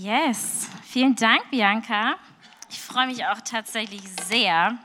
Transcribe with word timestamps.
Yes, 0.00 0.68
vielen 0.84 1.16
Dank, 1.16 1.50
Bianca. 1.50 2.14
Ich 2.70 2.80
freue 2.80 3.08
mich 3.08 3.26
auch 3.26 3.40
tatsächlich 3.40 4.02
sehr. 4.28 4.78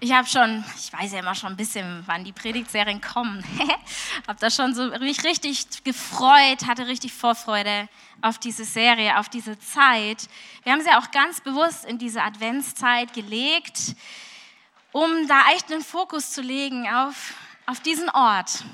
Ich 0.00 0.10
habe 0.10 0.26
schon, 0.26 0.64
ich 0.76 0.92
weiß 0.92 1.12
ja 1.12 1.20
immer 1.20 1.36
schon 1.36 1.50
ein 1.50 1.56
bisschen, 1.56 2.02
wann 2.06 2.24
die 2.24 2.32
Predigtserien 2.32 3.00
kommen. 3.00 3.44
habe 4.26 4.40
da 4.40 4.50
schon 4.50 4.74
so 4.74 4.88
mich 4.98 5.22
richtig 5.22 5.84
gefreut, 5.84 6.66
hatte 6.66 6.88
richtig 6.88 7.12
Vorfreude 7.12 7.88
auf 8.20 8.40
diese 8.40 8.64
Serie, 8.64 9.16
auf 9.16 9.28
diese 9.28 9.56
Zeit. 9.60 10.28
Wir 10.64 10.72
haben 10.72 10.82
sie 10.82 10.90
auch 10.90 11.12
ganz 11.12 11.40
bewusst 11.40 11.84
in 11.84 11.98
diese 11.98 12.24
Adventszeit 12.24 13.12
gelegt, 13.12 13.94
um 14.90 15.28
da 15.28 15.52
echt 15.54 15.70
einen 15.70 15.82
Fokus 15.82 16.32
zu 16.32 16.42
legen 16.42 16.88
auf, 16.88 17.34
auf 17.66 17.78
diesen 17.78 18.10
Ort. 18.10 18.64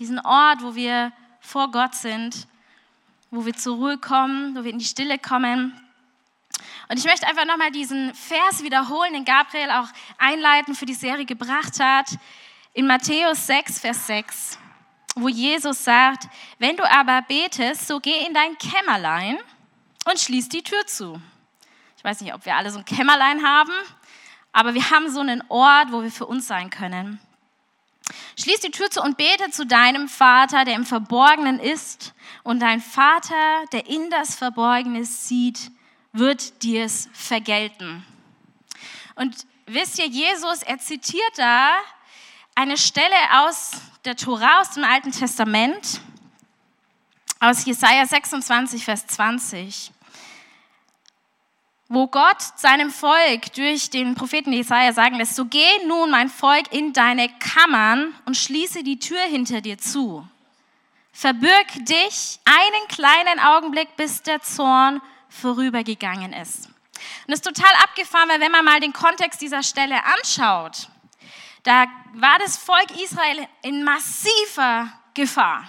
Diesen 0.00 0.18
Ort, 0.18 0.60
wo 0.60 0.74
wir 0.74 1.12
vor 1.38 1.70
Gott 1.70 1.94
sind 1.94 2.48
wo 3.32 3.46
wir 3.46 3.54
zur 3.54 3.76
Ruhe 3.76 3.98
kommen, 3.98 4.54
wo 4.54 4.62
wir 4.62 4.70
in 4.70 4.78
die 4.78 4.84
Stille 4.84 5.18
kommen. 5.18 5.72
Und 6.88 6.98
ich 6.98 7.04
möchte 7.04 7.26
einfach 7.26 7.46
nochmal 7.46 7.70
diesen 7.70 8.14
Vers 8.14 8.62
wiederholen, 8.62 9.14
den 9.14 9.24
Gabriel 9.24 9.70
auch 9.70 9.88
einleitend 10.18 10.76
für 10.76 10.84
die 10.84 10.94
Serie 10.94 11.24
gebracht 11.24 11.80
hat, 11.80 12.10
in 12.74 12.86
Matthäus 12.86 13.46
6, 13.46 13.80
Vers 13.80 14.06
6, 14.06 14.58
wo 15.16 15.28
Jesus 15.28 15.82
sagt, 15.82 16.28
wenn 16.58 16.76
du 16.76 16.88
aber 16.88 17.22
betest, 17.22 17.88
so 17.88 18.00
geh 18.00 18.26
in 18.26 18.34
dein 18.34 18.56
Kämmerlein 18.58 19.38
und 20.04 20.20
schließ 20.20 20.50
die 20.50 20.62
Tür 20.62 20.86
zu. 20.86 21.20
Ich 21.96 22.04
weiß 22.04 22.20
nicht, 22.20 22.34
ob 22.34 22.44
wir 22.44 22.54
alle 22.54 22.70
so 22.70 22.78
ein 22.78 22.84
Kämmerlein 22.84 23.42
haben, 23.42 23.72
aber 24.52 24.74
wir 24.74 24.90
haben 24.90 25.10
so 25.10 25.20
einen 25.20 25.42
Ort, 25.48 25.90
wo 25.90 26.02
wir 26.02 26.10
für 26.10 26.26
uns 26.26 26.46
sein 26.46 26.68
können. 26.68 27.18
Schließ 28.38 28.60
die 28.60 28.70
Tür 28.70 28.90
zu 28.90 29.02
und 29.02 29.16
bete 29.16 29.50
zu 29.50 29.66
deinem 29.66 30.08
Vater, 30.08 30.64
der 30.64 30.74
im 30.74 30.86
Verborgenen 30.86 31.60
ist. 31.60 32.14
Und 32.42 32.60
dein 32.60 32.80
Vater, 32.80 33.64
der 33.72 33.86
in 33.88 34.10
das 34.10 34.34
Verborgene 34.34 35.04
sieht, 35.04 35.70
wird 36.12 36.62
dir 36.62 36.84
es 36.84 37.08
vergelten. 37.12 38.04
Und 39.14 39.46
wisst 39.66 39.98
ihr, 39.98 40.06
Jesus, 40.06 40.62
er 40.62 40.78
zitiert 40.78 41.32
da 41.36 41.76
eine 42.54 42.76
Stelle 42.76 43.14
aus 43.44 43.72
der 44.04 44.16
Tora, 44.16 44.60
aus 44.60 44.70
dem 44.70 44.84
Alten 44.84 45.12
Testament, 45.12 46.00
aus 47.40 47.64
Jesaja 47.64 48.06
26, 48.06 48.84
Vers 48.84 49.06
20 49.06 49.92
wo 51.92 52.06
Gott 52.06 52.40
seinem 52.56 52.90
Volk 52.90 53.52
durch 53.52 53.90
den 53.90 54.14
Propheten 54.14 54.50
Jesaja 54.50 54.94
sagen 54.94 55.16
lässt: 55.16 55.36
So 55.36 55.44
geh 55.44 55.84
nun, 55.86 56.10
mein 56.10 56.30
Volk, 56.30 56.72
in 56.72 56.94
deine 56.94 57.28
Kammern 57.38 58.14
und 58.24 58.34
schließe 58.34 58.82
die 58.82 58.98
Tür 58.98 59.20
hinter 59.20 59.60
dir 59.60 59.76
zu. 59.76 60.26
Verbirg 61.12 61.66
dich 61.84 62.40
einen 62.46 62.88
kleinen 62.88 63.38
Augenblick, 63.40 63.94
bis 63.96 64.22
der 64.22 64.40
Zorn 64.40 65.02
vorübergegangen 65.28 66.32
ist. 66.32 66.66
Und 66.66 67.28
das 67.28 67.40
ist 67.40 67.44
total 67.44 67.72
abgefahren, 67.84 68.30
weil 68.30 68.40
wenn 68.40 68.52
man 68.52 68.64
mal 68.64 68.80
den 68.80 68.94
Kontext 68.94 69.42
dieser 69.42 69.62
Stelle 69.62 70.02
anschaut, 70.04 70.88
da 71.62 71.84
war 72.14 72.38
das 72.38 72.56
Volk 72.56 72.90
Israel 73.02 73.46
in 73.60 73.84
massiver 73.84 74.90
Gefahr. 75.12 75.68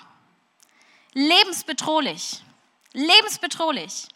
Lebensbedrohlich. 1.11 2.41
Lebensbedrohlich. 2.93 4.07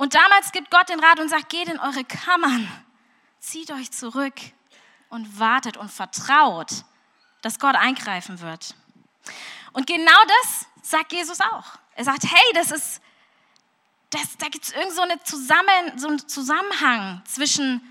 Und 0.00 0.14
damals 0.14 0.50
gibt 0.52 0.70
Gott 0.70 0.88
den 0.88 0.98
Rat 0.98 1.20
und 1.20 1.28
sagt, 1.28 1.50
geht 1.50 1.68
in 1.68 1.78
eure 1.78 2.04
Kammern, 2.04 2.66
zieht 3.38 3.70
euch 3.70 3.90
zurück 3.90 4.32
und 5.10 5.38
wartet 5.38 5.76
und 5.76 5.90
vertraut, 5.90 6.70
dass 7.42 7.58
Gott 7.58 7.74
eingreifen 7.74 8.40
wird. 8.40 8.74
Und 9.74 9.86
genau 9.86 10.24
das 10.26 10.66
sagt 10.80 11.12
Jesus 11.12 11.42
auch. 11.42 11.64
Er 11.96 12.04
sagt, 12.04 12.22
hey, 12.24 12.52
das 12.54 12.70
ist, 12.70 13.02
das, 14.08 14.38
da 14.38 14.48
gibt 14.48 14.64
es 14.64 14.72
irgend 14.72 14.92
so, 14.92 15.02
Zusammen, 15.22 15.98
so 15.98 16.08
einen 16.08 16.26
Zusammenhang 16.26 17.20
zwischen 17.26 17.82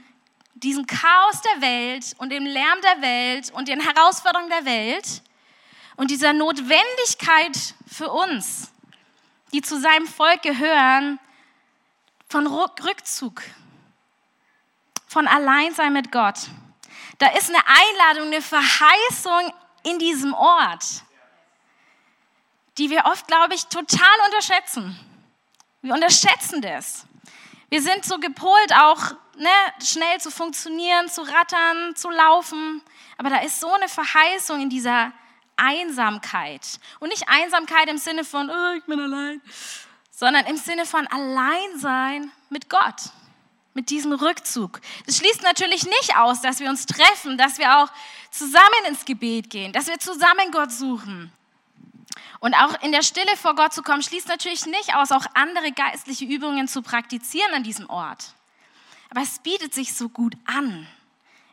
diesem 0.55 0.87
Chaos 0.87 1.41
der 1.43 1.61
Welt 1.61 2.15
und 2.17 2.31
dem 2.31 2.47
Lärm 2.47 2.81
der 2.81 3.03
Welt 3.03 3.52
und 3.52 3.67
den 3.67 3.81
Herausforderungen 3.81 4.49
der 4.49 4.65
Welt 4.65 5.21
und 5.95 6.09
dieser 6.09 6.33
Notwendigkeit 6.33 7.75
für 7.86 8.09
uns, 8.09 8.71
die 9.53 9.61
zu 9.61 9.80
seinem 9.80 10.08
Volk 10.08 10.42
gehören, 10.42 11.19
von 12.30 12.45
Rückzug, 12.48 13.42
von 15.08 15.28
Alleinsein 15.28 15.92
mit 15.92 16.12
Gott. 16.12 16.38
Da 17.17 17.28
ist 17.32 17.50
eine 17.50 17.64
Einladung, 17.67 18.28
eine 18.28 18.42
Verheißung 18.42 19.52
in 19.84 20.00
diesem 20.00 20.34
Ort, 20.34 20.86
die 22.78 22.90
wir 22.90 23.06
oft, 23.06 23.28
glaube 23.28 23.56
ich, 23.56 23.66
total 23.66 24.16
unterschätzen. 24.28 24.98
Wir 25.82 25.94
unterschätzen 25.94 26.62
das. 26.62 27.06
Wir 27.70 27.82
sind 27.82 28.06
so 28.06 28.20
gepolt, 28.20 28.73
auch 28.73 29.11
ne, 29.38 29.50
schnell 29.84 30.20
zu 30.20 30.32
funktionieren, 30.32 31.10
zu 31.10 31.22
rattern, 31.22 31.96
zu 31.96 32.10
laufen. 32.10 32.82
Aber 33.17 33.30
da 33.30 33.40
ist 33.40 33.60
so 33.60 33.72
eine 33.72 33.90
Verheißung 33.90 34.61
in 34.61 34.70
dieser 34.70 35.11
Einsamkeit. 35.58 36.80
Und 37.00 37.10
nicht 37.10 37.28
Einsamkeit 37.28 37.90
im 37.90 37.98
Sinne 37.98 38.23
von, 38.23 38.50
oh, 38.50 38.73
ich 38.78 38.84
bin 38.86 39.00
allein, 39.00 39.42
sondern 40.19 40.45
im 40.47 40.57
Sinne 40.57 40.85
von 40.85 41.07
Alleinsein 41.07 42.30
mit 42.49 42.69
Gott, 42.69 43.13
mit 43.73 43.89
diesem 43.89 44.11
Rückzug. 44.11 44.81
Das 45.05 45.15
schließt 45.15 45.43
natürlich 45.43 45.85
nicht 45.85 46.17
aus, 46.17 46.41
dass 46.41 46.59
wir 46.59 46.69
uns 46.69 46.85
treffen, 46.85 47.37
dass 47.37 47.57
wir 47.57 47.77
auch 47.77 47.87
zusammen 48.30 48.85
ins 48.89 49.05
Gebet 49.05 49.49
gehen, 49.49 49.71
dass 49.71 49.87
wir 49.87 49.97
zusammen 49.97 50.52
Gott 50.52 50.73
suchen. 50.73 51.31
Und 52.41 52.53
auch 52.53 52.81
in 52.81 52.91
der 52.91 53.02
Stille 53.02 53.37
vor 53.37 53.55
Gott 53.55 53.73
zu 53.73 53.81
kommen, 53.81 54.03
schließt 54.03 54.27
natürlich 54.27 54.65
nicht 54.65 54.93
aus, 54.93 55.13
auch 55.13 55.25
andere 55.35 55.71
geistliche 55.71 56.25
Übungen 56.25 56.67
zu 56.67 56.81
praktizieren 56.81 57.53
an 57.53 57.63
diesem 57.63 57.89
Ort. 57.89 58.33
Aber 59.09 59.21
es 59.21 59.39
bietet 59.39 59.73
sich 59.73 59.93
so 59.93 60.09
gut 60.09 60.36
an, 60.45 60.86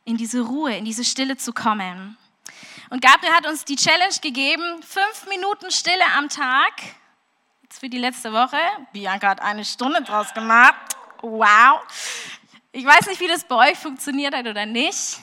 in 0.04 0.16
diese 0.16 0.40
Ruhe, 0.40 0.76
in 0.76 0.84
diese 0.84 1.04
Stille 1.04 1.36
zu 1.36 1.52
kommen. 1.52 2.16
Und 2.90 3.00
Gabriel 3.00 3.32
hat 3.32 3.46
uns 3.46 3.64
die 3.64 3.76
Challenge 3.76 4.16
gegeben, 4.20 4.82
fünf 4.82 5.28
Minuten 5.28 5.70
Stille 5.70 6.04
am 6.16 6.28
Tag 6.28 6.72
Jetzt 7.76 7.80
für 7.82 7.90
die 7.90 7.98
letzte 7.98 8.32
Woche. 8.32 8.56
Bianca 8.94 9.28
hat 9.28 9.42
eine 9.42 9.62
Stunde 9.62 10.00
draus 10.00 10.32
gemacht. 10.32 10.96
Wow. 11.20 11.82
Ich 12.72 12.86
weiß 12.86 13.06
nicht, 13.06 13.20
wie 13.20 13.28
das 13.28 13.44
bei 13.44 13.70
euch 13.70 13.76
funktioniert 13.76 14.34
hat 14.34 14.46
oder 14.46 14.64
nicht. 14.64 15.18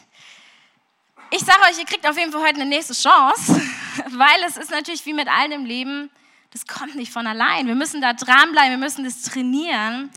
Ich 1.32 1.40
sage 1.40 1.62
euch, 1.68 1.80
ihr 1.80 1.86
kriegt 1.86 2.08
auf 2.08 2.16
jeden 2.16 2.32
Fall 2.32 2.44
heute 2.44 2.62
eine 2.62 2.68
nächste 2.68 2.94
Chance, 2.94 3.60
weil 4.12 4.44
es 4.46 4.58
ist 4.58 4.70
natürlich 4.70 5.04
wie 5.08 5.14
mit 5.14 5.28
allem 5.30 5.52
im 5.52 5.66
Leben, 5.66 6.12
das 6.52 6.68
kommt 6.68 6.94
nicht 6.94 7.12
von 7.12 7.26
allein. 7.26 7.66
Wir 7.66 7.74
müssen 7.74 8.02
da 8.02 8.14
dranbleiben, 8.14 8.70
wir 8.70 8.78
müssen 8.78 9.04
das 9.04 9.24
trainieren. 9.24 10.12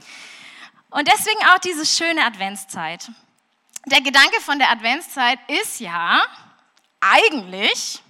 Und 0.91 1.09
deswegen 1.09 1.43
auch 1.55 1.59
diese 1.61 1.87
schöne 1.87 2.23
Adventszeit. 2.23 3.09
Der 3.87 4.03
Gedanke 4.03 4.43
von 4.43 4.59
der 4.59 4.71
Adventszeit 4.71 5.39
ist 5.49 5.81
ja 5.81 6.21
eigentlich, 7.01 8.03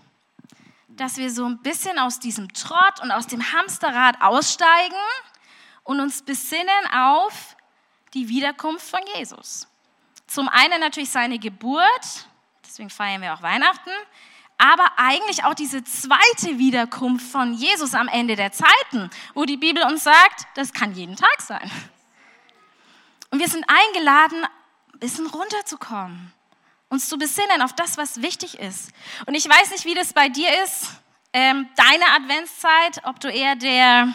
dass 0.97 1.17
wir 1.17 1.31
so 1.31 1.45
ein 1.45 1.59
bisschen 1.59 1.99
aus 1.99 2.19
diesem 2.19 2.53
Trott 2.53 3.01
und 3.03 3.11
aus 3.11 3.27
dem 3.27 3.53
Hamsterrad 3.53 4.21
aussteigen 4.21 4.97
und 5.85 6.01
uns 6.01 6.23
besinnen 6.23 6.69
auf 6.93 7.57
die 8.15 8.29
Wiederkunft 8.29 8.89
von 8.89 9.01
Jesus. 9.15 9.69
Zum 10.27 10.49
einen 10.49 10.81
natürlich 10.81 11.11
seine 11.11 11.39
Geburt, 11.39 12.27
deswegen 12.65 12.91
feiern 12.91 13.23
wir 13.23 13.35
auch 13.35 13.43
Weihnachten, 13.43 13.91
aber 14.59 14.87
eigentlich 14.97 15.45
auch 15.45 15.55
diese 15.55 15.85
zweite 15.85 16.59
Wiederkunft 16.59 17.31
von 17.31 17.53
Jesus 17.53 17.95
am 17.95 18.09
Ende 18.09 18.37
der 18.37 18.53
Zeiten, 18.53 19.11
wo 19.35 19.45
die 19.45 19.59
Bibel 19.59 19.85
uns 19.85 20.05
sagt, 20.05 20.47
das 20.55 20.73
kann 20.73 20.95
jeden 20.95 21.17
Tag 21.17 21.41
sein. 21.41 21.71
Und 23.31 23.39
wir 23.39 23.49
sind 23.49 23.67
eingeladen, 23.69 24.45
ein 24.95 24.99
bisschen 24.99 25.27
runterzukommen, 25.27 26.33
uns 26.89 27.09
zu 27.09 27.19
besinnen 27.19 27.63
auf 27.63 27.73
das, 27.75 27.97
was 27.97 28.23
wichtig 28.23 28.59
ist. 28.59 28.91
Und 29.27 29.35
ich 29.35 29.49
weiß 29.49 29.71
nicht, 29.71 29.85
wie 29.85 29.95
das 29.95 30.13
bei 30.13 30.29
dir 30.29 30.49
ist, 30.65 30.87
ähm, 31.33 31.69
deine 31.77 32.05
Adventszeit, 32.17 33.05
ob 33.05 33.21
du 33.21 33.29
eher 33.29 33.57
der 33.57 34.13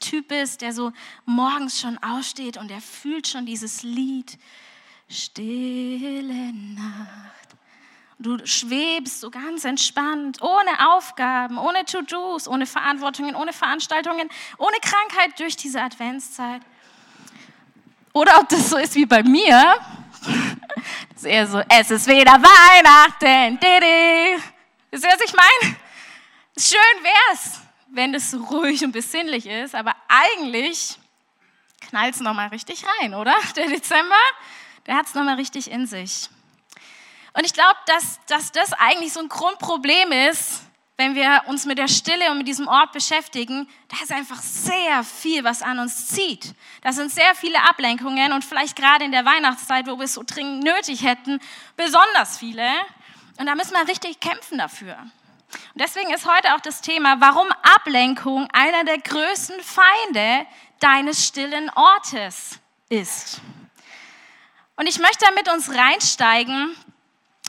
Typ 0.00 0.28
bist, 0.28 0.60
der 0.60 0.72
so 0.72 0.92
morgens 1.24 1.80
schon 1.80 1.98
aussteht 1.98 2.56
und 2.56 2.68
der 2.68 2.80
fühlt 2.80 3.26
schon 3.26 3.46
dieses 3.46 3.82
Lied. 3.82 4.38
Stille 5.08 6.52
Nacht. 6.52 7.38
Du 8.20 8.44
schwebst 8.44 9.20
so 9.20 9.30
ganz 9.30 9.64
entspannt, 9.64 10.42
ohne 10.42 10.90
Aufgaben, 10.92 11.56
ohne 11.56 11.84
To-Dos, 11.84 12.48
ohne 12.48 12.66
Verantwortungen, 12.66 13.36
ohne 13.36 13.52
Veranstaltungen, 13.52 14.28
ohne 14.58 14.76
Krankheit 14.82 15.38
durch 15.38 15.56
diese 15.56 15.80
Adventszeit. 15.80 16.60
Oder 18.12 18.40
ob 18.40 18.48
das 18.48 18.70
so 18.70 18.76
ist 18.76 18.96
wie 18.96 19.06
bei 19.06 19.22
mir, 19.22 19.78
das 20.22 21.16
ist 21.16 21.24
eher 21.24 21.46
so, 21.46 21.60
es 21.68 21.90
ist 21.90 22.06
wieder 22.06 22.32
Weihnachten. 22.32 23.58
Didi. 23.58 24.42
Wisst 24.90 25.04
ihr, 25.04 25.10
was 25.10 25.20
ich 25.20 25.34
meine? 25.34 25.76
Schön 26.58 27.04
wäre 27.04 27.34
es, 27.34 27.60
wenn 27.92 28.14
es 28.14 28.34
ruhig 28.34 28.84
und 28.84 28.92
besinnlich 28.92 29.46
ist, 29.46 29.74
aber 29.74 29.94
eigentlich 30.08 30.98
knallt 31.88 32.14
es 32.14 32.20
nochmal 32.20 32.48
richtig 32.48 32.84
rein, 33.00 33.14
oder? 33.14 33.34
Der 33.56 33.68
Dezember, 33.68 34.16
der 34.86 34.96
hat 34.96 35.06
es 35.06 35.14
nochmal 35.14 35.36
richtig 35.36 35.70
in 35.70 35.86
sich. 35.86 36.28
Und 37.34 37.44
ich 37.44 37.52
glaube, 37.52 37.76
dass, 37.86 38.18
dass 38.26 38.52
das 38.52 38.72
eigentlich 38.72 39.12
so 39.12 39.20
ein 39.20 39.28
Grundproblem 39.28 40.12
ist, 40.12 40.62
wenn 40.98 41.14
wir 41.14 41.44
uns 41.46 41.64
mit 41.64 41.78
der 41.78 41.86
Stille 41.86 42.28
und 42.32 42.38
mit 42.38 42.48
diesem 42.48 42.66
Ort 42.66 42.90
beschäftigen, 42.90 43.68
da 43.86 43.96
ist 44.02 44.10
einfach 44.10 44.42
sehr 44.42 45.04
viel, 45.04 45.44
was 45.44 45.62
an 45.62 45.78
uns 45.78 46.08
zieht. 46.08 46.54
Da 46.82 46.92
sind 46.92 47.12
sehr 47.12 47.36
viele 47.36 47.62
Ablenkungen 47.68 48.32
und 48.32 48.44
vielleicht 48.44 48.74
gerade 48.74 49.04
in 49.04 49.12
der 49.12 49.24
Weihnachtszeit, 49.24 49.86
wo 49.86 49.96
wir 49.96 50.06
es 50.06 50.14
so 50.14 50.24
dringend 50.26 50.64
nötig 50.64 51.04
hätten, 51.04 51.40
besonders 51.76 52.38
viele. 52.38 52.68
Und 53.38 53.46
da 53.46 53.54
müssen 53.54 53.74
wir 53.74 53.86
richtig 53.86 54.18
kämpfen 54.18 54.58
dafür. 54.58 54.98
Und 54.98 55.80
deswegen 55.80 56.12
ist 56.12 56.26
heute 56.26 56.52
auch 56.56 56.60
das 56.60 56.80
Thema, 56.80 57.20
warum 57.20 57.46
Ablenkung 57.76 58.48
einer 58.52 58.82
der 58.82 58.98
größten 58.98 59.60
Feinde 59.62 60.46
deines 60.80 61.24
stillen 61.24 61.70
Ortes 61.76 62.58
ist. 62.88 63.40
Und 64.74 64.88
ich 64.88 64.98
möchte 64.98 65.24
da 65.24 65.30
mit 65.30 65.48
uns 65.48 65.72
reinsteigen 65.72 66.76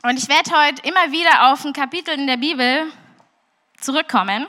und 0.04 0.16
ich 0.18 0.28
werde 0.28 0.52
heute 0.52 0.82
immer 0.82 1.10
wieder 1.10 1.50
auf 1.50 1.64
ein 1.64 1.72
Kapitel 1.72 2.14
in 2.14 2.28
der 2.28 2.36
Bibel 2.36 2.92
zurückkommen. 3.80 4.46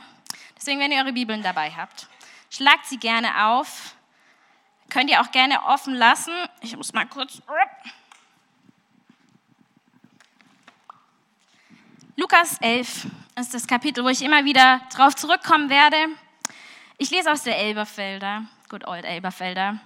Deswegen, 0.57 0.79
wenn 0.79 0.91
ihr 0.91 0.99
eure 0.99 1.13
Bibeln 1.13 1.41
dabei 1.41 1.71
habt, 1.71 2.07
schlagt 2.49 2.85
sie 2.85 2.97
gerne 2.97 3.45
auf. 3.47 3.95
Könnt 4.89 5.09
ihr 5.09 5.21
auch 5.21 5.31
gerne 5.31 5.63
offen 5.63 5.93
lassen. 5.93 6.33
Ich 6.61 6.75
muss 6.75 6.93
mal 6.93 7.05
kurz. 7.05 7.41
Lukas 12.15 12.57
11 12.59 13.07
ist 13.39 13.53
das 13.53 13.65
Kapitel, 13.65 14.03
wo 14.03 14.09
ich 14.09 14.21
immer 14.21 14.45
wieder 14.45 14.81
drauf 14.93 15.15
zurückkommen 15.15 15.69
werde. 15.69 15.97
Ich 16.97 17.09
lese 17.09 17.31
aus 17.31 17.43
der 17.43 17.57
Elberfelder, 17.57 18.43
good 18.69 18.85
old 18.85 19.05
Elberfelder. 19.05 19.79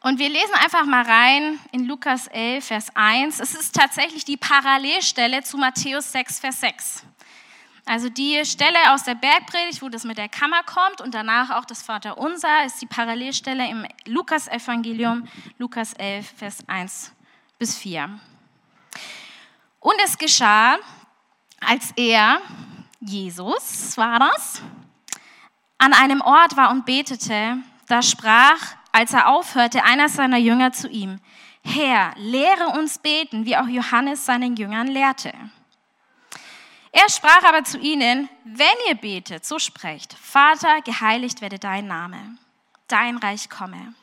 Und 0.00 0.18
wir 0.18 0.28
lesen 0.28 0.54
einfach 0.54 0.84
mal 0.86 1.02
rein 1.02 1.58
in 1.72 1.86
Lukas 1.86 2.26
11, 2.28 2.66
Vers 2.66 2.86
1. 2.94 3.40
Es 3.40 3.54
ist 3.54 3.74
tatsächlich 3.74 4.24
die 4.24 4.36
Parallelstelle 4.36 5.42
zu 5.42 5.58
Matthäus 5.58 6.12
6, 6.12 6.40
Vers 6.40 6.60
6. 6.60 7.04
Also 7.86 8.08
die 8.08 8.44
Stelle 8.46 8.92
aus 8.92 9.04
der 9.04 9.14
Bergpredigt, 9.14 9.82
wo 9.82 9.90
das 9.90 10.04
mit 10.04 10.16
der 10.16 10.28
Kammer 10.30 10.62
kommt 10.62 11.02
und 11.02 11.14
danach 11.14 11.50
auch 11.50 11.66
das 11.66 11.82
Vaterunser, 11.82 12.64
ist 12.64 12.80
die 12.80 12.86
Parallelstelle 12.86 13.68
im 13.68 13.86
Lukas-Evangelium, 14.06 15.28
Lukas 15.58 15.92
11, 15.92 16.32
Vers 16.36 16.58
1 16.66 17.12
bis 17.58 17.76
4. 17.76 18.08
Und 19.80 19.96
es 20.02 20.16
geschah, 20.16 20.78
als 21.60 21.92
er, 21.96 22.40
Jesus 23.00 23.98
war 23.98 24.18
das, 24.18 24.62
an 25.76 25.92
einem 25.92 26.22
Ort 26.22 26.56
war 26.56 26.70
und 26.70 26.86
betete, 26.86 27.58
da 27.86 28.00
sprach, 28.00 28.76
als 28.92 29.12
er 29.12 29.28
aufhörte, 29.28 29.84
einer 29.84 30.08
seiner 30.08 30.38
Jünger 30.38 30.72
zu 30.72 30.88
ihm, 30.88 31.20
Herr, 31.62 32.14
lehre 32.16 32.68
uns 32.78 32.98
beten, 32.98 33.44
wie 33.44 33.56
auch 33.58 33.66
Johannes 33.66 34.24
seinen 34.24 34.56
Jüngern 34.56 34.86
lehrte. 34.86 35.32
Er 36.96 37.10
sprach 37.10 37.42
aber 37.42 37.64
zu 37.64 37.76
ihnen, 37.76 38.28
wenn 38.44 38.66
ihr 38.88 38.94
betet, 38.94 39.44
so 39.44 39.58
sprecht, 39.58 40.14
Vater, 40.14 40.80
geheiligt 40.82 41.40
werde 41.40 41.58
dein 41.58 41.88
Name, 41.88 42.38
dein 42.86 43.16
Reich 43.16 43.50
komme. 43.50 43.94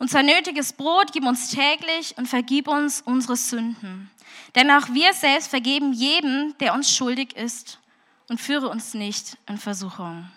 Unser 0.00 0.24
nötiges 0.24 0.72
Brot 0.72 1.12
gib 1.12 1.24
uns 1.24 1.50
täglich 1.50 2.18
und 2.18 2.26
vergib 2.26 2.66
uns 2.66 3.00
unsere 3.00 3.36
Sünden. 3.36 4.10
Denn 4.56 4.72
auch 4.72 4.88
wir 4.88 5.14
selbst 5.14 5.50
vergeben 5.50 5.92
jedem, 5.92 6.58
der 6.58 6.74
uns 6.74 6.92
schuldig 6.92 7.36
ist 7.36 7.78
und 8.28 8.40
führe 8.40 8.70
uns 8.70 8.92
nicht 8.92 9.38
in 9.46 9.56
Versuchung. 9.56 10.28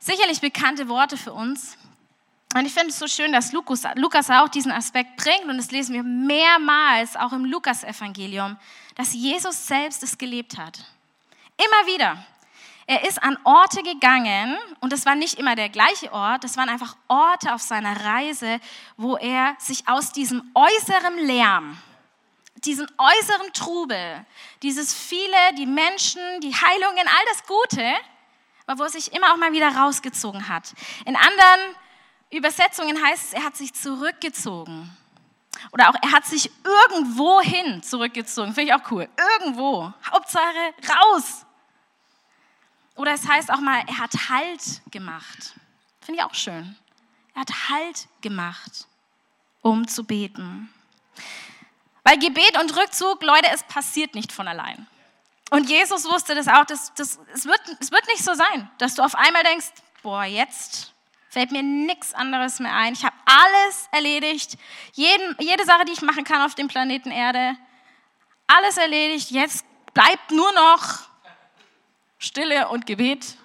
Sicherlich 0.00 0.40
bekannte 0.40 0.88
Worte 0.88 1.16
für 1.16 1.32
uns. 1.32 1.78
Und 2.54 2.66
ich 2.66 2.72
finde 2.72 2.88
es 2.88 2.98
so 2.98 3.06
schön, 3.06 3.32
dass 3.32 3.52
Lukas, 3.52 3.84
Lukas 3.94 4.28
auch 4.28 4.48
diesen 4.48 4.72
Aspekt 4.72 5.16
bringt 5.16 5.44
und 5.44 5.56
das 5.56 5.70
lesen 5.70 5.94
wir 5.94 6.02
mehrmals 6.02 7.14
auch 7.16 7.32
im 7.32 7.44
Lukas-Evangelium, 7.44 8.56
dass 8.96 9.14
Jesus 9.14 9.68
selbst 9.68 10.02
es 10.02 10.18
gelebt 10.18 10.58
hat. 10.58 10.80
Immer 11.56 11.86
wieder. 11.86 12.24
Er 12.86 13.04
ist 13.06 13.22
an 13.22 13.38
Orte 13.44 13.84
gegangen 13.84 14.58
und 14.80 14.92
es 14.92 15.06
war 15.06 15.14
nicht 15.14 15.38
immer 15.38 15.54
der 15.54 15.68
gleiche 15.68 16.12
Ort, 16.12 16.42
es 16.42 16.56
waren 16.56 16.68
einfach 16.68 16.96
Orte 17.06 17.54
auf 17.54 17.62
seiner 17.62 18.04
Reise, 18.04 18.58
wo 18.96 19.16
er 19.16 19.54
sich 19.60 19.86
aus 19.86 20.10
diesem 20.10 20.50
äußeren 20.54 21.18
Lärm, 21.18 21.78
diesen 22.64 22.88
äußeren 22.98 23.52
Trubel, 23.52 24.26
dieses 24.62 24.92
viele, 24.92 25.54
die 25.56 25.66
Menschen, 25.66 26.20
die 26.40 26.52
Heilungen, 26.52 27.06
all 27.06 27.24
das 27.28 27.46
Gute, 27.46 27.92
wo 28.76 28.82
er 28.82 28.90
sich 28.90 29.12
immer 29.12 29.32
auch 29.32 29.36
mal 29.36 29.52
wieder 29.52 29.68
rausgezogen 29.68 30.48
hat. 30.48 30.74
In 31.04 31.14
anderen 31.14 31.76
Übersetzungen 32.30 33.02
heißt 33.02 33.26
es, 33.26 33.32
er 33.32 33.44
hat 33.44 33.56
sich 33.56 33.74
zurückgezogen. 33.74 34.96
Oder 35.72 35.90
auch, 35.90 35.94
er 36.00 36.12
hat 36.12 36.24
sich 36.24 36.50
irgendwo 36.64 37.40
hin 37.40 37.82
zurückgezogen. 37.82 38.54
Finde 38.54 38.72
ich 38.72 38.74
auch 38.74 38.90
cool. 38.90 39.08
Irgendwo. 39.40 39.92
Hauptsache 40.10 40.74
raus. 40.88 41.44
Oder 42.94 43.12
es 43.12 43.26
heißt 43.26 43.50
auch 43.50 43.60
mal, 43.60 43.82
er 43.86 43.98
hat 43.98 44.12
Halt 44.28 44.82
gemacht. 44.90 45.54
Finde 46.00 46.20
ich 46.20 46.24
auch 46.24 46.34
schön. 46.34 46.76
Er 47.34 47.42
hat 47.42 47.50
Halt 47.68 48.08
gemacht, 48.20 48.86
um 49.62 49.86
zu 49.86 50.04
beten. 50.04 50.72
Weil 52.04 52.18
Gebet 52.18 52.58
und 52.58 52.76
Rückzug, 52.76 53.22
Leute, 53.22 53.48
es 53.52 53.62
passiert 53.64 54.14
nicht 54.14 54.32
von 54.32 54.48
allein. 54.48 54.86
Und 55.50 55.68
Jesus 55.68 56.04
wusste 56.04 56.34
das 56.34 56.48
auch, 56.48 56.64
das, 56.64 56.94
das, 56.94 57.18
es, 57.34 57.44
wird, 57.44 57.60
es 57.80 57.90
wird 57.90 58.06
nicht 58.06 58.24
so 58.24 58.34
sein, 58.34 58.70
dass 58.78 58.94
du 58.94 59.02
auf 59.02 59.14
einmal 59.14 59.42
denkst, 59.42 59.66
boah, 60.02 60.24
jetzt 60.24 60.92
fällt 61.30 61.52
mir 61.52 61.62
nichts 61.62 62.12
anderes 62.12 62.58
mehr 62.58 62.74
ein. 62.74 62.92
Ich 62.92 63.04
habe 63.04 63.14
alles 63.24 63.88
erledigt. 63.92 64.58
Jeden, 64.92 65.36
jede 65.38 65.64
Sache, 65.64 65.84
die 65.84 65.92
ich 65.92 66.02
machen 66.02 66.24
kann 66.24 66.42
auf 66.42 66.56
dem 66.56 66.66
Planeten 66.68 67.12
Erde, 67.12 67.56
alles 68.48 68.76
erledigt. 68.76 69.30
Jetzt 69.30 69.64
bleibt 69.94 70.32
nur 70.32 70.52
noch 70.52 71.08
Stille 72.18 72.68
und 72.68 72.84
Gebet. 72.84 73.36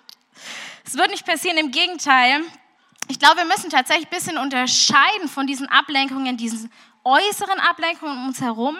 Es 0.83 0.97
wird 0.97 1.11
nicht 1.11 1.25
passieren, 1.25 1.57
im 1.57 1.71
Gegenteil. 1.71 2.41
Ich 3.07 3.19
glaube, 3.19 3.37
wir 3.37 3.45
müssen 3.45 3.69
tatsächlich 3.69 4.07
ein 4.07 4.15
bisschen 4.15 4.37
unterscheiden 4.39 5.29
von 5.29 5.45
diesen 5.45 5.69
Ablenkungen, 5.69 6.37
diesen 6.37 6.71
äußeren 7.03 7.59
Ablenkungen 7.59 8.17
um 8.17 8.27
uns 8.27 8.41
herum, 8.41 8.77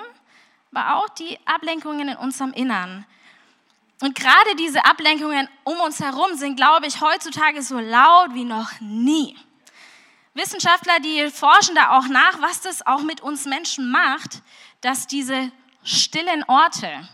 aber 0.74 0.96
auch 0.98 1.10
die 1.10 1.38
Ablenkungen 1.46 2.10
in 2.10 2.18
unserem 2.18 2.54
Innern. 2.54 3.06
Und 4.01 4.15
gerade 4.15 4.56
diese 4.57 4.83
Ablenkungen 4.86 5.47
um 5.63 5.80
uns 5.80 6.00
herum 6.00 6.36
sind, 6.36 6.57
glaube 6.57 6.88
ich, 6.88 7.01
heutzutage 7.01 7.62
so 7.62 7.80
laut 7.80 8.33
wie 8.33 8.44
noch 8.44 8.80
nie. 8.81 9.38
Wissenschaftler, 10.33 11.00
die 11.00 11.30
forschen 11.30 11.75
da 11.75 11.97
auch 11.97 12.07
nach, 12.07 12.42
was 12.42 12.59
das 12.62 12.86
auch 12.86 13.01
mit 13.01 13.21
uns 13.21 13.45
Menschen 13.45 13.89
macht, 13.89 14.42
dass 14.81 15.07
diese 15.07 15.50
stillen 15.83 16.44
Orte 16.47 17.07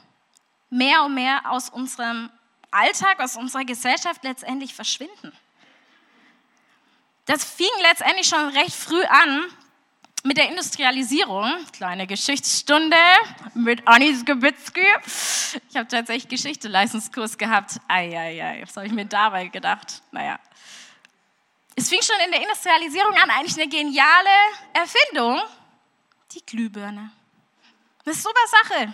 mehr 0.72 1.04
und 1.04 1.14
mehr 1.14 1.50
aus 1.52 1.70
unserem 1.70 2.32
Alltag, 2.72 3.20
aus 3.20 3.36
unserer 3.36 3.64
Gesellschaft 3.64 4.24
letztendlich 4.24 4.74
verschwinden. 4.74 5.32
Das 7.26 7.44
fing 7.44 7.68
letztendlich 7.82 8.28
schon 8.28 8.48
recht 8.50 8.74
früh 8.74 9.04
an, 9.04 9.44
mit 10.24 10.38
der 10.38 10.50
Industrialisierung, 10.50 11.66
kleine 11.74 12.06
Geschichtsstunde 12.06 12.98
mit 13.56 13.88
Anis 13.88 14.24
Gewitzki. 14.24 14.86
Ich 15.70 15.76
habe 15.76 15.88
tatsächlich 15.88 16.28
Geschichte-Leistungskurs 16.28 17.38
gehabt. 17.38 17.80
Eieiei, 17.88 18.62
was 18.64 18.76
habe 18.76 18.88
ich 18.88 18.94
mir 18.94 19.06
dabei 19.06 19.48
gedacht? 19.48 20.02
Naja. 20.12 20.40
Es 21.76 21.90
fing 21.90 22.02
schon 22.02 22.18
in 22.26 22.32
der 22.32 22.42
Industrialisierung 22.42 23.14
an, 23.16 23.30
eigentlich 23.30 23.56
eine 23.60 23.70
geniale 23.70 24.30
Erfindung, 24.74 25.42
die 26.34 26.46
Glühbirne. 26.46 27.12
Eine 28.06 28.16
super 28.16 28.48
Sache. 28.48 28.94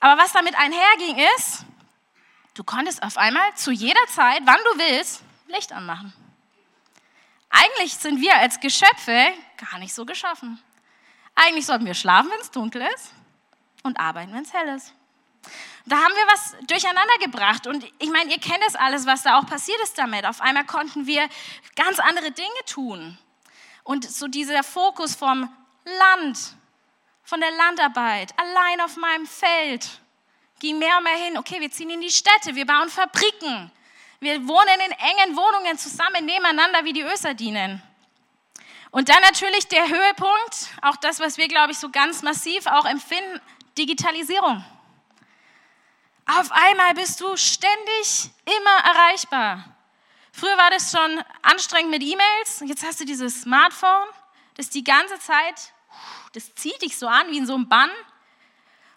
Aber 0.00 0.22
was 0.22 0.32
damit 0.32 0.54
einherging 0.56 1.18
ist, 1.36 1.64
du 2.54 2.64
konntest 2.64 3.02
auf 3.02 3.16
einmal 3.16 3.54
zu 3.54 3.70
jeder 3.70 4.06
Zeit, 4.08 4.40
wann 4.44 4.58
du 4.72 4.78
willst, 4.78 5.22
Licht 5.48 5.72
anmachen. 5.72 6.12
Eigentlich 7.50 7.94
sind 7.94 8.20
wir 8.20 8.36
als 8.36 8.60
Geschöpfe 8.60 9.32
gar 9.70 9.78
nicht 9.78 9.94
so 9.94 10.04
geschaffen. 10.04 10.62
Eigentlich 11.34 11.66
sollten 11.66 11.86
wir 11.86 11.94
schlafen, 11.94 12.30
wenn 12.30 12.40
es 12.40 12.50
dunkel 12.50 12.82
ist 12.94 13.12
und 13.82 13.98
arbeiten, 14.00 14.32
wenn 14.32 14.42
es 14.42 14.52
hell 14.52 14.68
ist. 14.68 14.92
Da 15.84 15.96
haben 15.96 16.14
wir 16.14 16.26
was 16.32 16.56
durcheinander 16.66 17.18
gebracht 17.20 17.66
und 17.68 17.84
ich 18.00 18.10
meine, 18.10 18.30
ihr 18.32 18.40
kennt 18.40 18.62
das 18.66 18.74
alles, 18.74 19.06
was 19.06 19.22
da 19.22 19.38
auch 19.38 19.46
passiert 19.46 19.80
ist 19.82 19.96
damit. 19.96 20.26
Auf 20.26 20.40
einmal 20.40 20.64
konnten 20.64 21.06
wir 21.06 21.28
ganz 21.76 22.00
andere 22.00 22.32
Dinge 22.32 22.64
tun. 22.66 23.16
Und 23.84 24.10
so 24.10 24.26
dieser 24.26 24.64
Fokus 24.64 25.14
vom 25.14 25.48
Land, 25.84 26.56
von 27.22 27.40
der 27.40 27.52
Landarbeit, 27.52 28.34
allein 28.36 28.80
auf 28.80 28.96
meinem 28.96 29.26
Feld, 29.26 30.00
ging 30.58 30.78
mehr 30.78 30.96
und 30.98 31.04
mehr 31.04 31.16
hin, 31.16 31.38
okay, 31.38 31.60
wir 31.60 31.70
ziehen 31.70 31.90
in 31.90 32.00
die 32.00 32.10
Städte, 32.10 32.56
wir 32.56 32.66
bauen 32.66 32.88
Fabriken, 32.88 33.70
wir 34.20 34.46
wohnen 34.48 34.80
in 34.86 34.92
engen 34.92 35.36
Wohnungen 35.36 35.78
zusammen 35.78 36.24
nebeneinander 36.24 36.84
wie 36.84 36.92
die 36.92 37.02
Öserdinen. 37.02 37.82
Und 38.90 39.08
dann 39.08 39.20
natürlich 39.20 39.68
der 39.68 39.88
Höhepunkt, 39.88 40.70
auch 40.82 40.96
das, 40.96 41.20
was 41.20 41.36
wir, 41.36 41.48
glaube 41.48 41.72
ich, 41.72 41.78
so 41.78 41.90
ganz 41.90 42.22
massiv 42.22 42.66
auch 42.66 42.86
empfinden, 42.86 43.40
Digitalisierung. 43.76 44.64
Auf 46.26 46.50
einmal 46.50 46.94
bist 46.94 47.20
du 47.20 47.36
ständig 47.36 48.30
immer 48.44 48.78
erreichbar. 48.84 49.76
Früher 50.32 50.56
war 50.56 50.70
das 50.70 50.90
schon 50.90 51.22
anstrengend 51.42 51.90
mit 51.90 52.02
E-Mails, 52.02 52.62
jetzt 52.66 52.84
hast 52.84 53.00
du 53.00 53.04
dieses 53.04 53.42
Smartphone, 53.42 54.08
das 54.54 54.70
die 54.70 54.84
ganze 54.84 55.18
Zeit, 55.18 55.72
das 56.32 56.54
zieht 56.54 56.82
dich 56.82 56.98
so 56.98 57.06
an 57.06 57.30
wie 57.30 57.38
in 57.38 57.46
so 57.46 57.54
einem 57.54 57.68
Bann. 57.68 57.90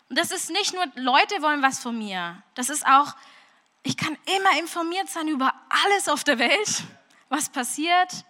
Und 0.09 0.17
das 0.17 0.31
ist 0.31 0.49
nicht 0.49 0.73
nur, 0.73 0.85
Leute 0.95 1.41
wollen 1.41 1.61
was 1.61 1.79
von 1.79 1.97
mir. 1.97 2.41
Das 2.55 2.69
ist 2.69 2.85
auch, 2.85 3.15
ich 3.83 3.97
kann 3.97 4.17
immer 4.37 4.59
informiert 4.59 5.09
sein 5.09 5.27
über 5.27 5.53
alles 5.69 6.07
auf 6.09 6.23
der 6.23 6.39
Welt, 6.39 6.83
was 7.29 7.49
passiert. 7.49 8.25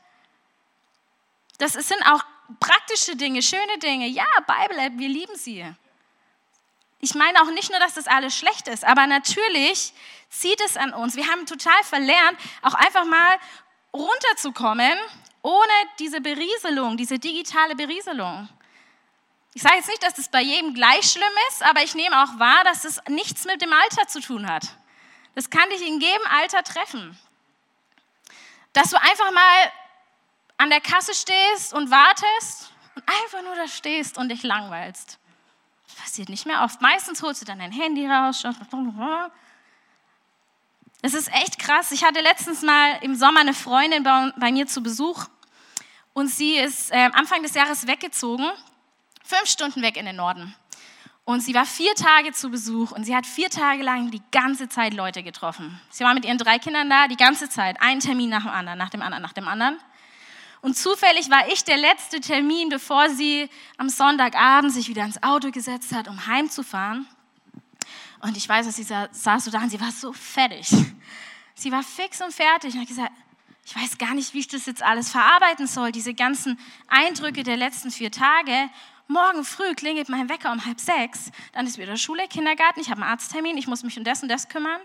Das 1.57 1.73
sind 1.73 2.01
auch 2.05 2.23
praktische 2.59 3.15
Dinge, 3.15 3.41
schöne 3.41 3.77
Dinge. 3.79 4.07
Ja, 4.07 4.27
Bible-App, 4.47 4.93
wir 4.97 5.09
lieben 5.09 5.35
sie. 5.35 5.65
Ich 7.01 7.15
meine 7.15 7.41
auch 7.41 7.51
nicht 7.51 7.69
nur, 7.69 7.79
dass 7.79 7.93
das 7.93 8.07
alles 8.07 8.35
schlecht 8.35 8.67
ist, 8.67 8.83
aber 8.83 9.07
natürlich 9.07 9.93
zieht 10.29 10.61
es 10.61 10.77
an 10.77 10.93
uns. 10.93 11.15
Wir 11.15 11.27
haben 11.27 11.45
total 11.45 11.81
verlernt, 11.83 12.37
auch 12.61 12.73
einfach 12.73 13.05
mal 13.05 13.37
runterzukommen, 13.93 14.97
ohne 15.41 15.71
diese 15.97 16.21
Berieselung, 16.21 16.97
diese 16.97 17.17
digitale 17.17 17.75
Berieselung. 17.75 18.49
Ich 19.53 19.61
sage 19.61 19.75
jetzt 19.77 19.87
nicht, 19.87 20.03
dass 20.03 20.13
das 20.13 20.29
bei 20.29 20.41
jedem 20.41 20.73
gleich 20.73 21.09
schlimm 21.09 21.23
ist, 21.49 21.63
aber 21.63 21.83
ich 21.83 21.95
nehme 21.95 22.21
auch 22.23 22.37
wahr, 22.37 22.63
dass 22.65 22.83
es 22.83 23.01
nichts 23.07 23.45
mit 23.45 23.61
dem 23.61 23.73
Alter 23.73 24.07
zu 24.07 24.19
tun 24.19 24.47
hat. 24.47 24.63
Das 25.39 25.49
kann 25.49 25.69
dich 25.69 25.87
in 25.87 26.01
jedem 26.01 26.27
Alter 26.29 26.61
treffen. 26.65 27.17
Dass 28.73 28.89
du 28.89 28.99
einfach 28.99 29.31
mal 29.31 29.71
an 30.57 30.69
der 30.69 30.81
Kasse 30.81 31.13
stehst 31.13 31.73
und 31.73 31.89
wartest 31.89 32.73
und 32.93 33.03
einfach 33.07 33.41
nur 33.43 33.55
da 33.55 33.65
stehst 33.65 34.17
und 34.17 34.27
dich 34.27 34.43
langweilst. 34.43 35.17
Das 35.87 35.95
passiert 35.95 36.27
nicht 36.27 36.45
mehr 36.45 36.63
oft. 36.63 36.81
Meistens 36.81 37.23
holst 37.23 37.41
du 37.41 37.45
dann 37.45 37.59
dein 37.59 37.71
Handy 37.71 38.05
raus. 38.05 38.43
Das 41.01 41.13
ist 41.13 41.31
echt 41.31 41.57
krass. 41.57 41.93
Ich 41.93 42.03
hatte 42.03 42.19
letztens 42.19 42.61
mal 42.61 43.01
im 43.01 43.15
Sommer 43.15 43.39
eine 43.39 43.53
Freundin 43.53 44.03
bei, 44.03 44.33
bei 44.35 44.51
mir 44.51 44.67
zu 44.67 44.83
Besuch 44.83 45.23
und 46.11 46.27
sie 46.27 46.57
ist 46.57 46.91
äh, 46.91 47.09
Anfang 47.13 47.43
des 47.43 47.53
Jahres 47.53 47.87
weggezogen 47.87 48.51
fünf 49.23 49.45
Stunden 49.49 49.81
weg 49.83 49.95
in 49.95 50.05
den 50.05 50.17
Norden. 50.17 50.53
Und 51.29 51.41
sie 51.41 51.53
war 51.53 51.67
vier 51.67 51.93
Tage 51.93 52.31
zu 52.31 52.49
Besuch 52.49 52.89
und 52.89 53.03
sie 53.03 53.15
hat 53.15 53.27
vier 53.27 53.51
Tage 53.51 53.83
lang 53.83 54.09
die 54.09 54.23
ganze 54.31 54.67
Zeit 54.67 54.95
Leute 54.95 55.21
getroffen. 55.21 55.79
Sie 55.91 56.03
war 56.03 56.15
mit 56.15 56.25
ihren 56.25 56.39
drei 56.39 56.57
Kindern 56.57 56.89
da, 56.89 57.07
die 57.07 57.17
ganze 57.17 57.47
Zeit, 57.47 57.79
ein 57.81 57.99
Termin 57.99 58.31
nach 58.31 58.41
dem 58.41 58.49
anderen, 58.49 58.79
nach 58.79 58.89
dem 58.89 59.03
anderen, 59.03 59.21
nach 59.21 59.33
dem 59.33 59.47
anderen. 59.47 59.77
Und 60.61 60.75
zufällig 60.75 61.29
war 61.29 61.47
ich 61.47 61.63
der 61.63 61.77
letzte 61.77 62.19
Termin, 62.19 62.69
bevor 62.69 63.11
sie 63.11 63.47
am 63.77 63.89
Sonntagabend 63.89 64.73
sich 64.73 64.89
wieder 64.89 65.05
ins 65.05 65.21
Auto 65.21 65.51
gesetzt 65.51 65.93
hat, 65.93 66.07
um 66.07 66.25
heimzufahren. 66.25 67.05
Und 68.21 68.35
ich 68.35 68.49
weiß, 68.49 68.65
dass 68.65 68.77
sie 68.77 68.87
saß 69.11 69.45
so 69.45 69.51
da 69.51 69.59
und 69.59 69.69
sie 69.69 69.79
war 69.79 69.91
so 69.91 70.11
fertig. 70.13 70.67
Sie 71.53 71.71
war 71.71 71.83
fix 71.83 72.21
und 72.21 72.33
fertig 72.33 72.73
und 72.73 72.81
hat 72.81 72.87
gesagt, 72.87 73.11
ich 73.65 73.75
weiß 73.75 73.99
gar 73.99 74.15
nicht, 74.15 74.33
wie 74.33 74.39
ich 74.39 74.47
das 74.47 74.65
jetzt 74.65 74.81
alles 74.81 75.11
verarbeiten 75.11 75.67
soll, 75.67 75.91
diese 75.91 76.15
ganzen 76.15 76.57
Eindrücke 76.87 77.43
der 77.43 77.55
letzten 77.55 77.91
vier 77.91 78.11
Tage 78.11 78.71
morgen 79.09 79.43
früh 79.43 79.73
klingelt 79.73 80.07
mein 80.07 80.29
Wecker 80.29 80.51
um 80.51 80.63
halb 80.65 80.79
sechs, 80.79 81.31
dann 81.53 81.65
ist 81.65 81.77
wieder 81.77 81.97
Schule, 81.97 82.27
Kindergarten, 82.27 82.79
ich 82.79 82.89
habe 82.89 83.01
einen 83.01 83.11
Arzttermin, 83.11 83.57
ich 83.57 83.67
muss 83.67 83.83
mich 83.83 83.97
um 83.97 84.03
das 84.03 84.21
und 84.21 84.29
das 84.29 84.47
kümmern. 84.47 84.79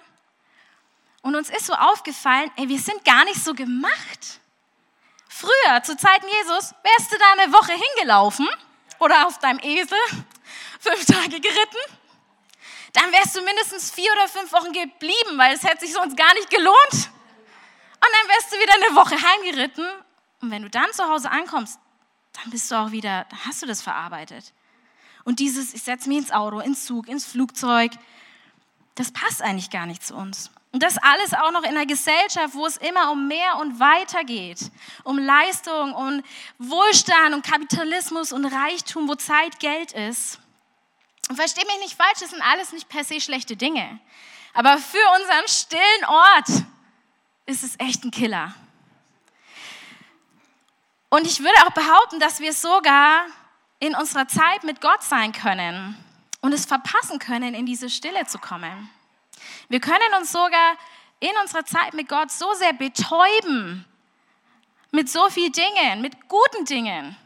Und 1.23 1.37
uns 1.37 1.51
ist 1.51 1.67
so 1.67 1.75
aufgefallen, 1.75 2.51
ey, 2.57 2.69
wir 2.69 2.79
sind 2.79 3.05
gar 3.05 3.25
nicht 3.25 3.43
so 3.43 3.55
gemacht. 3.55 4.41
Früher, 5.29 5.83
zu 5.83 5.97
Zeiten 5.97 6.27
Jesus, 6.27 6.75
wärst 6.83 7.13
du 7.13 7.19
da 7.19 7.43
eine 7.43 7.53
Woche 7.53 7.73
hingelaufen 7.73 8.49
oder 8.99 9.27
auf 9.27 9.39
deinem 9.39 9.59
Esel, 9.59 9.99
fünf 10.81 11.05
Tage 11.05 11.41
geritten. 11.41 11.79
Dann 12.95 13.13
wärst 13.13 13.37
du 13.37 13.43
mindestens 13.43 13.91
vier 13.91 14.11
oder 14.13 14.29
fünf 14.29 14.53
Wochen 14.53 14.73
geblieben, 14.73 15.37
weil 15.37 15.55
es 15.55 15.65
hätte 15.65 15.85
sich 15.85 15.93
sonst 15.93 16.17
gar 16.17 16.33
nicht 16.35 16.49
gelohnt. 16.49 16.93
Und 16.93 18.11
dann 18.13 18.29
wärst 18.29 18.53
du 18.53 18.57
wieder 18.57 18.75
eine 18.75 18.97
Woche 18.97 19.17
heimgeritten. 19.17 19.87
Und 20.41 20.51
wenn 20.51 20.63
du 20.63 20.71
dann 20.71 20.93
zu 20.93 21.05
Hause 21.09 21.31
ankommst, 21.31 21.79
dann 22.35 22.51
bist 22.51 22.71
du 22.71 22.75
auch 22.77 22.91
wieder, 22.91 23.27
hast 23.45 23.63
du 23.63 23.67
das 23.67 23.83
verarbeitet. 23.83 24.53
Und 25.25 25.39
dieses, 25.39 25.73
ich 25.75 25.83
setze 25.83 26.09
mich 26.09 26.19
ins 26.19 26.33
Auto, 26.33 26.61
ins 26.61 26.85
Zug, 26.85 27.09
ins 27.09 27.25
Flugzeug, 27.25 27.93
das 28.95 29.11
passt 29.11 29.43
eigentlich 29.43 29.71
gar 29.71 29.87
nicht 29.87 30.05
zu 30.05 30.15
uns. 30.15 30.51
Und 30.71 30.83
das 30.83 30.99
alles 30.99 31.33
auch 31.35 31.53
noch 31.53 31.63
in 31.63 31.71
einer 31.71 31.87
Gesellschaft, 31.87 32.55
wo 32.55 32.67
es 32.67 32.77
immer 32.79 33.13
um 33.13 33.29
mehr 33.29 33.59
und 33.59 33.79
weiter 33.79 34.25
geht. 34.25 34.59
Um 35.05 35.19
Leistung, 35.19 35.95
um 35.95 36.23
Wohlstand, 36.59 37.33
um 37.33 37.43
Kapitalismus 37.43 38.33
und 38.33 38.45
Reichtum, 38.45 39.09
wo 39.09 39.15
Zeit 39.15 39.61
Geld 39.61 39.93
ist. 39.93 40.41
Und 41.29 41.37
verstehe 41.37 41.65
mich 41.65 41.79
nicht 41.79 41.97
falsch, 41.97 42.19
das 42.21 42.31
sind 42.31 42.43
alles 42.43 42.73
nicht 42.73 42.89
per 42.89 43.05
se 43.05 43.21
schlechte 43.21 43.57
Dinge. 43.57 44.01
Aber 44.53 44.79
für 44.79 44.99
unseren 45.21 45.49
stillen 45.49 46.05
Ort 46.09 46.65
ist 47.47 47.63
es 47.63 47.79
echt 47.79 48.05
ein 48.05 48.11
Killer. 48.11 48.53
Und 51.11 51.27
ich 51.27 51.41
würde 51.41 51.67
auch 51.67 51.73
behaupten, 51.73 52.21
dass 52.21 52.41
wir 52.41 52.53
sogar 52.53 53.27
in 53.79 53.95
unserer 53.95 54.27
Zeit 54.27 54.65
mit 54.65 54.81
Gott 54.81 55.03
sein 55.03 55.33
können 55.33 55.97
und 56.41 56.53
es 56.53 56.67
verpassen 56.67 57.19
können, 57.19 57.55
in 57.55 57.67
diese 57.67 57.89
Stille 57.89 58.27
zu 58.27 58.39
kommen. 58.39 58.91
Wir 59.69 59.81
können 59.81 60.15
uns 60.19 60.33
sogar 60.33 60.77
in 61.21 61.31
unserer 61.43 61.65
Zeit 61.65 61.95
mit 61.95 62.09
Gott 62.09 62.31
so 62.31 62.53
sehr 62.55 62.73
betäuben 62.73 63.85
mit 64.95 65.11
so 65.11 65.29
vielen 65.29 65.53
Dingen, 65.53 66.01
mit 66.03 66.29
guten 66.29 66.65
Dingen, 66.65 67.17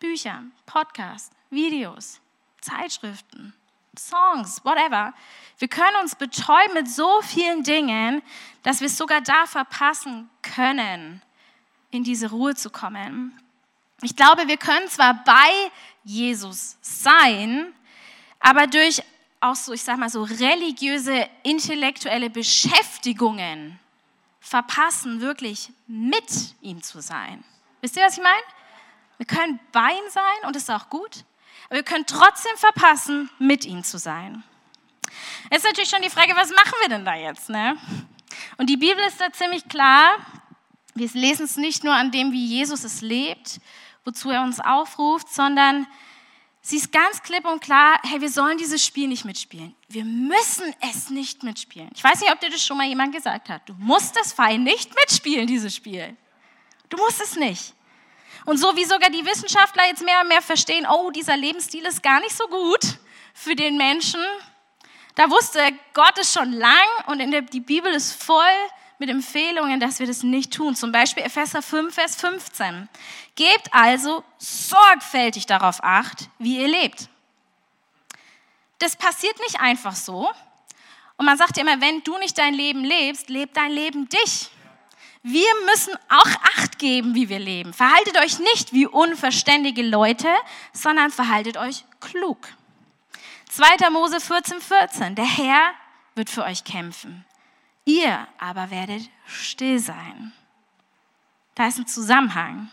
Büchern, 0.00 0.52
Podcasts, 0.64 1.30
Videos, 1.50 2.20
Zeitschriften, 2.62 3.52
Songs, 3.98 4.64
whatever. 4.64 5.12
Wir 5.58 5.68
können 5.68 5.96
uns 6.00 6.14
betäuben 6.14 6.74
mit 6.74 6.88
so 6.88 7.20
vielen 7.20 7.62
Dingen, 7.62 8.22
dass 8.62 8.80
wir 8.80 8.86
es 8.86 8.96
sogar 8.96 9.20
da 9.20 9.46
verpassen 9.46 10.30
können, 10.40 11.22
in 11.90 12.04
diese 12.04 12.30
Ruhe 12.30 12.54
zu 12.54 12.70
kommen. 12.70 13.38
Ich 14.02 14.14
glaube, 14.14 14.46
wir 14.46 14.56
können 14.56 14.88
zwar 14.88 15.24
bei 15.24 15.50
Jesus 16.04 16.76
sein, 16.80 17.72
aber 18.40 18.66
durch 18.66 19.02
auch 19.40 19.54
so, 19.54 19.72
ich 19.72 19.82
sag 19.82 19.98
mal 19.98 20.10
so 20.10 20.22
religiöse, 20.22 21.28
intellektuelle 21.42 22.30
Beschäftigungen 22.30 23.78
verpassen, 24.40 25.20
wirklich 25.20 25.70
mit 25.86 26.54
ihm 26.60 26.82
zu 26.82 27.00
sein. 27.00 27.44
Wisst 27.80 27.96
ihr, 27.96 28.02
was 28.02 28.16
ich 28.16 28.22
meine? 28.22 28.42
Wir 29.18 29.26
können 29.26 29.60
bei 29.72 29.90
ihm 29.90 30.10
sein 30.10 30.46
und 30.46 30.56
ist 30.56 30.70
auch 30.70 30.88
gut, 30.88 31.24
aber 31.66 31.76
wir 31.76 31.82
können 31.82 32.06
trotzdem 32.06 32.56
verpassen, 32.56 33.30
mit 33.38 33.64
ihm 33.64 33.82
zu 33.82 33.98
sein. 33.98 34.42
Jetzt 35.50 35.64
ist 35.64 35.64
natürlich 35.64 35.90
schon 35.90 36.02
die 36.02 36.10
Frage, 36.10 36.34
was 36.36 36.50
machen 36.50 36.74
wir 36.82 36.88
denn 36.88 37.04
da 37.04 37.14
jetzt? 37.14 37.48
Ne? 37.48 37.76
Und 38.56 38.70
die 38.70 38.76
Bibel 38.76 39.02
ist 39.04 39.20
da 39.20 39.32
ziemlich 39.32 39.68
klar. 39.68 40.18
Wir 40.98 41.08
lesen 41.12 41.44
es 41.44 41.56
nicht 41.56 41.84
nur 41.84 41.94
an 41.94 42.10
dem, 42.10 42.32
wie 42.32 42.44
Jesus 42.44 42.84
es 42.84 43.00
lebt, 43.00 43.60
wozu 44.04 44.30
er 44.30 44.42
uns 44.42 44.60
aufruft, 44.60 45.32
sondern 45.32 45.86
sie 46.60 46.76
ist 46.76 46.92
ganz 46.92 47.22
klipp 47.22 47.46
und 47.46 47.60
klar, 47.60 48.00
hey, 48.04 48.20
wir 48.20 48.30
sollen 48.30 48.58
dieses 48.58 48.84
Spiel 48.84 49.08
nicht 49.08 49.24
mitspielen. 49.24 49.74
Wir 49.88 50.04
müssen 50.04 50.74
es 50.80 51.10
nicht 51.10 51.42
mitspielen. 51.42 51.90
Ich 51.94 52.02
weiß 52.02 52.20
nicht, 52.20 52.32
ob 52.32 52.40
dir 52.40 52.50
das 52.50 52.64
schon 52.64 52.76
mal 52.76 52.86
jemand 52.86 53.14
gesagt 53.14 53.48
hat. 53.48 53.68
Du 53.68 53.74
musst 53.78 54.16
das 54.16 54.32
Fein 54.32 54.62
nicht 54.62 54.94
mitspielen, 54.94 55.46
dieses 55.46 55.74
Spiel. 55.74 56.16
Du 56.88 56.96
musst 56.96 57.20
es 57.20 57.36
nicht. 57.36 57.74
Und 58.44 58.56
so 58.56 58.74
wie 58.76 58.84
sogar 58.84 59.10
die 59.10 59.24
Wissenschaftler 59.24 59.86
jetzt 59.88 60.04
mehr 60.04 60.20
und 60.22 60.28
mehr 60.28 60.42
verstehen, 60.42 60.86
oh, 60.90 61.10
dieser 61.10 61.36
Lebensstil 61.36 61.84
ist 61.84 62.02
gar 62.02 62.20
nicht 62.20 62.34
so 62.34 62.46
gut 62.46 62.98
für 63.34 63.54
den 63.54 63.76
Menschen, 63.76 64.20
da 65.14 65.28
wusste 65.28 65.60
Gott 65.94 66.16
es 66.18 66.32
schon 66.32 66.52
lang 66.52 66.86
und 67.06 67.18
der, 67.18 67.42
die 67.42 67.60
Bibel 67.60 67.92
ist 67.92 68.22
voll 68.22 68.44
mit 68.98 69.10
Empfehlungen, 69.10 69.80
dass 69.80 70.00
wir 70.00 70.06
das 70.06 70.22
nicht 70.22 70.52
tun. 70.52 70.74
Zum 70.74 70.92
Beispiel 70.92 71.22
Epheser 71.22 71.62
5, 71.62 71.94
Vers 71.94 72.16
15. 72.16 72.88
Gebt 73.36 73.72
also 73.72 74.24
sorgfältig 74.38 75.46
darauf 75.46 75.82
acht, 75.82 76.28
wie 76.38 76.60
ihr 76.60 76.68
lebt. 76.68 77.08
Das 78.78 78.96
passiert 78.96 79.38
nicht 79.40 79.60
einfach 79.60 79.94
so. 79.94 80.30
Und 81.16 81.26
man 81.26 81.36
sagt 81.36 81.56
ja 81.56 81.62
immer, 81.62 81.80
wenn 81.80 82.02
du 82.02 82.16
nicht 82.18 82.38
dein 82.38 82.54
Leben 82.54 82.84
lebst, 82.84 83.28
lebt 83.28 83.56
dein 83.56 83.72
Leben 83.72 84.08
dich. 84.08 84.50
Wir 85.22 85.48
müssen 85.66 85.94
auch 86.08 86.30
Acht 86.56 86.78
geben, 86.78 87.14
wie 87.14 87.28
wir 87.28 87.38
leben. 87.38 87.72
Verhaltet 87.72 88.18
euch 88.18 88.38
nicht 88.38 88.72
wie 88.72 88.86
unverständige 88.86 89.82
Leute, 89.82 90.28
sondern 90.72 91.10
verhaltet 91.10 91.56
euch 91.56 91.84
klug. 92.00 92.38
2. 93.50 93.90
Mose 93.90 94.20
14, 94.20 94.60
14. 94.60 95.14
Der 95.14 95.24
Herr 95.24 95.72
wird 96.14 96.30
für 96.30 96.44
euch 96.44 96.64
kämpfen. 96.64 97.24
Ihr 97.88 98.28
aber 98.36 98.70
werdet 98.70 99.08
still 99.26 99.78
sein. 99.78 100.30
Da 101.54 101.68
ist 101.68 101.78
ein 101.78 101.86
Zusammenhang. 101.86 102.68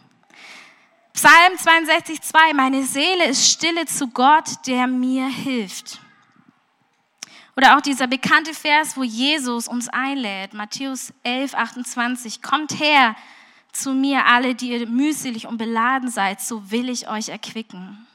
Psalm 1.13 1.57
62, 1.57 2.21
2. 2.21 2.53
Meine 2.53 2.83
Seele 2.83 3.27
ist 3.27 3.49
stille 3.49 3.85
zu 3.85 4.09
Gott, 4.09 4.67
der 4.67 4.87
mir 4.87 5.27
hilft. 5.27 6.01
Oder 7.55 7.77
auch 7.77 7.81
dieser 7.81 8.07
bekannte 8.07 8.53
Vers, 8.53 8.97
wo 8.97 9.03
Jesus 9.03 9.69
uns 9.69 9.87
einlädt, 9.87 10.53
Matthäus 10.53 11.13
11, 11.23 11.53
28. 11.53 12.41
Kommt 12.41 12.77
her 12.81 13.15
zu 13.71 13.93
mir, 13.93 14.25
alle, 14.25 14.53
die 14.53 14.71
ihr 14.71 14.85
mühselig 14.85 15.47
und 15.47 15.57
beladen 15.57 16.09
seid, 16.09 16.41
so 16.41 16.71
will 16.71 16.89
ich 16.89 17.07
euch 17.07 17.29
erquicken. 17.29 18.05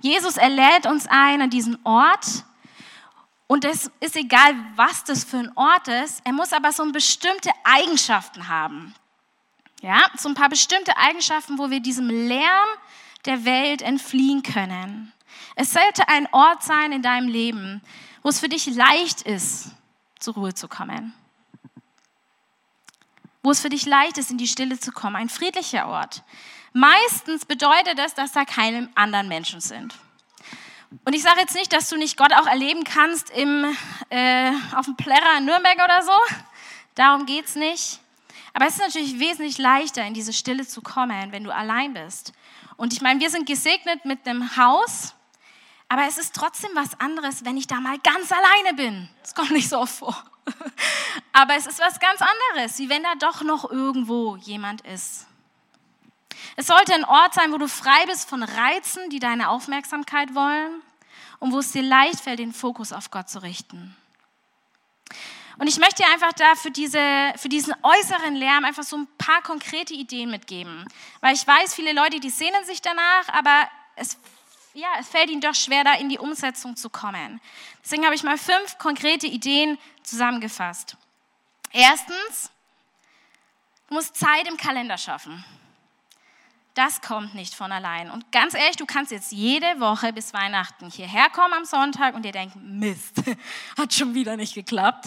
Jesus 0.00 0.38
erlädt 0.38 0.86
uns 0.86 1.06
ein 1.06 1.42
an 1.42 1.50
diesen 1.50 1.76
Ort, 1.84 2.46
und 3.46 3.64
es 3.64 3.90
ist 4.00 4.16
egal, 4.16 4.54
was 4.74 5.04
das 5.04 5.24
für 5.24 5.38
ein 5.38 5.52
Ort 5.56 5.88
ist, 5.88 6.20
er 6.24 6.32
muss 6.32 6.52
aber 6.52 6.72
so 6.72 6.90
bestimmte 6.90 7.50
Eigenschaften 7.64 8.48
haben. 8.48 8.94
Ja, 9.82 10.10
so 10.16 10.28
ein 10.28 10.34
paar 10.34 10.48
bestimmte 10.48 10.96
Eigenschaften, 10.96 11.58
wo 11.58 11.70
wir 11.70 11.80
diesem 11.80 12.08
Lärm 12.08 12.68
der 13.24 13.44
Welt 13.44 13.82
entfliehen 13.82 14.42
können. 14.42 15.12
Es 15.54 15.72
sollte 15.72 16.08
ein 16.08 16.28
Ort 16.32 16.62
sein 16.62 16.92
in 16.92 17.02
deinem 17.02 17.28
Leben, 17.28 17.82
wo 18.22 18.30
es 18.30 18.40
für 18.40 18.48
dich 18.48 18.66
leicht 18.66 19.22
ist, 19.22 19.70
zur 20.18 20.34
Ruhe 20.34 20.54
zu 20.54 20.66
kommen. 20.66 21.14
Wo 23.42 23.52
es 23.52 23.60
für 23.60 23.68
dich 23.68 23.86
leicht 23.86 24.18
ist, 24.18 24.30
in 24.30 24.38
die 24.38 24.48
Stille 24.48 24.80
zu 24.80 24.90
kommen. 24.90 25.14
Ein 25.14 25.28
friedlicher 25.28 25.86
Ort. 25.86 26.24
Meistens 26.72 27.44
bedeutet 27.44 27.98
das, 27.98 28.14
dass 28.14 28.32
da 28.32 28.44
keine 28.44 28.88
anderen 28.96 29.28
Menschen 29.28 29.60
sind. 29.60 29.94
Und 31.04 31.14
ich 31.14 31.22
sage 31.22 31.40
jetzt 31.40 31.54
nicht, 31.54 31.72
dass 31.72 31.88
du 31.88 31.96
nicht 31.96 32.16
Gott 32.16 32.32
auch 32.32 32.46
erleben 32.46 32.84
kannst 32.84 33.30
im, 33.30 33.64
äh, 34.10 34.52
auf 34.74 34.86
dem 34.86 34.96
Plärrer 34.96 35.38
in 35.38 35.44
Nürnberg 35.44 35.76
oder 35.76 36.02
so. 36.02 36.12
Darum 36.94 37.26
geht 37.26 37.46
es 37.46 37.56
nicht. 37.56 38.00
Aber 38.54 38.66
es 38.66 38.74
ist 38.74 38.80
natürlich 38.80 39.18
wesentlich 39.18 39.58
leichter, 39.58 40.04
in 40.06 40.14
diese 40.14 40.32
Stille 40.32 40.66
zu 40.66 40.80
kommen, 40.80 41.32
wenn 41.32 41.44
du 41.44 41.54
allein 41.54 41.92
bist. 41.92 42.32
Und 42.76 42.92
ich 42.92 43.02
meine, 43.02 43.20
wir 43.20 43.30
sind 43.30 43.46
gesegnet 43.46 44.04
mit 44.04 44.26
einem 44.26 44.56
Haus, 44.56 45.14
aber 45.88 46.06
es 46.08 46.18
ist 46.18 46.34
trotzdem 46.34 46.70
was 46.74 46.98
anderes, 46.98 47.44
wenn 47.44 47.56
ich 47.56 47.66
da 47.66 47.76
mal 47.76 47.98
ganz 47.98 48.32
alleine 48.32 48.74
bin. 48.76 49.08
Das 49.22 49.34
kommt 49.34 49.50
nicht 49.50 49.68
so 49.68 49.78
oft 49.78 49.94
vor. 49.94 50.24
Aber 51.32 51.54
es 51.54 51.66
ist 51.66 51.78
was 51.80 52.00
ganz 52.00 52.20
anderes, 52.22 52.78
wie 52.78 52.88
wenn 52.88 53.02
da 53.02 53.14
doch 53.18 53.42
noch 53.42 53.70
irgendwo 53.70 54.36
jemand 54.36 54.80
ist. 54.82 55.25
Es 56.56 56.66
sollte 56.68 56.94
ein 56.94 57.04
Ort 57.04 57.34
sein, 57.34 57.52
wo 57.52 57.58
du 57.58 57.68
frei 57.68 58.06
bist 58.06 58.28
von 58.28 58.42
Reizen, 58.42 59.10
die 59.10 59.18
deine 59.18 59.50
Aufmerksamkeit 59.50 60.34
wollen 60.34 60.82
und 61.38 61.52
wo 61.52 61.58
es 61.58 61.72
dir 61.72 61.82
leicht 61.82 62.20
fällt, 62.20 62.38
den 62.38 62.52
Fokus 62.52 62.92
auf 62.92 63.10
Gott 63.10 63.28
zu 63.28 63.42
richten. 63.42 63.94
Und 65.58 65.68
ich 65.68 65.78
möchte 65.78 66.02
dir 66.02 66.12
einfach 66.12 66.32
da 66.32 66.54
für, 66.54 66.70
diese, 66.70 67.00
für 67.36 67.48
diesen 67.48 67.74
äußeren 67.82 68.34
Lärm 68.34 68.64
einfach 68.64 68.82
so 68.82 68.96
ein 68.96 69.08
paar 69.18 69.42
konkrete 69.42 69.94
Ideen 69.94 70.30
mitgeben. 70.30 70.86
Weil 71.20 71.34
ich 71.34 71.46
weiß, 71.46 71.74
viele 71.74 71.92
Leute, 71.92 72.20
die 72.20 72.30
sehnen 72.30 72.64
sich 72.64 72.82
danach, 72.82 73.28
aber 73.28 73.68
es, 73.94 74.18
ja, 74.74 74.88
es 74.98 75.08
fällt 75.08 75.30
ihnen 75.30 75.40
doch 75.40 75.54
schwer, 75.54 75.84
da 75.84 75.94
in 75.94 76.08
die 76.08 76.18
Umsetzung 76.18 76.76
zu 76.76 76.90
kommen. 76.90 77.40
Deswegen 77.82 78.04
habe 78.04 78.14
ich 78.14 78.22
mal 78.22 78.36
fünf 78.36 78.76
konkrete 78.78 79.26
Ideen 79.26 79.78
zusammengefasst. 80.02 80.96
Erstens, 81.72 82.50
du 83.88 83.94
musst 83.94 84.16
Zeit 84.16 84.46
im 84.46 84.58
Kalender 84.58 84.98
schaffen. 84.98 85.44
Das 86.76 87.00
kommt 87.00 87.34
nicht 87.34 87.54
von 87.54 87.72
allein. 87.72 88.10
Und 88.10 88.30
ganz 88.32 88.52
ehrlich, 88.52 88.76
du 88.76 88.84
kannst 88.84 89.10
jetzt 89.10 89.32
jede 89.32 89.80
Woche 89.80 90.12
bis 90.12 90.34
Weihnachten 90.34 90.90
hierher 90.90 91.30
kommen 91.30 91.54
am 91.54 91.64
Sonntag 91.64 92.14
und 92.14 92.22
dir 92.22 92.32
denken, 92.32 92.78
Mist, 92.78 93.22
hat 93.78 93.94
schon 93.94 94.12
wieder 94.12 94.36
nicht 94.36 94.54
geklappt. 94.54 95.06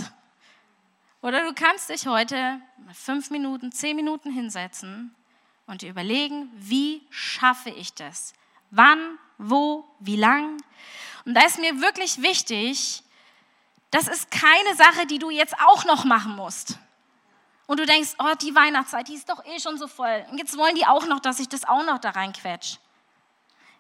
Oder 1.22 1.46
du 1.46 1.54
kannst 1.54 1.92
dich 1.92 2.08
heute 2.08 2.60
fünf 2.92 3.30
Minuten, 3.30 3.72
zehn 3.72 3.96
Minuten 3.96 4.32
hinsetzen 4.32 5.14
und 5.68 5.84
dir 5.84 5.92
überlegen, 5.92 6.50
wie 6.56 7.04
schaffe 7.12 7.70
ich 7.70 7.94
das? 7.94 8.34
Wann, 8.72 9.20
wo, 9.38 9.88
wie 10.00 10.16
lang? 10.16 10.58
Und 11.26 11.36
da 11.36 11.46
ist 11.46 11.60
mir 11.60 11.82
wirklich 11.82 12.20
wichtig, 12.24 13.04
das 13.92 14.08
ist 14.08 14.32
keine 14.32 14.76
Sache, 14.76 15.06
die 15.06 15.20
du 15.20 15.30
jetzt 15.30 15.54
auch 15.68 15.86
noch 15.86 16.04
machen 16.04 16.36
musst 16.36 16.80
und 17.70 17.80
du 17.80 17.86
denkst, 17.86 18.16
oh, 18.18 18.34
die 18.42 18.56
Weihnachtszeit, 18.56 19.08
die 19.08 19.14
ist 19.14 19.30
doch 19.30 19.46
eh 19.46 19.60
schon 19.60 19.78
so 19.78 19.88
voll. 19.88 20.26
Und 20.32 20.40
jetzt 20.40 20.58
wollen 20.58 20.74
die 20.74 20.88
auch 20.88 21.06
noch, 21.06 21.20
dass 21.20 21.40
ich 21.40 21.48
das 21.48 21.66
auch 21.66 21.86
noch 21.86 22.00
da 22.00 22.10
reinquetsch. 22.10 22.78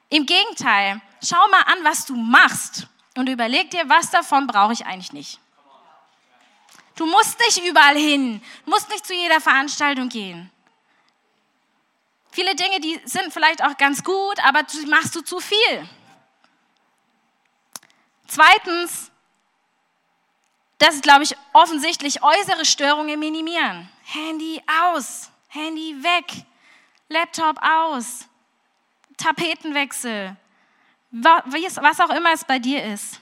Im 0.09 0.27
Gegenteil, 0.27 1.01
schau 1.23 1.47
mal 1.49 1.63
an, 1.63 1.83
was 1.83 2.05
du 2.05 2.15
machst 2.15 2.85
und 3.15 3.27
überleg 3.27 3.71
dir, 3.71 3.89
was 3.89 4.11
davon 4.11 4.45
brauche 4.45 4.73
ich 4.73 4.85
eigentlich 4.85 5.11
nicht. 5.11 5.39
Du 6.95 7.07
musst 7.07 7.39
nicht 7.39 7.65
überall 7.67 7.97
hin, 7.97 8.43
musst 8.65 8.89
nicht 8.89 9.07
zu 9.07 9.15
jeder 9.15 9.41
Veranstaltung 9.41 10.07
gehen. 10.07 10.51
Viele 12.29 12.53
Dinge, 12.53 12.79
die 12.81 13.01
sind 13.05 13.33
vielleicht 13.33 13.63
auch 13.63 13.75
ganz 13.75 14.03
gut, 14.03 14.37
aber 14.45 14.67
machst 14.85 15.15
du 15.15 15.21
zu 15.21 15.39
viel. 15.39 15.89
Zweitens, 18.27 19.08
das 20.79 20.95
ist, 20.95 21.03
glaube 21.03 21.23
ich, 21.23 21.35
offensichtlich 21.53 22.23
äußere 22.23 22.65
Störungen 22.65 23.19
minimieren. 23.19 23.89
Handy 24.03 24.61
aus, 24.81 25.29
Handy 25.49 25.95
weg, 26.01 26.45
Laptop 27.09 27.57
aus, 27.61 28.25
Tapetenwechsel, 29.17 30.35
was 31.11 31.99
auch 31.99 32.09
immer 32.11 32.33
es 32.33 32.45
bei 32.45 32.59
dir 32.59 32.83
ist. 32.85 33.19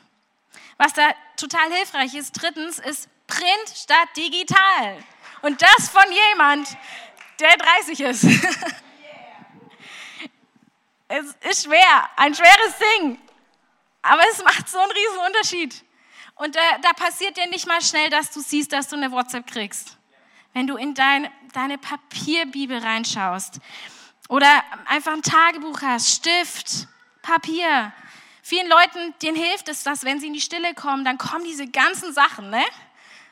Was 0.77 0.93
da 0.93 1.09
total 1.35 1.73
hilfreich 1.73 2.13
ist, 2.13 2.31
drittens, 2.33 2.79
ist 2.79 3.09
Print 3.25 3.69
statt 3.75 4.09
digital. 4.15 5.03
Und 5.41 5.61
das 5.61 5.89
von 5.89 6.05
jemand, 6.11 6.77
der 7.39 7.57
30 7.57 7.99
ist. 8.01 8.23
es 11.07 11.25
ist 11.49 11.63
schwer, 11.63 12.09
ein 12.15 12.35
schweres 12.35 12.77
Ding. 12.95 13.19
Aber 14.03 14.21
es 14.31 14.43
macht 14.43 14.69
so 14.69 14.77
einen 14.79 14.91
riesen 14.91 15.17
Unterschied. 15.25 15.83
Und 16.37 16.55
da, 16.55 16.61
da 16.81 16.93
passiert 16.93 17.37
dir 17.37 17.47
nicht 17.47 17.67
mal 17.67 17.81
schnell, 17.81 18.09
dass 18.09 18.31
du 18.31 18.41
siehst, 18.41 18.71
dass 18.71 18.87
du 18.87 18.95
eine 18.95 19.11
WhatsApp 19.11 19.47
kriegst. 19.47 19.97
Wenn 20.53 20.67
du 20.67 20.75
in 20.75 20.93
dein, 20.93 21.29
deine 21.53 21.77
Papierbibel 21.77 22.77
reinschaust 22.77 23.59
oder 24.29 24.47
einfach 24.85 25.13
ein 25.13 25.21
Tagebuch 25.21 25.81
hast, 25.81 26.09
Stift, 26.09 26.87
Papier. 27.21 27.91
Vielen 28.41 28.69
Leuten, 28.69 29.13
denen 29.21 29.35
hilft 29.35 29.67
es, 29.67 29.83
dass 29.83 30.03
wenn 30.03 30.19
sie 30.19 30.27
in 30.27 30.33
die 30.33 30.41
Stille 30.41 30.73
kommen, 30.73 31.03
dann 31.03 31.17
kommen 31.17 31.43
diese 31.43 31.67
ganzen 31.67 32.13
Sachen, 32.13 32.49
ne? 32.49 32.63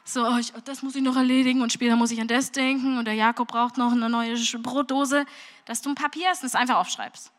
So, 0.03 0.27
oh, 0.27 0.37
ich, 0.37 0.51
das 0.65 0.83
muss 0.83 0.95
ich 0.95 1.01
noch 1.01 1.15
erledigen 1.15 1.61
und 1.61 1.71
später 1.73 1.95
muss 1.95 2.11
ich 2.11 2.21
an 2.21 2.27
das 2.27 2.51
denken 2.51 2.97
und 2.97 3.05
der 3.05 3.15
Jakob 3.15 3.47
braucht 3.47 3.77
noch 3.77 3.91
eine 3.91 4.07
neue 4.07 4.35
Brotdose, 4.59 5.25
dass 5.65 5.81
du 5.81 5.89
ein 5.89 5.95
Papier 5.95 6.29
hast 6.29 6.43
und 6.43 6.47
es 6.47 6.55
einfach 6.55 6.75
aufschreibst. 6.75 7.31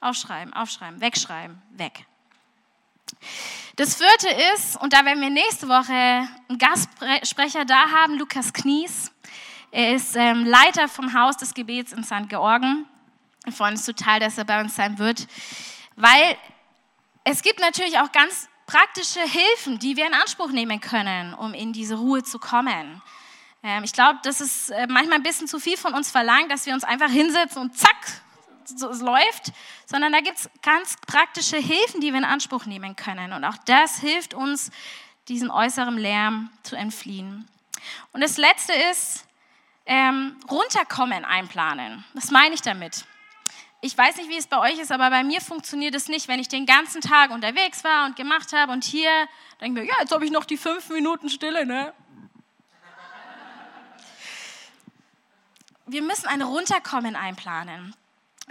Aufschreiben, 0.00 0.52
aufschreiben, 0.52 1.00
wegschreiben, 1.00 1.60
weg. 1.70 2.06
Das 3.76 3.96
vierte 3.96 4.28
ist, 4.54 4.76
und 4.80 4.92
da 4.92 5.04
werden 5.04 5.20
wir 5.20 5.30
nächste 5.30 5.68
Woche 5.68 5.92
einen 5.92 6.58
Gastsprecher 6.58 7.64
da 7.64 7.90
haben, 7.90 8.18
Lukas 8.18 8.52
Knies. 8.52 9.10
Er 9.70 9.94
ist 9.94 10.14
ähm, 10.16 10.44
Leiter 10.44 10.88
vom 10.88 11.14
Haus 11.14 11.38
des 11.38 11.54
Gebets 11.54 11.92
in 11.92 12.04
St. 12.04 12.28
Georgen. 12.28 12.86
Wir 13.44 13.52
freuen 13.52 13.72
uns 13.72 13.86
total, 13.86 14.20
dass 14.20 14.36
er 14.36 14.44
bei 14.44 14.60
uns 14.60 14.76
sein 14.76 14.98
wird, 14.98 15.26
weil 15.96 16.36
es 17.24 17.42
gibt 17.42 17.60
natürlich 17.60 17.98
auch 17.98 18.12
ganz 18.12 18.48
praktische 18.66 19.20
Hilfen, 19.20 19.78
die 19.78 19.96
wir 19.96 20.06
in 20.06 20.14
Anspruch 20.14 20.50
nehmen 20.50 20.80
können, 20.80 21.34
um 21.34 21.54
in 21.54 21.72
diese 21.72 21.96
Ruhe 21.96 22.22
zu 22.22 22.38
kommen. 22.38 23.02
Ähm, 23.62 23.84
ich 23.84 23.92
glaube, 23.92 24.18
das 24.22 24.40
ist 24.40 24.70
äh, 24.70 24.86
manchmal 24.88 25.18
ein 25.18 25.22
bisschen 25.22 25.46
zu 25.46 25.58
viel 25.58 25.76
von 25.76 25.94
uns 25.94 26.10
verlangt, 26.10 26.50
dass 26.50 26.66
wir 26.66 26.74
uns 26.74 26.84
einfach 26.84 27.10
hinsetzen 27.10 27.62
und 27.62 27.76
zack, 27.76 28.22
so 28.68 28.88
läuft, 28.88 29.52
sondern 29.86 30.12
da 30.12 30.20
gibt 30.20 30.38
es 30.38 30.50
ganz 30.62 30.96
praktische 31.06 31.56
Hilfen, 31.56 32.00
die 32.00 32.12
wir 32.12 32.18
in 32.18 32.24
Anspruch 32.24 32.66
nehmen 32.66 32.96
können. 32.96 33.32
Und 33.32 33.44
auch 33.44 33.56
das 33.64 33.98
hilft 33.98 34.34
uns, 34.34 34.70
diesem 35.28 35.50
äußeren 35.50 35.96
Lärm 35.96 36.50
zu 36.62 36.76
entfliehen. 36.76 37.48
Und 38.12 38.20
das 38.20 38.36
Letzte 38.36 38.72
ist, 38.90 39.24
ähm, 39.86 40.36
runterkommen 40.50 41.24
einplanen. 41.24 42.04
Was 42.14 42.30
meine 42.30 42.54
ich 42.54 42.62
damit? 42.62 43.04
Ich 43.80 43.98
weiß 43.98 44.16
nicht, 44.16 44.28
wie 44.28 44.36
es 44.36 44.46
bei 44.46 44.58
euch 44.58 44.78
ist, 44.78 44.92
aber 44.92 45.10
bei 45.10 45.24
mir 45.24 45.40
funktioniert 45.40 45.94
es 45.94 46.08
nicht, 46.08 46.28
wenn 46.28 46.38
ich 46.38 46.48
den 46.48 46.66
ganzen 46.66 47.00
Tag 47.00 47.32
unterwegs 47.32 47.82
war 47.82 48.06
und 48.06 48.14
gemacht 48.14 48.52
habe 48.52 48.70
und 48.70 48.84
hier 48.84 49.10
denke 49.60 49.80
mir, 49.80 49.86
ja, 49.86 49.94
jetzt 50.00 50.12
habe 50.12 50.24
ich 50.24 50.30
noch 50.30 50.44
die 50.44 50.56
fünf 50.56 50.88
Minuten 50.90 51.28
Stille, 51.28 51.66
ne? 51.66 51.92
Wir 55.86 56.02
müssen 56.02 56.26
ein 56.28 56.42
Runterkommen 56.42 57.16
einplanen. 57.16 57.94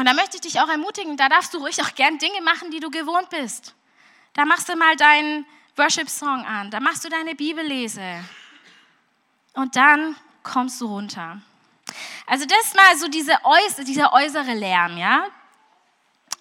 Und 0.01 0.07
da 0.07 0.15
möchte 0.15 0.37
ich 0.37 0.41
dich 0.41 0.59
auch 0.59 0.67
ermutigen, 0.67 1.15
da 1.15 1.29
darfst 1.29 1.53
du 1.53 1.59
ruhig 1.59 1.79
auch 1.79 1.93
gern 1.93 2.17
Dinge 2.17 2.41
machen, 2.41 2.71
die 2.71 2.79
du 2.79 2.89
gewohnt 2.89 3.29
bist. 3.29 3.75
Da 4.33 4.45
machst 4.45 4.67
du 4.67 4.75
mal 4.75 4.95
deinen 4.95 5.45
Worship-Song 5.75 6.43
an, 6.43 6.71
da 6.71 6.79
machst 6.79 7.05
du 7.05 7.09
deine 7.09 7.35
Bibellese. 7.35 8.23
Und 9.53 9.75
dann 9.75 10.15
kommst 10.41 10.81
du 10.81 10.87
runter. 10.87 11.39
Also 12.25 12.47
das 12.47 12.57
ist 12.61 12.75
mal 12.75 12.97
so 12.97 13.09
diese 13.09 13.37
äußere, 13.43 13.83
dieser 13.83 14.11
äußere 14.11 14.55
Lärm, 14.55 14.97
ja. 14.97 15.27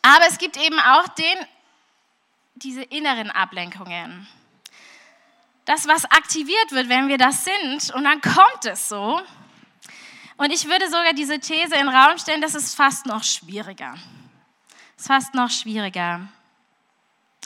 Aber 0.01 0.27
es 0.27 0.39
gibt 0.39 0.57
eben 0.57 0.81
auch 0.81 1.09
den, 1.09 1.47
diese 2.55 2.83
inneren 2.85 3.31
Ablenkungen. 3.31 4.27
Das, 5.67 5.87
was 5.87 6.07
aktiviert 6.07 6.73
wird, 6.73 6.89
wenn 6.89 7.09
wir 7.09 7.19
das 7.19 7.45
sind, 7.45 7.95
und 7.95 8.05
dann 8.05 8.23
kommt 8.23 8.65
es 8.65 8.89
so, 8.89 9.21
und 10.41 10.51
ich 10.51 10.67
würde 10.67 10.87
sogar 10.87 11.13
diese 11.13 11.39
These 11.39 11.75
in 11.75 11.87
den 11.87 11.89
Raum 11.91 12.17
stellen, 12.17 12.41
das 12.41 12.55
ist 12.55 12.75
fast 12.75 13.05
noch 13.05 13.23
schwieriger. 13.23 13.93
Das 14.97 15.03
ist 15.03 15.07
fast 15.07 15.35
noch 15.35 15.51
schwieriger. 15.51 16.29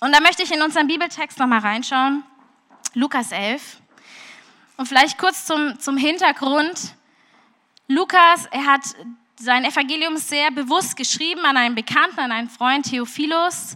Und 0.00 0.12
da 0.14 0.20
möchte 0.20 0.44
ich 0.44 0.52
in 0.52 0.62
unseren 0.62 0.86
Bibeltext 0.86 1.40
nochmal 1.40 1.58
reinschauen. 1.58 2.22
Lukas 2.94 3.32
11. 3.32 3.80
Und 4.76 4.86
vielleicht 4.86 5.18
kurz 5.18 5.44
zum, 5.44 5.80
zum 5.80 5.96
Hintergrund. 5.96 6.94
Lukas, 7.88 8.46
er 8.52 8.64
hat 8.64 8.82
sein 9.40 9.64
Evangelium 9.64 10.16
sehr 10.16 10.52
bewusst 10.52 10.96
geschrieben 10.96 11.44
an 11.44 11.56
einen 11.56 11.74
Bekannten, 11.74 12.20
an 12.20 12.30
einen 12.30 12.48
Freund, 12.48 12.88
Theophilus. 12.88 13.74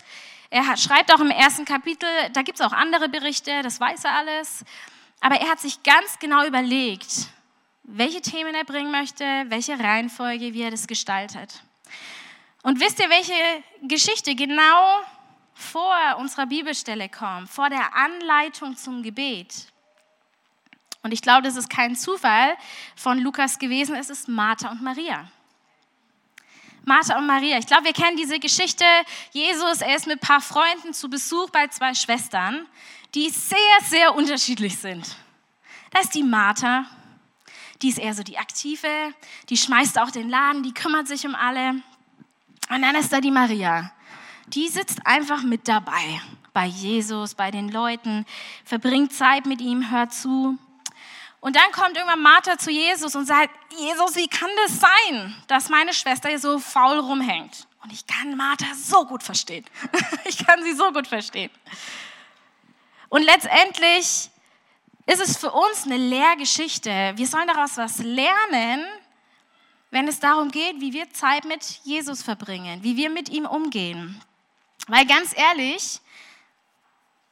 Er 0.48 0.64
hat, 0.64 0.78
schreibt 0.78 1.12
auch 1.12 1.18
im 1.18 1.32
ersten 1.32 1.64
Kapitel, 1.64 2.08
da 2.34 2.42
gibt 2.42 2.60
es 2.60 2.64
auch 2.64 2.72
andere 2.72 3.08
Berichte, 3.08 3.62
das 3.64 3.80
weiß 3.80 4.04
er 4.04 4.14
alles. 4.14 4.64
Aber 5.20 5.34
er 5.34 5.50
hat 5.50 5.58
sich 5.58 5.82
ganz 5.82 6.20
genau 6.20 6.46
überlegt, 6.46 7.26
welche 7.90 8.20
Themen 8.20 8.54
er 8.54 8.64
bringen 8.64 8.90
möchte, 8.90 9.24
welche 9.48 9.78
Reihenfolge, 9.78 10.52
wie 10.52 10.60
er 10.60 10.70
das 10.70 10.86
gestaltet. 10.86 11.62
Und 12.62 12.80
wisst 12.80 13.00
ihr, 13.00 13.08
welche 13.08 13.32
Geschichte 13.82 14.34
genau 14.34 15.00
vor 15.54 15.96
unserer 16.18 16.46
Bibelstelle 16.46 17.08
kommt, 17.08 17.48
vor 17.48 17.70
der 17.70 17.94
Anleitung 17.96 18.76
zum 18.76 19.02
Gebet. 19.02 19.66
Und 21.02 21.12
ich 21.12 21.22
glaube, 21.22 21.42
das 21.42 21.56
ist 21.56 21.70
kein 21.70 21.96
Zufall 21.96 22.56
von 22.94 23.18
Lukas 23.18 23.58
gewesen, 23.58 23.96
es 23.96 24.10
ist 24.10 24.28
Martha 24.28 24.70
und 24.70 24.82
Maria. 24.82 25.30
Martha 26.84 27.16
und 27.16 27.26
Maria. 27.26 27.58
Ich 27.58 27.66
glaube, 27.66 27.84
wir 27.84 27.92
kennen 27.92 28.16
diese 28.16 28.38
Geschichte. 28.38 28.84
Jesus, 29.32 29.80
er 29.80 29.96
ist 29.96 30.06
mit 30.06 30.16
ein 30.16 30.26
paar 30.26 30.40
Freunden 30.40 30.92
zu 30.92 31.08
Besuch 31.08 31.48
bei 31.50 31.66
zwei 31.68 31.94
Schwestern, 31.94 32.66
die 33.14 33.30
sehr, 33.30 33.58
sehr 33.84 34.14
unterschiedlich 34.14 34.76
sind. 34.76 35.16
Da 35.90 36.00
ist 36.00 36.14
die 36.14 36.22
Martha, 36.22 36.86
die 37.82 37.88
ist 37.90 37.98
eher 37.98 38.14
so 38.14 38.22
die 38.22 38.38
Aktive, 38.38 38.88
die 39.48 39.56
schmeißt 39.56 39.98
auch 39.98 40.10
den 40.10 40.28
Laden, 40.28 40.62
die 40.62 40.74
kümmert 40.74 41.08
sich 41.08 41.26
um 41.26 41.34
alle. 41.34 41.82
Und 42.70 42.82
dann 42.82 42.94
ist 42.96 43.12
da 43.12 43.20
die 43.20 43.30
Maria. 43.30 43.92
Die 44.48 44.68
sitzt 44.68 45.06
einfach 45.06 45.42
mit 45.42 45.68
dabei, 45.68 46.20
bei 46.52 46.66
Jesus, 46.66 47.34
bei 47.34 47.50
den 47.50 47.68
Leuten, 47.68 48.26
verbringt 48.64 49.12
Zeit 49.12 49.46
mit 49.46 49.60
ihm, 49.60 49.90
hört 49.90 50.12
zu. 50.12 50.58
Und 51.40 51.54
dann 51.54 51.70
kommt 51.72 51.96
irgendwann 51.96 52.20
Martha 52.20 52.58
zu 52.58 52.70
Jesus 52.70 53.14
und 53.14 53.26
sagt, 53.26 53.50
Jesus, 53.78 54.16
wie 54.16 54.26
kann 54.26 54.50
das 54.66 54.80
sein, 54.80 55.34
dass 55.46 55.68
meine 55.68 55.94
Schwester 55.94 56.28
hier 56.28 56.40
so 56.40 56.58
faul 56.58 56.98
rumhängt? 56.98 57.68
Und 57.82 57.92
ich 57.92 58.06
kann 58.06 58.36
Martha 58.36 58.66
so 58.74 59.04
gut 59.04 59.22
verstehen. 59.22 59.64
ich 60.24 60.44
kann 60.44 60.62
sie 60.64 60.72
so 60.72 60.92
gut 60.92 61.06
verstehen. 61.06 61.50
Und 63.08 63.22
letztendlich 63.22 64.30
ist 65.08 65.20
es 65.20 65.38
für 65.38 65.50
uns 65.50 65.84
eine 65.86 65.96
Lehrgeschichte. 65.96 67.12
Wir 67.16 67.26
sollen 67.26 67.46
daraus 67.46 67.78
was 67.78 67.98
lernen, 67.98 68.84
wenn 69.90 70.06
es 70.06 70.20
darum 70.20 70.50
geht, 70.50 70.80
wie 70.80 70.92
wir 70.92 71.10
Zeit 71.12 71.46
mit 71.46 71.64
Jesus 71.82 72.22
verbringen, 72.22 72.82
wie 72.82 72.96
wir 72.96 73.08
mit 73.08 73.30
ihm 73.30 73.46
umgehen. 73.46 74.22
Weil 74.86 75.06
ganz 75.06 75.34
ehrlich, 75.34 76.00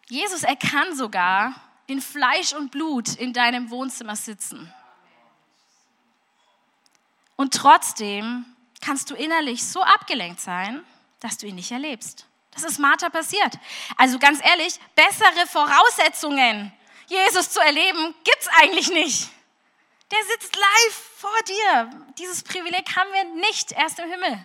Jesus, 0.08 0.42
er 0.42 0.56
kann 0.56 0.96
sogar 0.96 1.54
in 1.86 2.00
Fleisch 2.00 2.54
und 2.54 2.70
Blut 2.70 3.14
in 3.14 3.34
deinem 3.34 3.70
Wohnzimmer 3.70 4.16
sitzen. 4.16 4.72
Und 7.36 7.52
trotzdem 7.52 8.46
kannst 8.80 9.10
du 9.10 9.14
innerlich 9.14 9.62
so 9.62 9.82
abgelenkt 9.82 10.40
sein, 10.40 10.82
dass 11.20 11.36
du 11.36 11.46
ihn 11.46 11.56
nicht 11.56 11.72
erlebst. 11.72 12.26
Das 12.52 12.64
ist 12.64 12.78
Martha 12.78 13.10
passiert. 13.10 13.58
Also 13.98 14.18
ganz 14.18 14.42
ehrlich, 14.42 14.80
bessere 14.94 15.46
Voraussetzungen, 15.46 16.72
Jesus 17.06 17.50
zu 17.50 17.60
erleben, 17.60 18.14
gibt 18.24 18.40
es 18.40 18.48
eigentlich 18.60 18.90
nicht. 18.90 19.30
Der 20.10 20.18
sitzt 20.30 20.54
live 20.54 21.10
vor 21.16 21.38
dir. 21.46 21.90
Dieses 22.18 22.42
Privileg 22.42 22.96
haben 22.96 23.12
wir 23.12 23.24
nicht 23.40 23.72
erst 23.72 23.98
im 23.98 24.10
Himmel. 24.10 24.44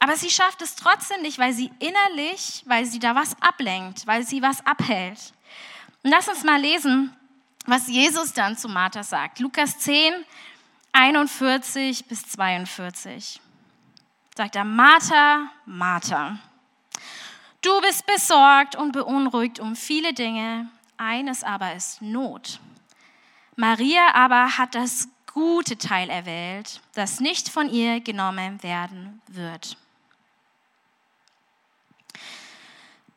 Aber 0.00 0.16
sie 0.16 0.30
schafft 0.30 0.62
es 0.62 0.74
trotzdem 0.74 1.22
nicht, 1.22 1.38
weil 1.38 1.52
sie 1.52 1.70
innerlich, 1.78 2.64
weil 2.66 2.86
sie 2.86 2.98
da 2.98 3.14
was 3.14 3.40
ablenkt, 3.40 4.04
weil 4.06 4.26
sie 4.26 4.42
was 4.42 4.64
abhält. 4.66 5.32
Und 6.02 6.10
lass 6.10 6.26
uns 6.26 6.42
mal 6.42 6.60
lesen, 6.60 7.16
was 7.66 7.86
Jesus 7.86 8.32
dann 8.32 8.56
zu 8.56 8.68
Martha 8.68 9.04
sagt. 9.04 9.38
Lukas 9.38 9.78
10, 9.78 10.12
41 10.92 12.06
bis 12.06 12.26
42. 12.26 13.40
Sagt 14.36 14.56
er, 14.56 14.64
Martha, 14.64 15.48
Martha, 15.66 16.38
du 17.62 17.80
bist 17.80 18.06
besorgt 18.06 18.76
und 18.76 18.92
beunruhigt 18.92 19.60
um 19.60 19.76
viele 19.76 20.12
Dinge, 20.12 20.68
eines 20.96 21.42
aber 21.42 21.74
ist 21.74 22.02
Not. 22.02 22.60
Maria 23.56 24.14
aber 24.14 24.58
hat 24.58 24.74
das 24.74 25.08
gute 25.32 25.78
Teil 25.78 26.10
erwählt, 26.10 26.80
das 26.94 27.20
nicht 27.20 27.48
von 27.48 27.70
ihr 27.70 28.00
genommen 28.00 28.62
werden 28.62 29.22
wird. 29.28 29.76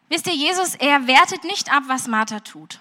Wisst 0.08 0.28
ihr, 0.28 0.36
Jesus, 0.36 0.76
er 0.76 1.08
wertet 1.08 1.44
nicht 1.44 1.72
ab, 1.74 1.84
was 1.88 2.08
Martha 2.08 2.40
tut. 2.40 2.80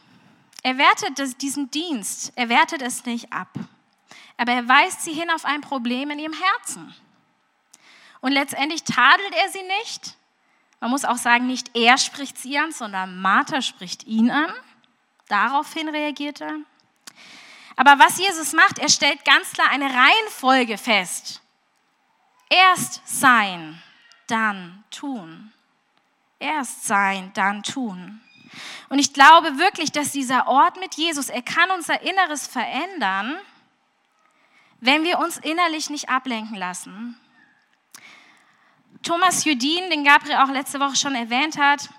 Er 0.63 0.79
wertet 0.79 1.43
diesen 1.43 1.71
Dienst, 1.71 2.33
er 2.37 2.49
wertet 2.49 2.83
es 2.83 3.05
nicht 3.05 3.33
ab. 3.33 3.49
Aber 4.37 4.53
er 4.53 4.69
weist 4.69 5.03
sie 5.03 5.13
hin 5.13 5.31
auf 5.31 5.45
ein 5.45 5.61
Problem 5.61 6.11
in 6.11 6.19
ihrem 6.19 6.35
Herzen. 6.35 6.95
Und 8.21 8.33
letztendlich 8.33 8.83
tadelt 8.85 9.35
er 9.35 9.51
sie 9.51 9.63
nicht. 9.81 10.17
Man 10.81 10.91
muss 10.91 11.05
auch 11.05 11.17
sagen, 11.17 11.47
nicht 11.47 11.77
er 11.77 11.99
spricht 11.99 12.39
sie 12.39 12.59
an, 12.59 12.73
sondern 12.73 13.21
Martha 13.21 13.63
spricht 13.63 14.05
ihn 14.05 14.31
an. 14.31 14.53
Daraufhin 15.29 15.89
reagiert 15.89 16.41
er. 16.41 16.57
Aber 17.77 17.99
was 17.99 18.19
Jesus 18.19 18.53
macht, 18.53 18.79
er 18.79 18.89
stellt 18.89 19.25
ganz 19.25 19.53
klar 19.53 19.69
eine 19.71 19.87
Reihenfolge 19.87 20.79
fest. 20.79 21.41
Erst 22.49 23.03
sein, 23.05 23.83
dann 24.27 24.85
tun. 24.91 25.53
Erst 26.39 26.85
sein, 26.85 27.33
dann 27.35 27.63
tun. 27.63 28.21
Und 28.89 28.99
ich 28.99 29.13
glaube 29.13 29.59
wirklich, 29.59 29.91
dass 29.91 30.13
dieser 30.13 30.47
Ort 30.47 30.79
mit 30.79 30.95
Jesus, 30.95 31.29
er 31.29 31.43
kann 31.43 31.71
unser 31.71 32.03
Inneres 32.03 32.47
verändern, 32.47 33.37
wenn 34.81 35.03
wir 35.03 35.19
uns 35.19 35.39
innerlich 35.39 35.91
nicht 35.91 36.09
ablenken 36.09 36.57
lassen. 36.57 37.19
Thomas 39.05 39.45
Judin, 39.45 39.91
den 39.91 40.03
Gabriel 40.03 40.39
auch 40.39 40.49
letzte 40.49 40.81
Woche 40.81 40.97
schon 40.97 41.15
erwähnt 41.15 41.59
hat, 41.59 41.91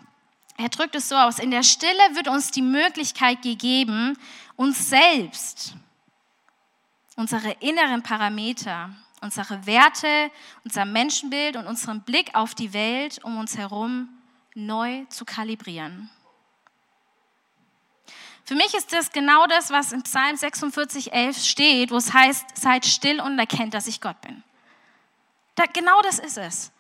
er 0.58 0.70
drückt 0.70 0.96
es 0.96 1.08
so 1.08 1.16
aus, 1.16 1.38
in 1.38 1.52
der 1.52 1.62
Stille 1.62 1.92
wird 2.14 2.28
uns 2.28 2.50
die 2.50 2.64
Möglichkeit 2.64 3.44
gegeben, 3.44 4.18
uns 4.56 4.90
selbst, 4.90 5.76
unsere 7.16 7.52
inneren 7.60 8.02
Parameter, 8.02 8.90
unsere 9.22 9.68
Werte, 9.68 10.32
unser 10.64 10.86
Menschenbild 10.86 11.58
und 11.58 11.68
unseren 11.68 12.02
Blick 12.02 12.34
auf 12.34 12.56
die 12.56 12.74
Welt 12.74 13.24
um 13.24 13.38
uns 13.38 13.56
herum 13.56 14.10
neu 14.56 15.06
zu 15.10 15.26
kalibrieren. 15.26 16.10
Für 18.46 18.56
mich 18.56 18.74
ist 18.74 18.94
das 18.94 19.12
genau 19.12 19.46
das, 19.48 19.70
was 19.70 19.92
in 19.92 20.02
Psalm 20.04 20.38
46, 20.38 21.14
11 21.14 21.38
steht, 21.38 21.92
wo 21.92 21.98
es 21.98 22.14
heißt, 22.14 22.58
seid 22.58 22.86
still 22.86 23.20
und 23.20 23.38
erkennt, 23.38 23.74
dass 23.76 23.88
ich 23.88 24.02
Gott 24.02 24.20
bin. 24.22 24.44
Da, 25.56 25.66
genau 25.66 26.02
das 26.02 26.20
ist 26.20 26.38
es. 26.38 26.72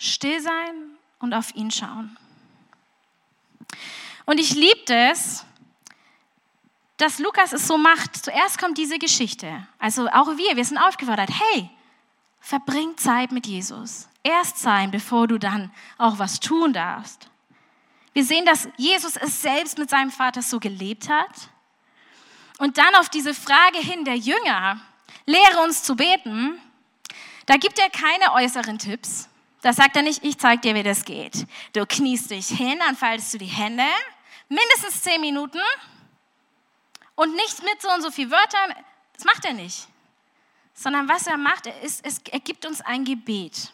Still 0.00 0.40
sein 0.40 0.96
und 1.18 1.34
auf 1.34 1.54
ihn 1.54 1.70
schauen. 1.70 2.16
Und 4.24 4.40
ich 4.40 4.54
liebe 4.54 4.94
es, 4.94 5.44
dass 6.96 7.18
Lukas 7.18 7.52
es 7.52 7.66
so 7.66 7.76
macht. 7.76 8.16
Zuerst 8.16 8.58
kommt 8.58 8.78
diese 8.78 8.98
Geschichte. 8.98 9.66
Also 9.78 10.08
auch 10.08 10.38
wir, 10.38 10.56
wir 10.56 10.64
sind 10.64 10.78
aufgefordert, 10.78 11.28
hey, 11.28 11.68
verbring 12.40 12.96
Zeit 12.96 13.30
mit 13.30 13.46
Jesus 13.46 14.08
erst 14.22 14.58
sein, 14.58 14.90
bevor 14.90 15.28
du 15.28 15.38
dann 15.38 15.70
auch 15.98 16.18
was 16.18 16.40
tun 16.40 16.72
darfst. 16.72 17.28
Wir 18.14 18.24
sehen, 18.24 18.46
dass 18.46 18.68
Jesus 18.78 19.16
es 19.16 19.42
selbst 19.42 19.76
mit 19.76 19.90
seinem 19.90 20.10
Vater 20.10 20.40
so 20.40 20.58
gelebt 20.60 21.10
hat. 21.10 21.50
Und 22.58 22.78
dann 22.78 22.94
auf 22.96 23.10
diese 23.10 23.34
Frage 23.34 23.78
hin 23.78 24.04
der 24.06 24.16
Jünger, 24.16 24.80
lehre 25.26 25.62
uns 25.62 25.82
zu 25.82 25.94
beten, 25.94 26.58
da 27.44 27.56
gibt 27.56 27.78
er 27.78 27.90
keine 27.90 28.32
äußeren 28.32 28.78
Tipps. 28.78 29.29
Da 29.62 29.72
sagt 29.72 29.96
er 29.96 30.02
nicht, 30.02 30.24
ich 30.24 30.38
zeige 30.38 30.60
dir, 30.60 30.74
wie 30.74 30.82
das 30.82 31.04
geht. 31.04 31.46
Du 31.74 31.84
kniest 31.86 32.30
dich 32.30 32.48
hin, 32.48 32.78
dann 32.78 32.96
faltest 32.96 33.34
du 33.34 33.38
die 33.38 33.46
Hände, 33.46 33.84
mindestens 34.48 35.02
zehn 35.02 35.20
Minuten 35.20 35.60
und 37.14 37.34
nicht 37.34 37.62
mit 37.62 37.82
so 37.82 37.90
und 37.90 38.02
so 38.02 38.10
viel 38.10 38.30
Wörtern. 38.30 38.74
Das 39.12 39.24
macht 39.24 39.44
er 39.44 39.52
nicht. 39.52 39.86
Sondern 40.72 41.08
was 41.08 41.26
er 41.26 41.36
macht, 41.36 41.66
er, 41.66 41.78
ist, 41.82 42.06
er 42.28 42.40
gibt 42.40 42.64
uns 42.64 42.80
ein 42.80 43.04
Gebet. 43.04 43.72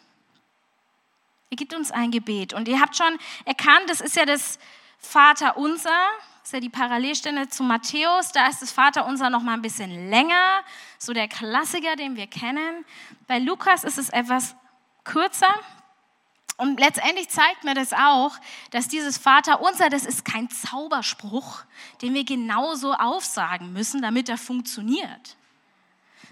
Er 1.49 1.55
gibt 1.55 1.73
uns 1.73 1.91
ein 1.91 2.11
Gebet. 2.11 2.53
Und 2.53 2.67
ihr 2.67 2.81
habt 2.81 2.97
schon 2.97 3.17
erkannt, 3.45 3.89
das 3.89 4.01
ist 4.01 4.17
ja 4.17 4.25
das 4.25 4.59
Vaterunser, 4.99 5.89
das 6.41 6.49
ist 6.49 6.53
ja 6.53 6.59
die 6.59 6.69
Parallelstelle 6.69 7.47
zu 7.47 7.63
Matthäus. 7.63 8.33
Da 8.33 8.47
ist 8.47 8.61
das 8.61 8.71
Vaterunser 8.71 9.29
noch 9.29 9.41
mal 9.41 9.53
ein 9.53 9.61
bisschen 9.61 10.09
länger, 10.09 10.63
so 10.97 11.13
der 11.13 11.29
Klassiker, 11.29 11.95
den 11.95 12.17
wir 12.17 12.27
kennen. 12.27 12.83
Bei 13.27 13.39
Lukas 13.39 13.85
ist 13.85 13.97
es 13.97 14.09
etwas 14.09 14.55
kürzer. 15.07 15.53
Und 16.57 16.79
letztendlich 16.79 17.29
zeigt 17.29 17.63
mir 17.63 17.73
das 17.73 17.93
auch, 17.93 18.31
dass 18.71 18.87
dieses 18.87 19.17
Vaterunser, 19.17 19.89
das 19.89 20.05
ist 20.05 20.25
kein 20.25 20.49
Zauberspruch, 20.49 21.63
den 22.01 22.13
wir 22.13 22.23
genauso 22.23 22.93
aufsagen 22.93 23.73
müssen, 23.73 24.01
damit 24.01 24.27
er 24.27 24.37
funktioniert, 24.37 25.37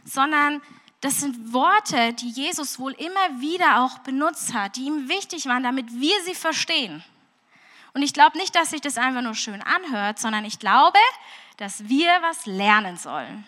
sondern 0.03 0.61
das 1.01 1.19
sind 1.19 1.53
Worte, 1.53 2.13
die 2.13 2.29
Jesus 2.29 2.79
wohl 2.79 2.93
immer 2.93 3.39
wieder 3.39 3.81
auch 3.81 3.99
benutzt 3.99 4.55
hat, 4.55 4.75
die 4.75 4.85
ihm 4.85 5.07
wichtig 5.07 5.45
waren, 5.45 5.61
damit 5.61 5.93
wir 5.93 6.23
sie 6.23 6.33
verstehen. 6.33 7.03
Und 7.93 8.01
ich 8.01 8.11
glaube 8.11 8.37
nicht, 8.39 8.55
dass 8.55 8.71
sich 8.71 8.81
das 8.81 8.97
einfach 8.97 9.21
nur 9.21 9.35
schön 9.35 9.61
anhört, 9.61 10.17
sondern 10.17 10.43
ich 10.45 10.57
glaube, 10.57 10.97
dass 11.57 11.87
wir 11.87 12.09
was 12.21 12.47
lernen 12.47 12.97
sollen. 12.97 13.45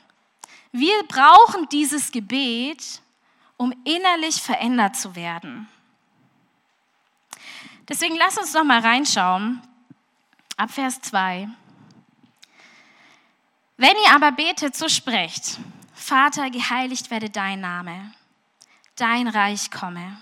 Wir 0.71 1.01
brauchen 1.07 1.67
dieses 1.69 2.11
Gebet, 2.11 3.01
um 3.57 3.73
innerlich 3.83 4.41
verändert 4.41 4.95
zu 4.95 5.15
werden. 5.15 5.67
Deswegen 7.89 8.15
lass 8.15 8.37
uns 8.37 8.53
noch 8.53 8.63
mal 8.63 8.79
reinschauen. 8.79 9.61
Ab 10.55 10.71
Vers 10.71 11.01
2. 11.01 11.49
Wenn 13.77 13.95
ihr 14.05 14.15
aber 14.15 14.31
betet, 14.31 14.75
so 14.75 14.89
sprecht. 14.89 15.59
Vater, 15.93 16.49
geheiligt 16.49 17.11
werde 17.11 17.29
dein 17.29 17.59
Name, 17.59 18.13
dein 18.95 19.27
Reich 19.27 19.71
komme. 19.71 20.17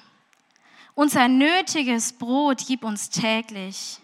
Unser 0.93 1.27
nötiges 1.27 2.13
Brot 2.13 2.63
gib 2.67 2.83
uns 2.83 3.09
täglich 3.09 3.99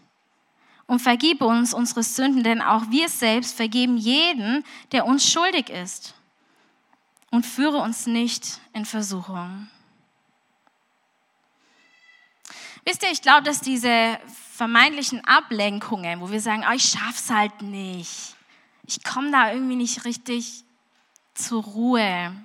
und 0.88 1.00
vergib 1.00 1.42
uns 1.42 1.74
unsere 1.74 2.04
Sünden, 2.04 2.44
denn 2.44 2.62
auch 2.62 2.84
wir 2.90 3.08
selbst 3.08 3.56
vergeben 3.56 3.98
jeden, 3.98 4.66
der 4.92 5.06
uns 5.06 5.30
schuldig 5.30 5.70
ist. 5.70 6.14
Und 7.32 7.46
führe 7.46 7.78
uns 7.78 8.06
nicht 8.06 8.60
in 8.74 8.86
Versuchung. 8.86 9.70
Wisst 12.86 13.04
ihr, 13.04 13.12
ich 13.12 13.22
glaube, 13.22 13.44
dass 13.44 13.62
diese 13.62 14.20
vermeintlichen 14.54 15.26
Ablenkungen, 15.26 16.20
wo 16.20 16.30
wir 16.30 16.42
sagen, 16.42 16.64
oh, 16.70 16.74
ich 16.74 16.84
schaff's 16.84 17.30
halt 17.30 17.62
nicht, 17.62 18.36
ich 18.86 19.04
komme 19.04 19.32
da 19.32 19.52
irgendwie 19.52 19.76
nicht 19.76 20.06
richtig 20.06 20.64
zur 21.34 21.64
Ruhe, 21.64 22.36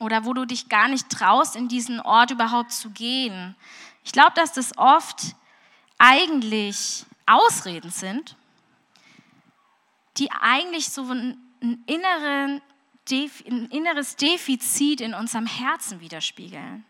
oder 0.00 0.24
wo 0.24 0.32
du 0.32 0.46
dich 0.46 0.68
gar 0.68 0.88
nicht 0.88 1.10
traust, 1.10 1.54
in 1.54 1.68
diesen 1.68 2.00
Ort 2.00 2.30
überhaupt 2.30 2.72
zu 2.72 2.90
gehen. 2.90 3.54
Ich 4.02 4.12
glaube, 4.12 4.32
dass 4.34 4.52
das 4.52 4.76
oft 4.78 5.36
eigentlich 5.98 7.04
Ausreden 7.26 7.90
sind, 7.90 8.34
die 10.16 10.32
eigentlich 10.32 10.88
so 10.88 11.04
ein, 11.04 11.36
inneren, 11.86 12.62
ein 13.12 13.66
inneres 13.70 14.16
Defizit 14.16 15.00
in 15.00 15.14
unserem 15.14 15.46
Herzen 15.46 16.00
widerspiegeln. 16.00 16.84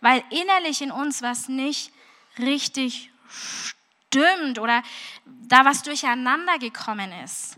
Weil 0.00 0.22
innerlich 0.30 0.82
in 0.82 0.90
uns 0.90 1.22
was 1.22 1.48
nicht 1.48 1.92
richtig 2.38 3.10
stimmt 3.28 4.58
oder 4.58 4.82
da 5.24 5.64
was 5.64 5.82
durcheinander 5.82 6.58
gekommen 6.58 7.12
ist. 7.24 7.56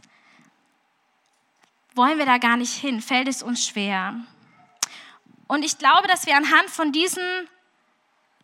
Wollen 1.94 2.18
wir 2.18 2.26
da 2.26 2.38
gar 2.38 2.56
nicht 2.56 2.74
hin? 2.74 3.00
Fällt 3.00 3.28
es 3.28 3.42
uns 3.42 3.66
schwer? 3.66 4.20
Und 5.46 5.64
ich 5.64 5.78
glaube, 5.78 6.08
dass 6.08 6.26
wir 6.26 6.36
anhand 6.36 6.70
von 6.70 6.92
diesem, 6.92 7.22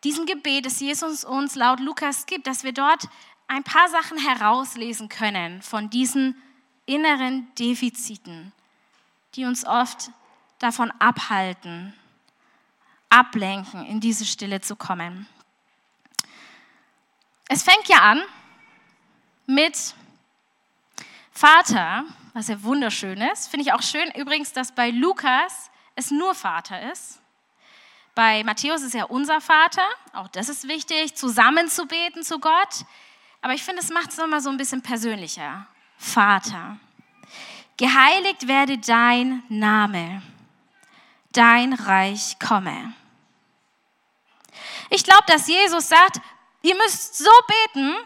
diesem 0.05 0.27
Gebet, 0.27 0.67
das 0.67 0.81
Jesus 0.81 1.25
uns 1.25 1.55
laut 1.55 1.81
Lukas 1.81 2.27
gibt, 2.27 2.47
dass 2.47 2.63
wir 2.63 2.73
dort 2.73 3.09
ein 3.49 3.65
paar 3.65 3.89
Sachen 3.89 4.19
herauslesen 4.19 5.09
können 5.09 5.63
von 5.63 5.91
diesen 5.91 6.41
inneren 6.87 7.53
Defiziten, 7.57 8.53
die 9.35 9.45
uns 9.45 9.65
oft 9.65 10.11
davon 10.59 10.93
abhalten, 10.99 11.95
ablenken, 13.09 13.85
in 13.87 14.01
diese 14.01 14.25
Stille 14.25 14.61
zu 14.61 14.77
kommen. 14.77 15.27
Es 17.49 17.63
fängt 17.63 17.89
ja 17.89 17.99
an 17.99 18.23
mit 19.47 19.95
Vater, 21.33 22.05
was 22.35 22.49
ja 22.49 22.63
wunderschön 22.63 23.21
ist. 23.21 23.49
Finde 23.49 23.67
ich 23.67 23.73
auch 23.73 23.83
schön 23.83 24.11
übrigens, 24.13 24.53
dass 24.53 24.73
bei 24.73 24.91
Lukas 24.91 25.71
es 25.97 26.11
nur 26.11 26.35
Vater 26.35 26.93
ist. 26.93 27.21
Bei 28.15 28.45
Matthäus 28.45 28.83
ist 28.83 28.95
er 28.95 29.11
unser 29.11 29.41
Vater, 29.41 29.87
auch 30.13 30.29
das 30.29 30.49
ist 30.49 30.69
wichtig, 30.69 31.15
zusammen 31.15 31.69
zu 31.69 31.87
beten 31.87 32.23
zu 32.23 32.39
Gott. 32.39 32.85
Aber 33.41 33.55
ich 33.55 33.63
finde, 33.63 33.81
es 33.81 33.91
macht 33.91 34.11
es 34.11 34.19
nochmal 34.19 34.41
so 34.41 34.51
ein 34.51 34.57
bisschen 34.57 34.83
persönlicher. 34.83 35.67
Vater, 35.97 36.79
geheiligt 37.81 38.47
werde 38.47 38.77
dein 38.77 39.43
Name, 39.49 40.21
dein 41.33 41.73
Reich 41.73 42.39
komme. 42.39 42.93
Ich 44.91 45.03
glaube, 45.03 45.25
dass 45.27 45.49
Jesus 45.49 45.89
sagt, 45.89 46.21
ihr 46.61 46.77
müsst 46.77 47.17
so 47.17 47.31
beten, 47.47 47.97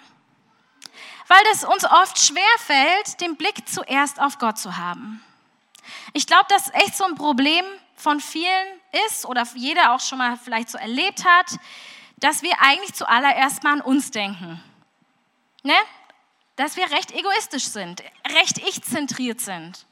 weil 1.26 1.42
es 1.52 1.64
uns 1.64 1.84
oft 1.84 2.20
schwer 2.20 2.56
fällt, 2.58 3.20
den 3.20 3.36
Blick 3.36 3.68
zuerst 3.68 4.20
auf 4.20 4.38
Gott 4.38 4.58
zu 4.58 4.76
haben. 4.76 5.24
Ich 6.12 6.28
glaube, 6.28 6.46
das 6.50 6.68
ist 6.68 6.74
echt 6.76 6.94
so 6.96 7.04
ein 7.04 7.16
Problem 7.16 7.64
von 7.96 8.20
vielen 8.20 8.80
ist 9.08 9.26
oder 9.26 9.44
jeder 9.56 9.92
auch 9.92 10.00
schon 10.00 10.18
mal 10.18 10.36
vielleicht 10.36 10.68
so 10.68 10.78
erlebt 10.78 11.24
hat, 11.24 11.58
dass 12.18 12.42
wir 12.42 12.60
eigentlich 12.60 12.94
zuallererst 12.94 13.64
mal 13.64 13.72
an 13.72 13.80
uns 13.80 14.12
denken. 14.12 14.62
Ne? 15.64 15.74
Dass 16.56 16.76
wir 16.76 16.90
recht 16.90 17.12
egoistisch 17.12 17.66
sind, 17.66 18.02
recht 18.28 18.58
ich-zentriert 18.58 19.40
sind. 19.40 19.86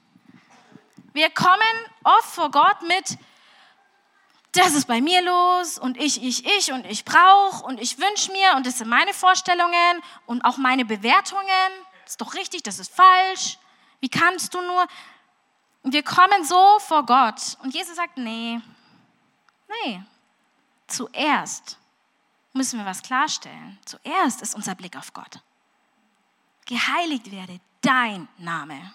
Wir 1.13 1.29
kommen 1.31 1.59
oft 2.05 2.29
vor 2.35 2.51
Gott 2.51 2.83
mit, 2.83 3.19
das 4.53 4.75
ist 4.75 4.87
bei 4.87 5.01
mir 5.01 5.23
los 5.23 5.79
und 5.79 5.97
ich, 5.97 6.23
ich, 6.23 6.45
ich 6.47 6.73
und 6.73 6.85
ich 6.87 7.05
brauche 7.05 7.65
und 7.65 7.81
ich 7.81 7.99
wünsche 7.99 8.33
mir 8.33 8.55
und 8.57 8.67
das 8.67 8.79
sind 8.79 8.89
meine 8.89 9.15
Vorstellungen 9.15 10.03
und 10.27 10.43
auch 10.43 10.59
meine 10.59 10.85
Bewertungen. 10.85 11.73
Das 12.03 12.13
ist 12.13 12.21
doch 12.21 12.35
richtig, 12.35 12.63
das 12.63 12.79
ist 12.79 12.95
falsch. 12.95 13.59
Wie 14.01 14.09
kannst 14.09 14.53
du 14.55 14.61
nur? 14.61 14.87
Wir 15.85 16.03
kommen 16.03 16.45
so 16.45 16.79
vor 16.81 17.07
Gott. 17.07 17.57
Und 17.63 17.75
Jesus 17.75 17.97
sagt, 17.97 18.19
nee, 18.19 18.61
nee, 19.85 20.03
zuerst 20.87 21.79
müssen 22.53 22.79
wir 22.79 22.87
was 22.87 23.03
klarstellen. 23.03 23.79
Zuerst 23.85 24.43
ist 24.43 24.55
unser 24.55 24.75
Blick 24.75 24.97
auf 24.97 25.13
Gott. 25.13 25.41
Geheiligt 26.67 27.31
werde 27.31 27.61
dein 27.81 28.29
Name. 28.39 28.95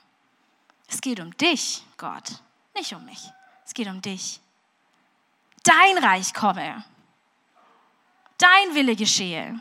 Es 0.87 1.01
geht 1.01 1.19
um 1.19 1.35
dich, 1.37 1.83
Gott, 1.97 2.41
nicht 2.75 2.93
um 2.93 3.03
mich. 3.05 3.29
Es 3.65 3.73
geht 3.73 3.87
um 3.87 4.01
dich. 4.01 4.39
Dein 5.63 5.97
Reich 6.03 6.33
komme. 6.33 6.83
Dein 8.37 8.75
Wille 8.75 8.95
geschehe. 8.95 9.59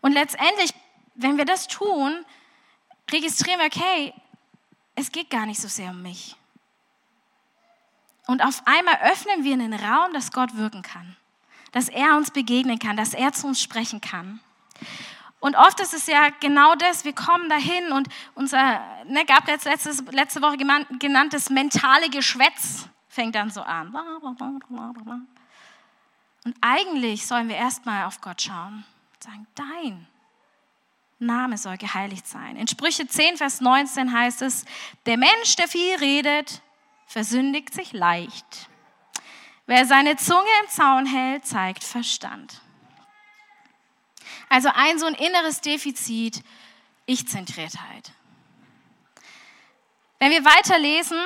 Und 0.00 0.12
letztendlich, 0.12 0.72
wenn 1.14 1.36
wir 1.36 1.44
das 1.44 1.66
tun, 1.66 2.24
registrieren 3.10 3.58
wir, 3.58 3.66
okay, 3.66 4.14
es 4.94 5.10
geht 5.10 5.30
gar 5.30 5.46
nicht 5.46 5.60
so 5.60 5.68
sehr 5.68 5.90
um 5.90 6.02
mich. 6.02 6.36
Und 8.26 8.42
auf 8.42 8.62
einmal 8.66 8.96
öffnen 9.02 9.42
wir 9.42 9.54
einen 9.54 9.74
Raum, 9.74 10.12
dass 10.12 10.30
Gott 10.30 10.56
wirken 10.56 10.82
kann, 10.82 11.16
dass 11.72 11.88
er 11.88 12.16
uns 12.16 12.30
begegnen 12.30 12.78
kann, 12.78 12.96
dass 12.96 13.14
er 13.14 13.32
zu 13.32 13.48
uns 13.48 13.60
sprechen 13.60 14.00
kann. 14.00 14.40
Und 15.40 15.56
oft 15.56 15.80
ist 15.80 15.94
es 15.94 16.06
ja 16.06 16.28
genau 16.40 16.74
das, 16.74 17.04
wir 17.04 17.14
kommen 17.14 17.48
dahin 17.48 17.92
und 17.92 18.08
unser, 18.34 18.80
ne, 19.06 19.24
Gabriel 19.24 19.56
hat 19.56 19.64
letztes, 19.64 20.04
letzte 20.10 20.42
Woche 20.42 20.58
genanntes 20.98 21.48
mentale 21.48 22.10
Geschwätz 22.10 22.88
fängt 23.08 23.34
dann 23.34 23.50
so 23.50 23.62
an. 23.62 23.94
Und 26.44 26.56
eigentlich 26.60 27.26
sollen 27.26 27.48
wir 27.48 27.56
erstmal 27.56 28.04
auf 28.04 28.20
Gott 28.20 28.42
schauen 28.42 28.84
und 29.14 29.22
sagen, 29.22 29.46
dein 29.54 30.06
Name 31.18 31.56
soll 31.58 31.78
geheiligt 31.78 32.26
sein. 32.26 32.56
In 32.56 32.68
Sprüche 32.68 33.06
10, 33.06 33.38
Vers 33.38 33.60
19 33.60 34.12
heißt 34.12 34.42
es, 34.42 34.64
der 35.06 35.16
Mensch, 35.16 35.56
der 35.56 35.68
viel 35.68 35.96
redet, 35.96 36.62
versündigt 37.06 37.72
sich 37.74 37.92
leicht. 37.92 38.68
Wer 39.66 39.86
seine 39.86 40.16
Zunge 40.16 40.48
im 40.62 40.68
Zaun 40.68 41.06
hält, 41.06 41.46
zeigt 41.46 41.84
Verstand. 41.84 42.60
Also 44.50 44.68
ein 44.74 44.98
so 44.98 45.06
ein 45.06 45.14
inneres 45.14 45.60
Defizit, 45.60 46.42
Ich-Zentriertheit. 47.06 48.12
Wenn 50.18 50.32
wir 50.32 50.44
weiterlesen, 50.44 51.16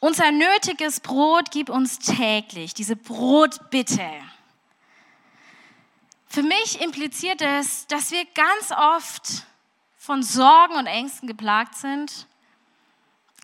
unser 0.00 0.32
nötiges 0.32 1.00
Brot 1.00 1.50
gib 1.50 1.68
uns 1.68 1.98
täglich, 1.98 2.72
diese 2.72 2.96
Brotbitte. 2.96 4.10
Für 6.26 6.42
mich 6.42 6.80
impliziert 6.80 7.42
es, 7.42 7.86
dass 7.86 8.10
wir 8.12 8.24
ganz 8.34 8.72
oft 8.72 9.44
von 9.98 10.22
Sorgen 10.22 10.74
und 10.76 10.86
Ängsten 10.86 11.28
geplagt 11.28 11.74
sind. 11.74 12.26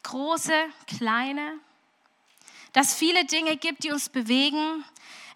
Große, 0.02 0.54
kleine. 0.86 1.58
Dass 2.72 2.94
viele 2.94 3.26
Dinge 3.26 3.58
gibt, 3.58 3.84
die 3.84 3.90
uns 3.90 4.08
bewegen. 4.08 4.82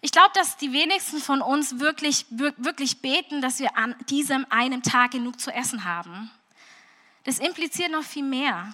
Ich 0.01 0.11
glaube, 0.11 0.31
dass 0.33 0.57
die 0.57 0.71
wenigsten 0.71 1.19
von 1.19 1.41
uns 1.41 1.79
wirklich, 1.79 2.25
wirklich 2.29 3.01
beten, 3.01 3.41
dass 3.41 3.59
wir 3.59 3.77
an 3.77 3.95
diesem 4.09 4.45
einen 4.49 4.81
Tag 4.81 5.11
genug 5.11 5.39
zu 5.39 5.51
essen 5.51 5.83
haben. 5.83 6.31
Das 7.25 7.39
impliziert 7.39 7.91
noch 7.91 8.03
viel 8.03 8.23
mehr. 8.23 8.73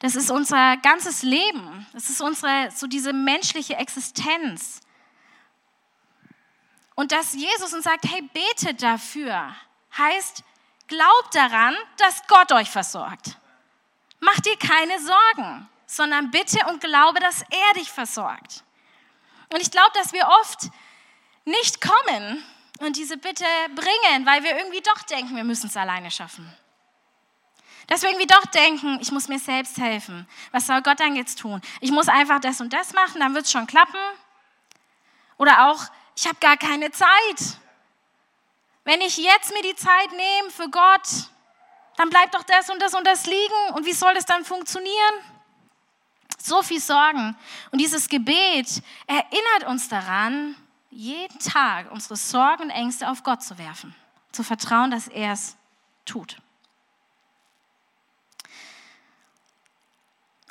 Das 0.00 0.16
ist 0.16 0.30
unser 0.32 0.76
ganzes 0.78 1.22
Leben. 1.22 1.86
Das 1.92 2.10
ist 2.10 2.20
unsere, 2.20 2.70
so 2.72 2.88
diese 2.88 3.12
menschliche 3.12 3.76
Existenz. 3.76 4.80
Und 6.96 7.12
dass 7.12 7.34
Jesus 7.34 7.72
uns 7.72 7.84
sagt, 7.84 8.06
hey, 8.10 8.22
betet 8.22 8.82
dafür, 8.82 9.54
heißt, 9.96 10.42
glaubt 10.88 11.34
daran, 11.34 11.74
dass 11.98 12.26
Gott 12.26 12.50
euch 12.52 12.68
versorgt. 12.68 13.38
Macht 14.18 14.44
dir 14.44 14.56
keine 14.58 14.98
Sorgen, 15.00 15.68
sondern 15.86 16.30
bitte 16.30 16.58
und 16.68 16.80
glaube, 16.80 17.20
dass 17.20 17.42
er 17.42 17.74
dich 17.80 17.90
versorgt. 17.90 18.64
Und 19.52 19.60
ich 19.60 19.70
glaube, 19.70 19.90
dass 19.94 20.12
wir 20.12 20.26
oft 20.40 20.70
nicht 21.44 21.80
kommen 21.80 22.44
und 22.80 22.96
diese 22.96 23.16
Bitte 23.16 23.44
bringen, 23.74 24.26
weil 24.26 24.42
wir 24.42 24.56
irgendwie 24.56 24.80
doch 24.80 25.02
denken, 25.02 25.36
wir 25.36 25.44
müssen 25.44 25.66
es 25.66 25.76
alleine 25.76 26.10
schaffen. 26.10 26.52
Dass 27.88 28.02
wir 28.02 28.10
irgendwie 28.10 28.26
doch 28.26 28.46
denken, 28.46 28.98
ich 29.00 29.12
muss 29.12 29.28
mir 29.28 29.38
selbst 29.38 29.78
helfen. 29.78 30.26
Was 30.52 30.66
soll 30.66 30.82
Gott 30.82 31.00
dann 31.00 31.16
jetzt 31.16 31.38
tun? 31.38 31.60
Ich 31.80 31.90
muss 31.90 32.08
einfach 32.08 32.40
das 32.40 32.60
und 32.60 32.72
das 32.72 32.92
machen, 32.92 33.20
dann 33.20 33.34
wird 33.34 33.44
es 33.44 33.52
schon 33.52 33.66
klappen. 33.66 33.98
Oder 35.36 35.68
auch, 35.68 35.84
ich 36.16 36.26
habe 36.26 36.38
gar 36.40 36.56
keine 36.56 36.90
Zeit. 36.90 37.58
Wenn 38.84 39.00
ich 39.00 39.16
jetzt 39.16 39.52
mir 39.52 39.62
die 39.62 39.76
Zeit 39.76 40.12
nehme 40.12 40.50
für 40.50 40.68
Gott, 40.70 41.08
dann 41.96 42.08
bleibt 42.10 42.34
doch 42.34 42.42
das 42.44 42.70
und 42.70 42.80
das 42.80 42.94
und 42.94 43.06
das 43.06 43.26
liegen. 43.26 43.74
Und 43.74 43.84
wie 43.84 43.92
soll 43.92 44.14
das 44.14 44.24
dann 44.24 44.44
funktionieren? 44.44 45.14
So 46.38 46.62
viel 46.62 46.80
Sorgen. 46.80 47.36
Und 47.70 47.80
dieses 47.80 48.08
Gebet 48.08 48.82
erinnert 49.06 49.68
uns 49.68 49.88
daran, 49.88 50.56
jeden 50.90 51.38
Tag 51.38 51.90
unsere 51.90 52.16
Sorgen 52.16 52.64
und 52.64 52.70
Ängste 52.70 53.08
auf 53.08 53.22
Gott 53.22 53.42
zu 53.42 53.58
werfen, 53.58 53.94
zu 54.30 54.42
vertrauen, 54.42 54.90
dass 54.90 55.08
er 55.08 55.32
es 55.32 55.56
tut. 56.04 56.36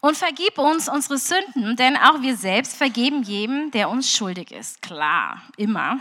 Und 0.01 0.17
vergib 0.17 0.57
uns 0.57 0.89
unsere 0.89 1.19
Sünden, 1.19 1.75
denn 1.75 1.95
auch 1.95 2.23
wir 2.23 2.35
selbst 2.35 2.75
vergeben 2.75 3.21
jedem, 3.21 3.69
der 3.69 3.87
uns 3.87 4.11
schuldig 4.11 4.51
ist. 4.51 4.81
Klar, 4.81 5.43
immer. 5.57 5.99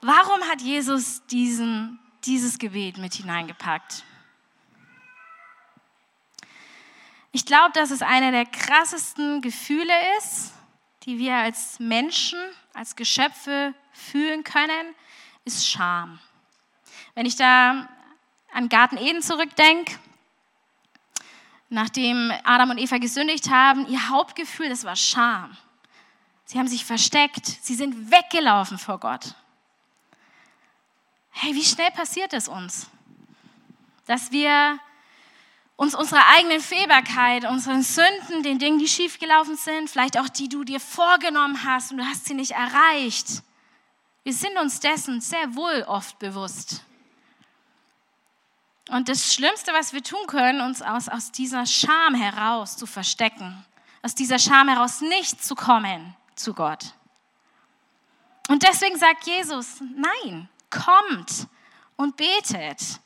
Warum 0.00 0.40
hat 0.48 0.60
Jesus 0.60 1.26
diesen, 1.26 1.98
dieses 2.24 2.60
Gebet 2.60 2.98
mit 2.98 3.14
hineingepackt? 3.14 4.04
Ich 7.34 7.46
glaube, 7.46 7.72
dass 7.72 7.90
es 7.90 8.02
einer 8.02 8.30
der 8.30 8.44
krassesten 8.44 9.40
Gefühle 9.40 9.94
ist, 10.18 10.52
die 11.04 11.18
wir 11.18 11.34
als 11.34 11.80
Menschen, 11.80 12.38
als 12.74 12.94
Geschöpfe 12.94 13.74
fühlen 13.90 14.44
können, 14.44 14.94
ist 15.46 15.66
Scham. 15.66 16.20
Wenn 17.14 17.24
ich 17.24 17.36
da 17.36 17.88
an 18.52 18.68
Garten 18.68 18.98
Eden 18.98 19.22
zurückdenke, 19.22 19.98
nachdem 21.70 22.30
Adam 22.44 22.70
und 22.70 22.78
Eva 22.78 22.98
gesündigt 22.98 23.50
haben, 23.50 23.86
ihr 23.88 24.10
Hauptgefühl, 24.10 24.68
das 24.68 24.84
war 24.84 24.94
Scham. 24.94 25.56
Sie 26.44 26.58
haben 26.58 26.68
sich 26.68 26.84
versteckt, 26.84 27.46
sie 27.46 27.74
sind 27.74 28.10
weggelaufen 28.10 28.76
vor 28.76 29.00
Gott. 29.00 29.34
Hey, 31.30 31.54
wie 31.54 31.64
schnell 31.64 31.90
passiert 31.92 32.34
es 32.34 32.46
uns, 32.46 32.90
dass 34.04 34.32
wir 34.32 34.78
uns 35.76 35.94
unserer 35.94 36.26
eigenen 36.36 36.60
Fehlbarkeit, 36.60 37.44
unseren 37.44 37.82
Sünden, 37.82 38.42
den 38.42 38.58
Dingen, 38.58 38.78
die 38.78 38.88
schiefgelaufen 38.88 39.56
sind, 39.56 39.90
vielleicht 39.90 40.18
auch 40.18 40.28
die 40.28 40.48
du 40.48 40.64
dir 40.64 40.80
vorgenommen 40.80 41.64
hast 41.64 41.92
und 41.92 41.98
du 41.98 42.04
hast 42.04 42.26
sie 42.26 42.34
nicht 42.34 42.52
erreicht. 42.52 43.42
Wir 44.22 44.32
sind 44.32 44.56
uns 44.58 44.80
dessen 44.80 45.20
sehr 45.20 45.54
wohl 45.56 45.84
oft 45.88 46.18
bewusst. 46.18 46.84
Und 48.88 49.08
das 49.08 49.32
Schlimmste, 49.34 49.72
was 49.72 49.92
wir 49.92 50.02
tun 50.02 50.26
können, 50.26 50.60
uns 50.60 50.82
aus, 50.82 51.08
aus 51.08 51.32
dieser 51.32 51.66
Scham 51.66 52.14
heraus 52.14 52.76
zu 52.76 52.86
verstecken, 52.86 53.64
aus 54.02 54.14
dieser 54.14 54.38
Scham 54.38 54.68
heraus 54.68 55.00
nicht 55.00 55.42
zu 55.42 55.54
kommen 55.54 56.14
zu 56.34 56.52
Gott. 56.52 56.94
Und 58.48 58.62
deswegen 58.62 58.98
sagt 58.98 59.26
Jesus, 59.26 59.80
nein, 59.80 60.48
kommt 60.68 61.46
und 61.96 62.16
betet, 62.16 63.00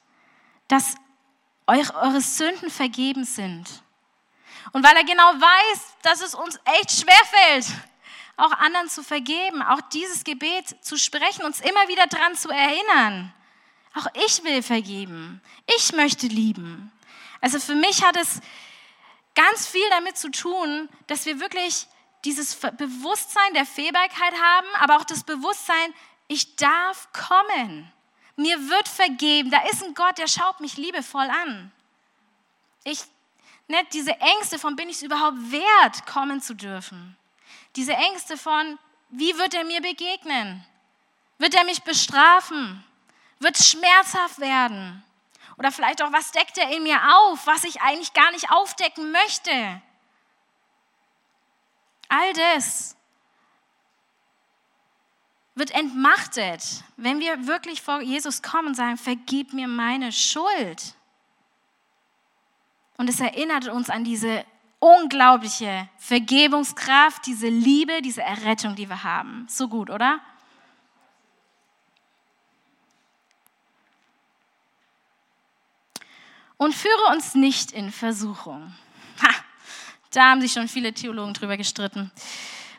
dass 0.68 0.96
euch 1.66 1.94
eure 1.94 2.20
Sünden 2.20 2.70
vergeben 2.70 3.24
sind. 3.24 3.82
Und 4.72 4.84
weil 4.84 4.96
er 4.96 5.04
genau 5.04 5.22
weiß, 5.22 5.80
dass 6.02 6.20
es 6.20 6.34
uns 6.34 6.58
echt 6.80 6.90
schwerfällt, 6.92 7.66
auch 8.36 8.52
anderen 8.52 8.88
zu 8.88 9.02
vergeben, 9.02 9.62
auch 9.62 9.80
dieses 9.92 10.24
Gebet 10.24 10.84
zu 10.84 10.96
sprechen, 10.98 11.44
uns 11.44 11.60
immer 11.60 11.88
wieder 11.88 12.06
daran 12.06 12.34
zu 12.34 12.50
erinnern. 12.50 13.32
Auch 13.94 14.06
ich 14.26 14.44
will 14.44 14.62
vergeben. 14.62 15.40
Ich 15.76 15.92
möchte 15.92 16.26
lieben. 16.26 16.92
Also 17.40 17.58
für 17.58 17.74
mich 17.74 18.04
hat 18.04 18.16
es 18.16 18.40
ganz 19.34 19.66
viel 19.66 19.88
damit 19.90 20.18
zu 20.18 20.30
tun, 20.30 20.88
dass 21.06 21.24
wir 21.24 21.40
wirklich 21.40 21.86
dieses 22.24 22.56
Bewusstsein 22.56 23.54
der 23.54 23.64
Fehlbarkeit 23.64 24.34
haben, 24.34 24.66
aber 24.80 24.96
auch 24.96 25.04
das 25.04 25.22
Bewusstsein, 25.24 25.94
ich 26.28 26.56
darf 26.56 27.08
kommen. 27.12 27.90
Mir 28.36 28.68
wird 28.68 28.88
vergeben. 28.88 29.50
Da 29.50 29.62
ist 29.68 29.82
ein 29.82 29.94
Gott, 29.94 30.18
der 30.18 30.28
schaut 30.28 30.60
mich 30.60 30.76
liebevoll 30.76 31.28
an. 31.28 31.72
Ich, 32.84 33.00
ne, 33.66 33.78
diese 33.92 34.12
Ängste 34.12 34.58
von, 34.58 34.76
bin 34.76 34.88
ich 34.88 34.96
es 34.96 35.02
überhaupt 35.02 35.38
wert, 35.50 36.06
kommen 36.06 36.40
zu 36.40 36.54
dürfen? 36.54 37.16
Diese 37.74 37.94
Ängste 37.94 38.36
von, 38.36 38.78
wie 39.10 39.36
wird 39.38 39.54
er 39.54 39.64
mir 39.64 39.80
begegnen? 39.80 40.64
Wird 41.38 41.54
er 41.54 41.64
mich 41.64 41.82
bestrafen? 41.82 42.84
Wird 43.38 43.58
es 43.58 43.68
schmerzhaft 43.68 44.38
werden? 44.38 45.02
Oder 45.58 45.72
vielleicht 45.72 46.02
auch, 46.02 46.12
was 46.12 46.32
deckt 46.32 46.58
er 46.58 46.70
in 46.74 46.82
mir 46.82 47.00
auf, 47.16 47.46
was 47.46 47.64
ich 47.64 47.80
eigentlich 47.80 48.12
gar 48.12 48.30
nicht 48.32 48.50
aufdecken 48.50 49.10
möchte? 49.10 49.82
All 52.08 52.32
das 52.34 52.95
wird 55.56 55.70
entmachtet, 55.70 56.84
wenn 56.98 57.18
wir 57.18 57.46
wirklich 57.46 57.80
vor 57.80 58.02
Jesus 58.02 58.42
kommen 58.42 58.68
und 58.68 58.74
sagen, 58.74 58.98
vergib 58.98 59.54
mir 59.54 59.66
meine 59.66 60.12
Schuld. 60.12 60.94
Und 62.98 63.08
es 63.08 63.20
erinnert 63.20 63.66
uns 63.68 63.88
an 63.88 64.04
diese 64.04 64.44
unglaubliche 64.78 65.88
Vergebungskraft, 65.96 67.24
diese 67.24 67.48
Liebe, 67.48 68.02
diese 68.02 68.22
Errettung, 68.22 68.76
die 68.76 68.88
wir 68.88 69.02
haben. 69.02 69.46
So 69.48 69.66
gut, 69.66 69.88
oder? 69.88 70.20
Und 76.58 76.74
führe 76.74 77.12
uns 77.12 77.34
nicht 77.34 77.72
in 77.72 77.90
Versuchung. 77.90 78.74
Ha, 79.22 79.30
da 80.10 80.30
haben 80.30 80.42
sich 80.42 80.52
schon 80.52 80.68
viele 80.68 80.92
Theologen 80.92 81.32
drüber 81.32 81.56
gestritten 81.56 82.12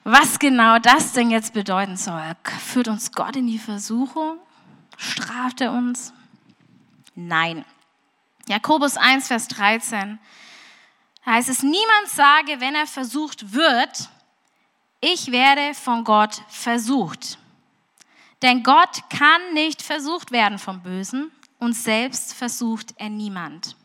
was 0.10 0.40
genau 0.40 0.80
das 0.80 1.12
denn 1.12 1.30
jetzt 1.30 1.54
bedeuten 1.54 1.98
soll. 1.98 2.24
Führt 2.66 2.88
uns 2.88 3.12
Gott 3.12 3.36
in 3.36 3.46
die 3.46 3.60
Versuchung? 3.60 4.40
Straft 4.96 5.60
er 5.60 5.74
uns? 5.74 6.14
Nein. 7.14 7.66
Jakobus 8.48 8.96
1, 8.96 9.28
Vers 9.28 9.50
13. 9.50 10.18
Da 11.26 11.32
heißt 11.34 11.50
es, 11.50 11.62
niemand 11.62 12.08
sage, 12.08 12.62
wenn 12.62 12.74
er 12.74 12.88
versucht 12.88 13.52
wird, 13.52 14.10
ich 15.02 15.34
werde 15.34 15.74
von 15.74 16.06
Gott 16.06 16.42
versucht. 16.48 17.38
Denn 18.42 18.64
Gott 18.64 19.10
kann 19.10 19.54
nicht 19.54 19.82
versucht 19.82 20.32
werden 20.32 20.58
vom 20.58 20.82
Bösen 20.82 21.32
und 21.60 21.74
selbst 21.74 22.34
versucht 22.34 22.94
er 22.96 23.10
niemand. 23.10 23.76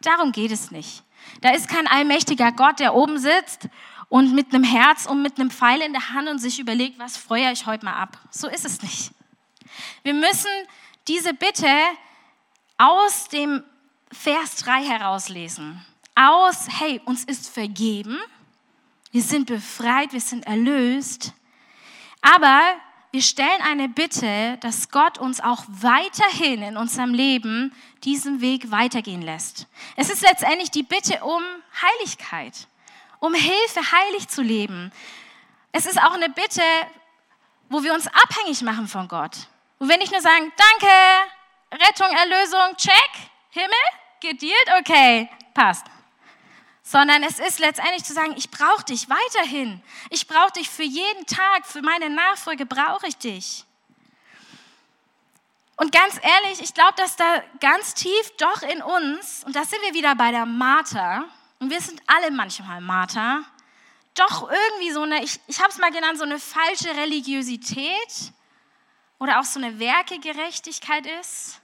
Darum 0.00 0.32
geht 0.32 0.50
es 0.50 0.72
nicht. 0.72 1.04
Da 1.42 1.50
ist 1.50 1.68
kein 1.68 1.86
allmächtiger 1.86 2.50
Gott, 2.50 2.80
der 2.80 2.94
oben 2.94 3.18
sitzt 3.18 3.68
und 4.14 4.32
mit 4.32 4.54
einem 4.54 4.62
Herz 4.62 5.06
und 5.06 5.22
mit 5.22 5.40
einem 5.40 5.50
Pfeil 5.50 5.80
in 5.80 5.92
der 5.92 6.10
Hand 6.10 6.28
und 6.28 6.38
sich 6.38 6.60
überlegt, 6.60 7.00
was 7.00 7.16
freue 7.16 7.50
ich 7.50 7.66
heute 7.66 7.84
mal 7.84 7.94
ab. 7.94 8.16
So 8.30 8.46
ist 8.46 8.64
es 8.64 8.80
nicht. 8.80 9.10
Wir 10.04 10.14
müssen 10.14 10.52
diese 11.08 11.34
Bitte 11.34 11.66
aus 12.78 13.26
dem 13.26 13.64
Vers 14.12 14.54
3 14.58 14.84
herauslesen. 14.84 15.84
Aus, 16.14 16.68
hey, 16.78 17.00
uns 17.06 17.24
ist 17.24 17.48
vergeben, 17.48 18.16
wir 19.10 19.22
sind 19.22 19.46
befreit, 19.46 20.12
wir 20.12 20.20
sind 20.20 20.46
erlöst, 20.46 21.32
aber 22.20 22.60
wir 23.10 23.22
stellen 23.22 23.62
eine 23.64 23.88
Bitte, 23.88 24.58
dass 24.60 24.90
Gott 24.90 25.18
uns 25.18 25.40
auch 25.40 25.64
weiterhin 25.66 26.62
in 26.62 26.76
unserem 26.76 27.14
Leben 27.14 27.72
diesen 28.04 28.40
Weg 28.40 28.70
weitergehen 28.70 29.22
lässt. 29.22 29.66
Es 29.96 30.08
ist 30.08 30.22
letztendlich 30.22 30.70
die 30.70 30.84
Bitte 30.84 31.24
um 31.24 31.42
Heiligkeit 31.82 32.68
um 33.24 33.32
Hilfe, 33.32 33.80
heilig 33.90 34.28
zu 34.28 34.42
leben. 34.42 34.92
Es 35.72 35.86
ist 35.86 35.98
auch 35.98 36.12
eine 36.12 36.28
Bitte, 36.28 36.62
wo 37.70 37.82
wir 37.82 37.94
uns 37.94 38.06
abhängig 38.06 38.60
machen 38.60 38.86
von 38.86 39.08
Gott. 39.08 39.48
Wo 39.78 39.88
wir 39.88 39.96
nicht 39.96 40.12
nur 40.12 40.20
sagen, 40.20 40.52
danke, 40.56 40.92
Rettung, 41.72 42.14
Erlösung, 42.16 42.76
check, 42.76 43.10
Himmel, 43.48 43.70
gedealt, 44.20 44.70
okay, 44.78 45.30
passt. 45.54 45.86
Sondern 46.82 47.22
es 47.22 47.38
ist 47.38 47.60
letztendlich 47.60 48.04
zu 48.04 48.12
sagen, 48.12 48.34
ich 48.36 48.50
brauche 48.50 48.84
dich 48.84 49.08
weiterhin. 49.08 49.82
Ich 50.10 50.26
brauche 50.26 50.52
dich 50.52 50.68
für 50.68 50.82
jeden 50.82 51.24
Tag, 51.24 51.66
für 51.66 51.80
meine 51.80 52.10
Nachfolge 52.10 52.66
brauche 52.66 53.06
ich 53.06 53.16
dich. 53.16 53.64
Und 55.76 55.92
ganz 55.92 56.20
ehrlich, 56.22 56.60
ich 56.60 56.74
glaube, 56.74 56.92
dass 56.98 57.16
da 57.16 57.42
ganz 57.58 57.94
tief 57.94 58.36
doch 58.36 58.62
in 58.62 58.82
uns, 58.82 59.44
und 59.44 59.56
da 59.56 59.64
sind 59.64 59.80
wir 59.80 59.94
wieder 59.94 60.14
bei 60.14 60.30
der 60.30 60.44
Martha, 60.44 61.24
und 61.64 61.70
wir 61.70 61.80
sind 61.80 62.02
alle 62.06 62.30
manchmal 62.30 62.82
Martha, 62.82 63.42
doch 64.12 64.50
irgendwie 64.50 64.92
so 64.92 65.00
eine, 65.00 65.24
ich, 65.24 65.40
ich 65.46 65.60
habe 65.60 65.70
es 65.70 65.78
mal 65.78 65.90
genannt, 65.90 66.18
so 66.18 66.24
eine 66.24 66.38
falsche 66.38 66.94
Religiosität 66.94 68.32
oder 69.18 69.40
auch 69.40 69.44
so 69.44 69.58
eine 69.58 69.78
Werkegerechtigkeit 69.78 71.06
ist. 71.22 71.62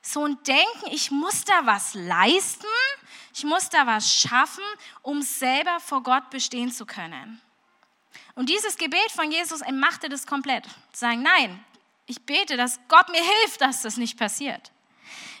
So 0.00 0.24
ein 0.24 0.42
Denken, 0.44 0.86
ich 0.90 1.10
muss 1.10 1.44
da 1.44 1.66
was 1.66 1.92
leisten, 1.92 2.66
ich 3.34 3.44
muss 3.44 3.68
da 3.68 3.86
was 3.86 4.10
schaffen, 4.10 4.64
um 5.02 5.20
selber 5.20 5.78
vor 5.78 6.02
Gott 6.02 6.30
bestehen 6.30 6.72
zu 6.72 6.86
können. 6.86 7.38
Und 8.36 8.48
dieses 8.48 8.78
Gebet 8.78 9.10
von 9.14 9.30
Jesus 9.30 9.60
machte 9.74 10.08
das 10.08 10.26
komplett. 10.26 10.64
Sagen, 10.92 11.22
nein, 11.22 11.62
ich 12.06 12.22
bete, 12.22 12.56
dass 12.56 12.80
Gott 12.88 13.10
mir 13.10 13.22
hilft, 13.22 13.60
dass 13.60 13.82
das 13.82 13.98
nicht 13.98 14.18
passiert. 14.18 14.72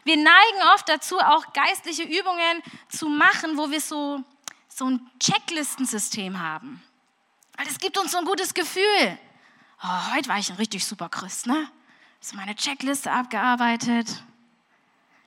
Wir 0.04 0.16
neigen 0.16 0.62
oft 0.74 0.88
dazu, 0.88 1.18
auch 1.18 1.52
geistliche 1.52 2.02
Übungen 2.02 2.62
zu 2.88 3.08
machen, 3.08 3.56
wo 3.56 3.70
wir 3.70 3.80
so, 3.80 4.22
so 4.68 4.90
ein 4.90 5.10
Checklistensystem 5.18 6.40
haben. 6.40 6.82
Weil 7.56 7.66
das 7.66 7.78
gibt 7.78 7.96
uns 7.98 8.12
so 8.12 8.18
ein 8.18 8.24
gutes 8.24 8.52
Gefühl. 8.52 9.18
Oh, 9.82 10.14
heute 10.14 10.28
war 10.28 10.38
ich 10.38 10.50
ein 10.50 10.56
richtig 10.56 10.84
super 10.84 11.08
Christ, 11.08 11.46
ne? 11.46 11.70
So 12.20 12.36
meine 12.36 12.54
Checkliste 12.54 13.10
abgearbeitet. 13.10 14.22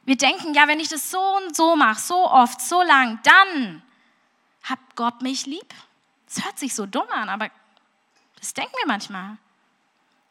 Wir 0.05 0.17
denken, 0.17 0.53
ja, 0.53 0.67
wenn 0.67 0.79
ich 0.79 0.89
das 0.89 1.11
so 1.11 1.19
und 1.19 1.55
so 1.55 1.75
mache, 1.75 1.99
so 1.99 2.29
oft, 2.29 2.61
so 2.61 2.81
lang, 2.81 3.19
dann 3.23 3.83
hat 4.63 4.79
Gott 4.95 5.21
mich 5.21 5.45
lieb. 5.45 5.73
Das 6.27 6.45
hört 6.45 6.57
sich 6.59 6.73
so 6.73 6.85
dumm 6.85 7.07
an, 7.11 7.29
aber 7.29 7.49
das 8.39 8.53
denken 8.53 8.73
wir 8.79 8.87
manchmal. 8.87 9.37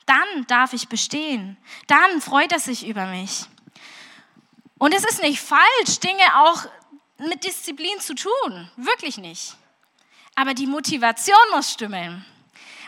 Dann 0.07 0.47
darf 0.47 0.73
ich 0.73 0.89
bestehen. 0.89 1.57
Dann 1.89 2.21
freut 2.21 2.53
er 2.53 2.61
sich 2.61 2.87
über 2.87 3.07
mich. 3.07 3.47
Und 4.79 4.95
es 4.95 5.05
ist 5.05 5.23
nicht 5.23 5.41
falsch, 5.41 6.01
Dinge 6.01 6.25
auch 6.45 6.67
mit 7.19 7.45
Disziplin 7.45 7.99
zu 8.01 8.15
tun. 8.15 8.71
Wirklich 8.77 9.17
nicht. 9.19 9.57
Aber 10.35 10.53
die 10.53 10.67
Motivation 10.67 11.37
muss 11.53 11.73
stimmen. 11.73 12.25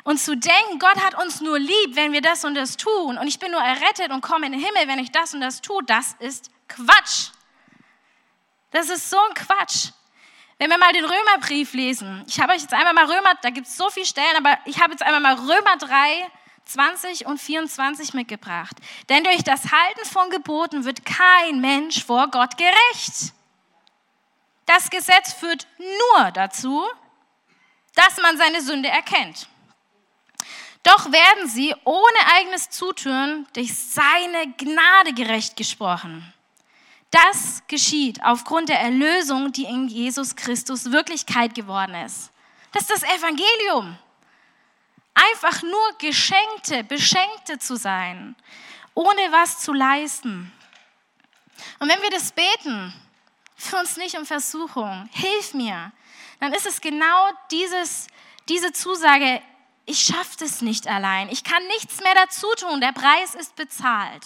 Und 0.05 0.19
zu 0.19 0.37
denken, 0.37 0.79
Gott 0.79 0.97
hat 1.05 1.23
uns 1.23 1.41
nur 1.41 1.59
lieb, 1.59 1.95
wenn 1.95 2.13
wir 2.13 2.21
das 2.21 2.45
und 2.45 2.55
das 2.55 2.77
tun. 2.77 3.19
Und 3.19 3.27
ich 3.27 3.39
bin 3.39 3.51
nur 3.51 3.61
errettet 3.61 4.11
und 4.11 4.21
komme 4.21 4.47
in 4.47 4.53
den 4.53 4.61
Himmel, 4.61 4.87
wenn 4.87 4.99
ich 4.99 5.11
das 5.11 5.35
und 5.35 5.41
das 5.41 5.61
tue, 5.61 5.83
das 5.85 6.15
ist 6.19 6.51
Quatsch. 6.69 7.31
Das 8.71 8.91
ist 8.91 9.09
so 9.09 9.19
ein 9.19 9.35
Quatsch. 9.35 9.91
Wenn 10.59 10.71
wir 10.71 10.79
mal 10.79 10.93
den 10.93 11.05
Römerbrief 11.05 11.73
lesen, 11.73 12.25
ich 12.27 12.41
habe 12.41 12.53
euch 12.53 12.63
jetzt 12.63 12.75
einmal 12.75 12.93
mal 12.93 13.05
Römer, 13.05 13.35
da 13.43 13.51
gibt 13.51 13.67
es 13.67 13.77
so 13.77 13.89
viele 13.91 14.07
Stellen, 14.07 14.37
aber 14.37 14.59
ich 14.65 14.81
habe 14.81 14.93
jetzt 14.93 15.03
einmal 15.03 15.21
mal 15.21 15.35
Römer 15.35 15.77
3, 15.79 16.31
20 16.69 17.27
und 17.27 17.41
24 17.41 18.15
mitgebracht. 18.15 18.77
Denn 19.09 19.25
durch 19.25 19.43
das 19.43 19.73
Halten 19.73 20.05
von 20.05 20.31
Geboten 20.31 20.85
wird 20.85 21.05
kein 21.05 21.61
Mensch 21.61 22.05
vor 22.05 22.29
Gott 22.29 22.57
gerecht. 22.57 23.33
Das 24.67 24.91
Gesetz 24.91 25.33
führt 25.33 25.67
nur 25.79 26.31
dazu, 26.33 26.87
dass 27.95 28.19
man 28.19 28.37
seine 28.37 28.61
Sünde 28.61 28.89
erkennt. 28.89 29.49
Doch 30.83 31.11
werden 31.11 31.49
sie 31.49 31.75
ohne 31.85 32.19
eigenes 32.35 32.71
Zutun 32.71 33.47
durch 33.55 33.75
seine 33.75 34.53
Gnade 34.57 35.15
gerecht 35.15 35.57
gesprochen. 35.57 36.33
Das 37.11 37.63
geschieht 37.67 38.23
aufgrund 38.23 38.69
der 38.69 38.81
Erlösung, 38.81 39.53
die 39.53 39.65
in 39.65 39.89
Jesus 39.89 40.37
Christus 40.37 40.93
Wirklichkeit 40.93 41.55
geworden 41.55 41.95
ist. 41.95 42.31
Das 42.73 42.83
ist 42.83 42.91
das 42.91 43.03
Evangelium. 43.03 43.99
Einfach 45.19 45.63
nur 45.63 45.99
Geschenkte, 45.99 46.85
Beschenkte 46.85 47.59
zu 47.59 47.77
sein, 47.77 48.37
ohne 48.95 49.33
was 49.33 49.59
zu 49.59 49.73
leisten. 49.73 50.53
Und 51.81 51.89
wenn 51.89 52.01
wir 52.03 52.11
das 52.11 52.31
beten, 52.31 52.95
für 53.57 53.79
uns 53.79 53.97
nicht 53.97 54.17
um 54.17 54.25
Versuchung, 54.25 55.09
hilf 55.13 55.55
mir, 55.55 55.91
dann 56.39 56.53
ist 56.53 56.67
es 56.67 56.81
genau 56.81 57.31
dieses, 57.51 58.07
diese 58.49 58.73
Zusage, 58.73 59.43
ich 59.87 59.99
schaffe 59.99 60.37
das 60.39 60.63
nicht 60.63 60.87
allein, 60.87 61.29
ich 61.31 61.43
kann 61.43 61.67
nichts 61.67 62.01
mehr 62.01 62.15
dazu 62.15 62.47
tun, 62.57 62.81
der 62.81 62.93
Preis 62.93 63.35
ist 63.35 63.57
bezahlt. 63.57 64.23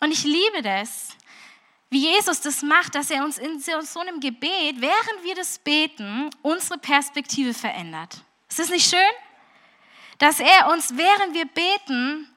Und 0.00 0.10
ich 0.10 0.24
liebe 0.24 0.60
das, 0.60 1.16
wie 1.88 2.10
Jesus 2.10 2.42
das 2.42 2.62
macht, 2.62 2.94
dass 2.96 3.10
er 3.10 3.24
uns 3.24 3.38
in 3.38 3.60
so 3.60 4.00
einem 4.00 4.20
Gebet, 4.20 4.80
während 4.80 5.22
wir 5.22 5.34
das 5.36 5.58
beten, 5.58 6.28
unsere 6.42 6.78
Perspektive 6.78 7.54
verändert. 7.54 8.22
Ist 8.52 8.58
das 8.58 8.68
nicht 8.68 8.86
schön? 8.86 8.98
Dass 10.18 10.38
er 10.38 10.68
uns, 10.70 10.94
während 10.94 11.32
wir 11.32 11.46
beten, 11.46 12.28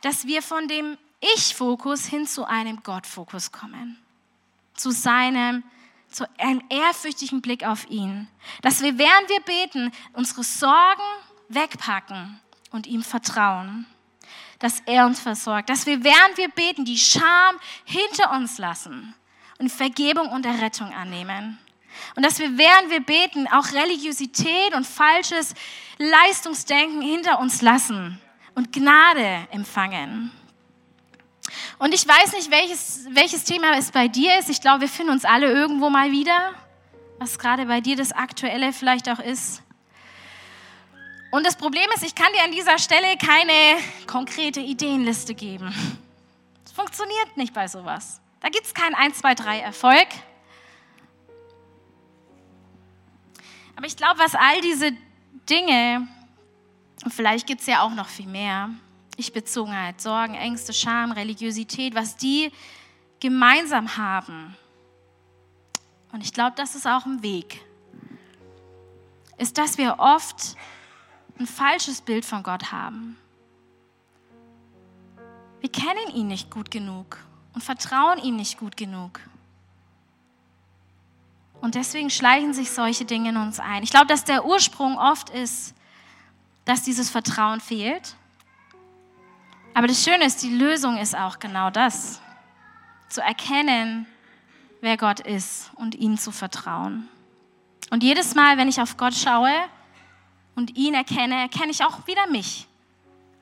dass 0.00 0.26
wir 0.26 0.42
von 0.42 0.66
dem 0.66 0.98
Ich-Fokus 1.20 2.06
hin 2.06 2.26
zu 2.26 2.44
einem 2.44 2.82
Gott-Fokus 2.82 3.52
kommen. 3.52 3.96
Zu 4.74 4.90
seinem, 4.90 5.62
zu 6.08 6.28
einem 6.38 6.60
ehrfürchtigen 6.70 7.40
Blick 7.40 7.64
auf 7.64 7.88
ihn. 7.88 8.26
Dass 8.62 8.82
wir, 8.82 8.98
während 8.98 9.28
wir 9.28 9.38
beten, 9.42 9.92
unsere 10.12 10.42
Sorgen 10.42 11.04
wegpacken 11.48 12.40
und 12.72 12.88
ihm 12.88 13.04
vertrauen 13.04 13.86
dass 14.58 14.80
er 14.80 15.06
uns 15.06 15.20
versorgt, 15.20 15.70
dass 15.70 15.86
wir, 15.86 16.04
während 16.04 16.36
wir 16.36 16.50
beten, 16.50 16.84
die 16.84 16.98
Scham 16.98 17.56
hinter 17.86 18.30
uns 18.32 18.58
lassen 18.58 19.14
und 19.58 19.72
Vergebung 19.72 20.28
und 20.28 20.44
Errettung 20.44 20.92
annehmen. 20.92 21.58
Und 22.16 22.24
dass 22.24 22.38
wir, 22.38 22.56
während 22.58 22.90
wir 22.90 23.00
beten, 23.00 23.46
auch 23.48 23.72
Religiosität 23.72 24.74
und 24.74 24.86
falsches 24.86 25.54
Leistungsdenken 25.98 27.02
hinter 27.02 27.40
uns 27.40 27.62
lassen 27.62 28.20
und 28.54 28.72
Gnade 28.72 29.46
empfangen. 29.50 30.30
Und 31.78 31.94
ich 31.94 32.06
weiß 32.06 32.32
nicht, 32.32 32.50
welches, 32.50 33.06
welches 33.10 33.44
Thema 33.44 33.76
es 33.76 33.90
bei 33.90 34.08
dir 34.08 34.38
ist. 34.38 34.50
Ich 34.50 34.60
glaube, 34.60 34.82
wir 34.82 34.88
finden 34.88 35.12
uns 35.12 35.24
alle 35.24 35.50
irgendwo 35.50 35.90
mal 35.90 36.12
wieder, 36.12 36.54
was 37.18 37.38
gerade 37.38 37.66
bei 37.66 37.80
dir 37.80 37.96
das 37.96 38.12
Aktuelle 38.12 38.72
vielleicht 38.72 39.08
auch 39.08 39.18
ist. 39.18 39.62
Und 41.30 41.46
das 41.46 41.56
Problem 41.56 41.88
ist, 41.94 42.02
ich 42.02 42.14
kann 42.14 42.32
dir 42.32 42.42
an 42.42 42.52
dieser 42.52 42.78
Stelle 42.78 43.16
keine 43.16 43.80
konkrete 44.06 44.60
Ideenliste 44.60 45.34
geben. 45.34 45.72
Es 46.64 46.72
funktioniert 46.72 47.36
nicht 47.36 47.54
bei 47.54 47.68
sowas. 47.68 48.20
Da 48.40 48.48
gibt 48.48 48.66
es 48.66 48.74
kein 48.74 48.94
1, 48.94 49.18
2, 49.18 49.34
3 49.34 49.60
Erfolg. 49.60 50.08
Aber 53.80 53.86
ich 53.86 53.96
glaube, 53.96 54.18
was 54.18 54.34
all 54.34 54.60
diese 54.60 54.92
Dinge, 55.48 56.06
und 57.02 57.14
vielleicht 57.14 57.46
gibt 57.46 57.62
es 57.62 57.66
ja 57.66 57.80
auch 57.80 57.94
noch 57.94 58.08
viel 58.08 58.26
mehr, 58.26 58.68
Ich-Bezogenheit, 59.16 60.02
Sorgen, 60.02 60.34
Ängste, 60.34 60.74
Scham, 60.74 61.12
Religiosität, 61.12 61.94
was 61.94 62.14
die 62.14 62.52
gemeinsam 63.20 63.96
haben. 63.96 64.54
Und 66.12 66.22
ich 66.22 66.34
glaube, 66.34 66.52
das 66.56 66.74
ist 66.74 66.86
auch 66.86 67.06
ein 67.06 67.22
Weg. 67.22 67.64
Ist, 69.38 69.56
dass 69.56 69.78
wir 69.78 69.98
oft 69.98 70.56
ein 71.38 71.46
falsches 71.46 72.02
Bild 72.02 72.26
von 72.26 72.42
Gott 72.42 72.72
haben. 72.72 73.16
Wir 75.60 75.72
kennen 75.72 76.14
ihn 76.14 76.26
nicht 76.26 76.50
gut 76.50 76.70
genug 76.70 77.16
und 77.54 77.64
vertrauen 77.64 78.18
ihm 78.18 78.36
nicht 78.36 78.58
gut 78.58 78.76
genug. 78.76 79.20
Und 81.60 81.74
deswegen 81.74 82.10
schleichen 82.10 82.54
sich 82.54 82.70
solche 82.70 83.04
Dinge 83.04 83.30
in 83.30 83.36
uns 83.36 83.60
ein. 83.60 83.82
Ich 83.82 83.90
glaube, 83.90 84.06
dass 84.06 84.24
der 84.24 84.44
Ursprung 84.44 84.98
oft 84.98 85.30
ist, 85.30 85.74
dass 86.64 86.82
dieses 86.82 87.10
Vertrauen 87.10 87.60
fehlt. 87.60 88.16
Aber 89.74 89.86
das 89.86 90.02
Schöne 90.02 90.24
ist, 90.24 90.42
die 90.42 90.54
Lösung 90.54 90.96
ist 90.96 91.16
auch 91.16 91.38
genau 91.38 91.70
das. 91.70 92.20
Zu 93.08 93.20
erkennen, 93.20 94.06
wer 94.80 94.96
Gott 94.96 95.20
ist 95.20 95.70
und 95.74 95.94
ihm 95.94 96.16
zu 96.16 96.32
vertrauen. 96.32 97.08
Und 97.90 98.02
jedes 98.02 98.34
Mal, 98.34 98.56
wenn 98.56 98.68
ich 98.68 98.80
auf 98.80 98.96
Gott 98.96 99.14
schaue, 99.14 99.52
und 100.60 100.76
ihn 100.76 100.94
erkenne, 100.94 101.34
erkenne 101.36 101.70
ich 101.70 101.82
auch 101.84 102.06
wieder 102.06 102.26
mich. 102.26 102.66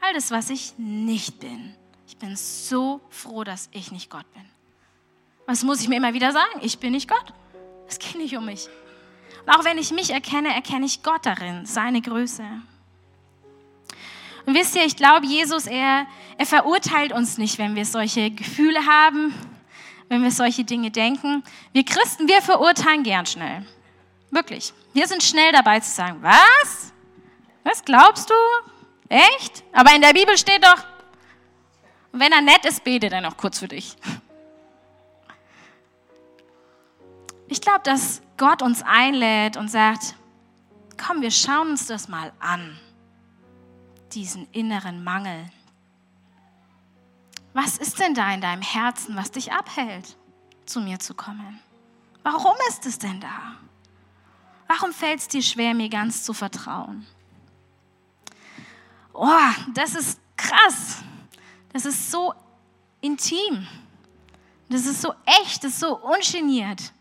All 0.00 0.14
das, 0.14 0.30
was 0.30 0.50
ich 0.50 0.74
nicht 0.78 1.40
bin. 1.40 1.74
Ich 2.06 2.16
bin 2.16 2.36
so 2.36 3.00
froh, 3.10 3.44
dass 3.44 3.68
ich 3.72 3.90
nicht 3.90 4.08
Gott 4.08 4.30
bin. 4.32 4.44
Was 5.46 5.64
muss 5.64 5.80
ich 5.80 5.88
mir 5.88 5.96
immer 5.96 6.14
wieder 6.14 6.32
sagen? 6.32 6.60
Ich 6.60 6.78
bin 6.78 6.92
nicht 6.92 7.08
Gott. 7.08 7.32
Es 7.88 7.98
geht 7.98 8.16
nicht 8.16 8.36
um 8.36 8.44
mich. 8.44 8.68
Und 9.46 9.54
auch 9.54 9.64
wenn 9.64 9.78
ich 9.78 9.90
mich 9.90 10.10
erkenne, 10.10 10.54
erkenne 10.54 10.86
ich 10.86 11.02
Gott 11.02 11.24
darin, 11.24 11.64
seine 11.64 12.02
Größe. 12.02 12.44
Und 14.46 14.54
wisst 14.54 14.76
ihr, 14.76 14.84
ich 14.84 14.96
glaube, 14.96 15.26
Jesus, 15.26 15.66
er, 15.66 16.06
er 16.36 16.46
verurteilt 16.46 17.12
uns 17.12 17.38
nicht, 17.38 17.58
wenn 17.58 17.74
wir 17.74 17.84
solche 17.84 18.30
Gefühle 18.30 18.86
haben, 18.86 19.34
wenn 20.08 20.22
wir 20.22 20.30
solche 20.30 20.64
Dinge 20.64 20.90
denken. 20.90 21.42
Wir 21.72 21.84
Christen, 21.84 22.28
wir 22.28 22.40
verurteilen 22.42 23.02
gern 23.02 23.26
schnell. 23.26 23.66
Wirklich. 24.30 24.72
Wir 24.92 25.06
sind 25.06 25.22
schnell 25.22 25.52
dabei 25.52 25.80
zu 25.80 25.90
sagen, 25.90 26.18
was? 26.22 26.92
Was 27.64 27.84
glaubst 27.84 28.30
du? 28.30 28.34
Echt? 29.08 29.64
Aber 29.72 29.94
in 29.94 30.00
der 30.00 30.12
Bibel 30.12 30.36
steht 30.36 30.64
doch, 30.64 30.84
wenn 32.12 32.32
er 32.32 32.40
nett 32.40 32.64
ist, 32.64 32.84
bete 32.84 33.08
dann 33.08 33.24
noch 33.24 33.36
kurz 33.36 33.58
für 33.58 33.68
dich. 33.68 33.96
Ich 37.48 37.60
glaube, 37.60 37.80
dass 37.84 38.22
Gott 38.36 38.62
uns 38.62 38.82
einlädt 38.82 39.56
und 39.56 39.68
sagt, 39.68 40.14
komm, 40.96 41.22
wir 41.22 41.30
schauen 41.30 41.70
uns 41.70 41.86
das 41.86 42.08
mal 42.08 42.32
an, 42.38 42.78
diesen 44.12 44.46
inneren 44.52 45.02
Mangel. 45.02 45.50
Was 47.54 47.78
ist 47.78 47.98
denn 47.98 48.14
da 48.14 48.32
in 48.32 48.40
deinem 48.40 48.62
Herzen, 48.62 49.16
was 49.16 49.30
dich 49.30 49.52
abhält, 49.52 50.16
zu 50.66 50.80
mir 50.80 50.98
zu 50.98 51.14
kommen? 51.14 51.58
Warum 52.22 52.56
ist 52.68 52.86
es 52.86 52.98
denn 52.98 53.20
da? 53.20 53.56
Warum 54.66 54.92
fällt 54.92 55.20
es 55.20 55.28
dir 55.28 55.42
schwer, 55.42 55.74
mir 55.74 55.88
ganz 55.88 56.24
zu 56.24 56.34
vertrauen? 56.34 57.06
oh, 59.18 59.50
das 59.74 59.94
ist 59.94 60.20
krass. 60.36 60.98
Das 61.72 61.84
ist 61.84 62.10
so 62.10 62.32
intim. 63.00 63.66
Das 64.68 64.86
ist 64.86 65.02
so 65.02 65.12
echt, 65.42 65.64
das 65.64 65.72
ist 65.72 65.80
so 65.80 65.96
ungeniert. 65.98 66.92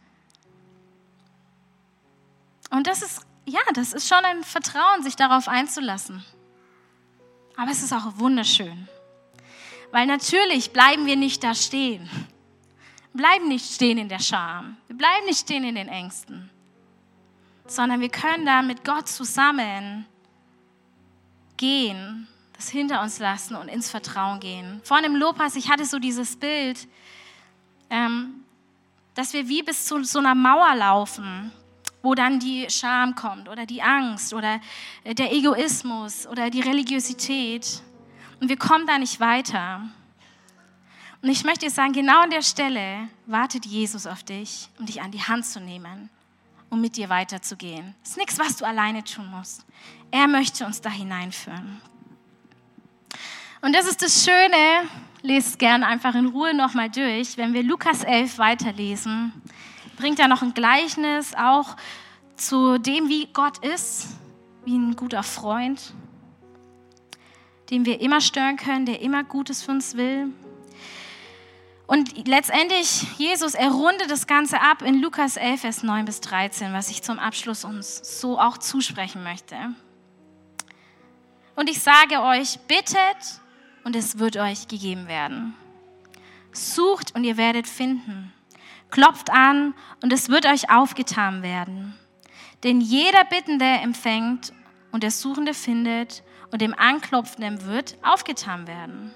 Und 2.69 2.87
das 2.87 3.01
ist, 3.01 3.21
ja, 3.45 3.59
das 3.73 3.93
ist 3.93 4.07
schon 4.07 4.23
ein 4.25 4.43
Vertrauen, 4.43 5.03
sich 5.03 5.15
darauf 5.15 5.47
einzulassen. 5.47 6.23
Aber 7.55 7.71
es 7.71 7.81
ist 7.81 7.93
auch 7.93 8.17
wunderschön. 8.17 8.87
Weil 9.91 10.05
natürlich 10.05 10.71
bleiben 10.71 11.05
wir 11.05 11.15
nicht 11.15 11.43
da 11.43 11.55
stehen. 11.55 12.09
Wir 13.13 13.23
bleiben 13.23 13.47
nicht 13.47 13.73
stehen 13.73 13.97
in 13.97 14.09
der 14.09 14.19
Scham. 14.19 14.77
Wir 14.87 14.97
bleiben 14.97 15.25
nicht 15.25 15.39
stehen 15.39 15.63
in 15.63 15.75
den 15.75 15.87
Ängsten. 15.87 16.49
Sondern 17.65 17.99
wir 17.99 18.09
können 18.09 18.45
da 18.45 18.61
mit 18.61 18.83
Gott 18.83 19.07
zusammen 19.07 20.05
gehen, 21.55 22.27
das 22.53 22.69
hinter 22.69 23.01
uns 23.01 23.19
lassen 23.19 23.55
und 23.55 23.69
ins 23.69 23.89
Vertrauen 23.89 24.39
gehen. 24.39 24.81
Vorhin 24.83 25.05
im 25.05 25.15
Lobpreis, 25.15 25.55
ich 25.55 25.69
hatte 25.69 25.85
so 25.85 25.99
dieses 25.99 26.35
Bild, 26.35 26.87
ähm, 27.89 28.43
dass 29.15 29.33
wir 29.33 29.47
wie 29.47 29.63
bis 29.63 29.85
zu 29.85 30.03
so 30.03 30.19
einer 30.19 30.35
Mauer 30.35 30.75
laufen 30.75 31.51
wo 32.01 32.15
dann 32.15 32.39
die 32.39 32.67
Scham 32.69 33.15
kommt 33.15 33.49
oder 33.49 33.65
die 33.65 33.81
Angst 33.81 34.33
oder 34.33 34.59
äh, 35.03 35.13
der 35.13 35.33
Egoismus 35.33 36.27
oder 36.27 36.49
die 36.49 36.61
Religiosität. 36.61 37.81
Und 38.39 38.49
wir 38.49 38.57
kommen 38.57 38.85
da 38.85 38.97
nicht 38.97 39.19
weiter. 39.19 39.81
Und 41.21 41.29
ich 41.29 41.43
möchte 41.43 41.65
dir 41.65 41.71
sagen, 41.71 41.93
genau 41.93 42.21
an 42.21 42.29
der 42.29 42.43
Stelle 42.43 43.09
wartet 43.25 43.65
Jesus 43.65 44.05
auf 44.05 44.23
dich, 44.23 44.69
um 44.77 44.85
dich 44.85 45.01
an 45.01 45.11
die 45.11 45.21
Hand 45.21 45.45
zu 45.45 45.59
nehmen, 45.59 46.09
um 46.69 46.79
mit 46.79 46.95
dir 46.95 47.09
weiterzugehen. 47.09 47.95
Es 48.03 48.11
ist 48.11 48.17
nichts, 48.17 48.39
was 48.39 48.57
du 48.57 48.65
alleine 48.65 49.03
tun 49.03 49.29
musst. 49.31 49.65
Er 50.11 50.27
möchte 50.27 50.65
uns 50.65 50.79
da 50.79 50.89
hineinführen. 50.89 51.81
Und 53.61 53.75
das 53.75 53.87
ist 53.87 54.01
das 54.03 54.23
Schöne, 54.23 54.87
lest 55.23 55.57
gern 55.57 55.83
einfach 55.83 56.13
in 56.13 56.27
Ruhe 56.27 56.53
nochmal 56.53 56.89
durch. 56.89 57.37
Wenn 57.37 57.53
wir 57.53 57.63
Lukas 57.63 58.03
11 58.03 58.37
weiterlesen, 58.37 59.33
bringt 59.97 60.19
er 60.19 60.27
noch 60.27 60.41
ein 60.41 60.53
Gleichnis 60.53 61.33
auch 61.35 61.75
zu 62.37 62.77
dem, 62.77 63.09
wie 63.09 63.27
Gott 63.33 63.57
ist, 63.65 64.07
wie 64.63 64.77
ein 64.77 64.95
guter 64.95 65.23
Freund, 65.23 65.93
den 67.69 67.85
wir 67.85 67.99
immer 67.99 68.21
stören 68.21 68.55
können, 68.57 68.85
der 68.85 69.01
immer 69.01 69.23
Gutes 69.23 69.63
für 69.63 69.71
uns 69.71 69.97
will. 69.97 70.27
Und 71.87 72.27
letztendlich, 72.27 73.05
Jesus, 73.17 73.53
er 73.53 73.69
rundet 73.69 74.11
das 74.11 74.27
Ganze 74.27 74.61
ab 74.61 74.81
in 74.81 75.01
Lukas 75.01 75.37
11, 75.37 75.61
Vers 75.61 75.83
9 75.83 76.05
bis 76.05 76.21
13, 76.21 76.73
was 76.73 76.89
ich 76.89 77.01
zum 77.01 77.17
Abschluss 77.17 77.63
uns 77.63 78.19
so 78.19 78.39
auch 78.39 78.57
zusprechen 78.57 79.23
möchte. 79.23 79.55
Und 81.55 81.69
ich 81.69 81.81
sage 81.81 82.21
euch, 82.21 82.59
bittet 82.67 83.41
und 83.83 83.95
es 83.95 84.19
wird 84.19 84.37
euch 84.37 84.67
gegeben 84.67 85.07
werden. 85.07 85.55
Sucht 86.51 87.15
und 87.15 87.23
ihr 87.23 87.37
werdet 87.37 87.67
finden. 87.67 88.33
Klopft 88.89 89.29
an 89.31 89.73
und 90.01 90.13
es 90.13 90.29
wird 90.29 90.45
euch 90.45 90.69
aufgetan 90.69 91.43
werden. 91.43 91.97
Denn 92.63 92.81
jeder 92.81 93.23
Bittende 93.25 93.65
empfängt 93.65 94.53
und 94.91 95.03
der 95.03 95.11
Suchende 95.11 95.53
findet 95.53 96.23
und 96.51 96.61
dem 96.61 96.73
Anklopfenden 96.77 97.65
wird 97.65 97.97
aufgetan 98.01 98.67
werden. 98.67 99.13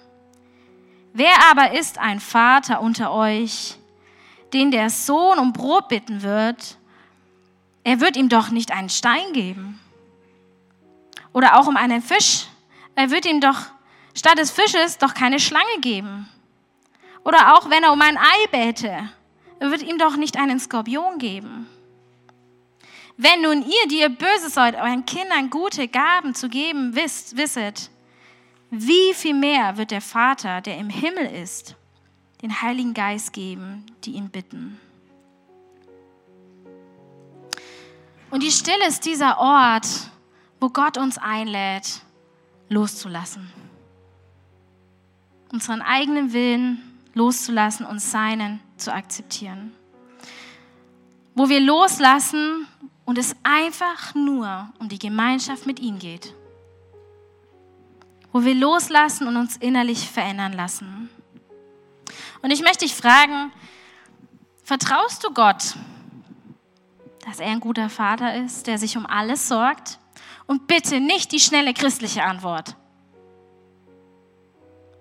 Wer 1.13 1.33
aber 1.49 1.73
ist 1.73 1.97
ein 1.97 2.19
Vater 2.19 2.81
unter 2.81 3.11
euch, 3.11 3.77
den 4.53 4.71
der 4.71 4.89
Sohn 4.89 5.39
um 5.39 5.53
Brot 5.53 5.87
bitten 5.87 6.21
wird, 6.21 6.77
er 7.83 7.99
wird 7.99 8.15
ihm 8.15 8.29
doch 8.29 8.49
nicht 8.49 8.71
einen 8.71 8.89
Stein 8.89 9.33
geben. 9.33 9.79
Oder 11.33 11.59
auch 11.59 11.67
um 11.67 11.77
einen 11.77 12.01
Fisch, 12.01 12.45
er 12.95 13.09
wird 13.09 13.25
ihm 13.25 13.41
doch 13.41 13.57
statt 14.13 14.37
des 14.37 14.51
Fisches 14.51 14.97
doch 14.97 15.13
keine 15.13 15.39
Schlange 15.39 15.79
geben. 15.79 16.29
Oder 17.23 17.55
auch 17.55 17.69
wenn 17.69 17.83
er 17.83 17.93
um 17.93 18.01
ein 18.01 18.17
Ei 18.17 18.47
bäte, 18.51 19.09
er 19.61 19.69
wird 19.69 19.83
ihm 19.83 19.99
doch 19.99 20.17
nicht 20.17 20.37
einen 20.37 20.59
Skorpion 20.59 21.19
geben. 21.19 21.67
Wenn 23.15 23.43
nun 23.43 23.61
ihr, 23.61 23.87
die 23.91 23.99
ihr 23.99 24.09
böse 24.09 24.49
seid, 24.49 24.73
euren 24.73 25.05
Kindern 25.05 25.51
gute 25.51 25.87
Gaben 25.87 26.33
zu 26.33 26.49
geben 26.49 26.95
wisst, 26.95 27.37
wisset, 27.37 27.91
wie 28.71 29.13
viel 29.13 29.35
mehr 29.35 29.77
wird 29.77 29.91
der 29.91 30.01
Vater, 30.01 30.61
der 30.61 30.79
im 30.79 30.89
Himmel 30.89 31.27
ist, 31.27 31.75
den 32.41 32.63
Heiligen 32.63 32.95
Geist 32.95 33.33
geben, 33.33 33.85
die 34.03 34.13
ihn 34.13 34.31
bitten. 34.31 34.79
Und 38.31 38.41
die 38.41 38.49
Stille 38.49 38.87
ist 38.87 39.05
dieser 39.05 39.37
Ort, 39.37 39.85
wo 40.59 40.69
Gott 40.69 40.97
uns 40.97 41.19
einlädt, 41.19 42.01
loszulassen. 42.67 43.51
Unseren 45.51 45.83
eigenen 45.83 46.33
Willen 46.33 46.81
loszulassen 47.13 47.85
und 47.85 47.99
seinen 47.99 48.59
zu 48.81 48.93
akzeptieren. 48.93 49.73
Wo 51.35 51.49
wir 51.49 51.61
loslassen 51.61 52.67
und 53.05 53.17
es 53.17 53.35
einfach 53.43 54.13
nur 54.15 54.69
um 54.79 54.89
die 54.89 54.99
Gemeinschaft 54.99 55.65
mit 55.65 55.79
ihm 55.79 55.99
geht 55.99 56.33
wo 58.31 58.43
wir 58.43 58.55
loslassen 58.55 59.27
und 59.27 59.37
uns 59.37 59.57
innerlich 59.57 60.09
verändern 60.09 60.53
lassen. 60.53 61.09
Und 62.41 62.51
ich 62.51 62.61
möchte 62.61 62.85
dich 62.85 62.95
fragen, 62.95 63.51
vertraust 64.63 65.23
du 65.23 65.33
Gott, 65.33 65.75
dass 67.25 67.39
er 67.39 67.47
ein 67.47 67.59
guter 67.59 67.89
Vater 67.89 68.35
ist, 68.35 68.67
der 68.67 68.77
sich 68.77 68.97
um 68.97 69.05
alles 69.05 69.47
sorgt? 69.47 69.99
Und 70.47 70.67
bitte 70.67 70.99
nicht 70.99 71.31
die 71.31 71.39
schnelle 71.39 71.73
christliche 71.73 72.23
Antwort. 72.23 72.75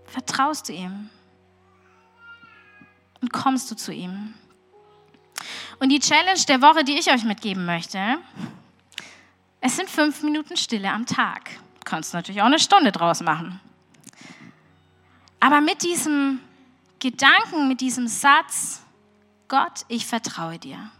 Vertraust 0.04 0.68
du 0.68 0.72
ihm? 0.72 1.08
Und 3.20 3.32
kommst 3.32 3.70
du 3.70 3.76
zu 3.76 3.92
ihm? 3.92 4.34
Und 5.78 5.88
die 5.88 6.00
Challenge 6.00 6.40
der 6.48 6.60
Woche, 6.62 6.84
die 6.84 6.98
ich 6.98 7.10
euch 7.10 7.24
mitgeben 7.24 7.64
möchte, 7.64 8.18
es 9.60 9.76
sind 9.76 9.90
fünf 9.90 10.22
Minuten 10.22 10.56
Stille 10.56 10.90
am 10.90 11.06
Tag. 11.06 11.50
Kannst 11.84 12.14
natürlich 12.14 12.40
auch 12.40 12.46
eine 12.46 12.58
Stunde 12.58 12.92
draus 12.92 13.20
machen. 13.20 13.60
Aber 15.38 15.60
mit 15.60 15.82
diesem 15.82 16.40
Gedanken, 16.98 17.68
mit 17.68 17.80
diesem 17.80 18.08
Satz, 18.08 18.82
Gott, 19.48 19.84
ich 19.88 20.06
vertraue 20.06 20.58
dir. 20.58 20.90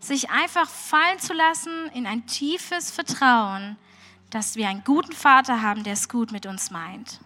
Sich 0.00 0.30
einfach 0.30 0.68
fallen 0.68 1.18
zu 1.18 1.34
lassen 1.34 1.90
in 1.94 2.06
ein 2.06 2.26
tiefes 2.26 2.90
Vertrauen, 2.90 3.76
dass 4.30 4.56
wir 4.56 4.68
einen 4.68 4.84
guten 4.84 5.12
Vater 5.12 5.62
haben, 5.62 5.84
der 5.84 5.92
es 5.92 6.08
gut 6.08 6.32
mit 6.32 6.46
uns 6.46 6.70
meint. 6.70 7.20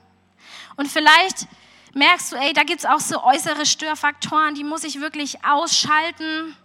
Und 0.76 0.88
vielleicht 0.88 1.46
merkst 1.94 2.32
du, 2.32 2.36
ey, 2.36 2.52
da 2.52 2.62
gibt 2.62 2.80
es 2.80 2.86
auch 2.86 3.00
so 3.00 3.22
äußere 3.22 3.66
Störfaktoren, 3.66 4.54
die 4.54 4.64
muss 4.64 4.84
ich 4.84 5.00
wirklich 5.00 5.44
ausschalten. 5.44 6.56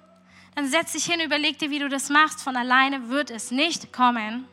Dann 0.55 0.67
setz 0.67 0.93
dich 0.93 1.05
hin, 1.05 1.19
überleg 1.19 1.59
dir, 1.59 1.69
wie 1.69 1.79
du 1.79 1.89
das 1.89 2.09
machst. 2.09 2.41
Von 2.41 2.55
alleine 2.55 3.09
wird 3.09 3.29
es 3.29 3.51
nicht 3.51 3.91
kommen. 3.91 4.47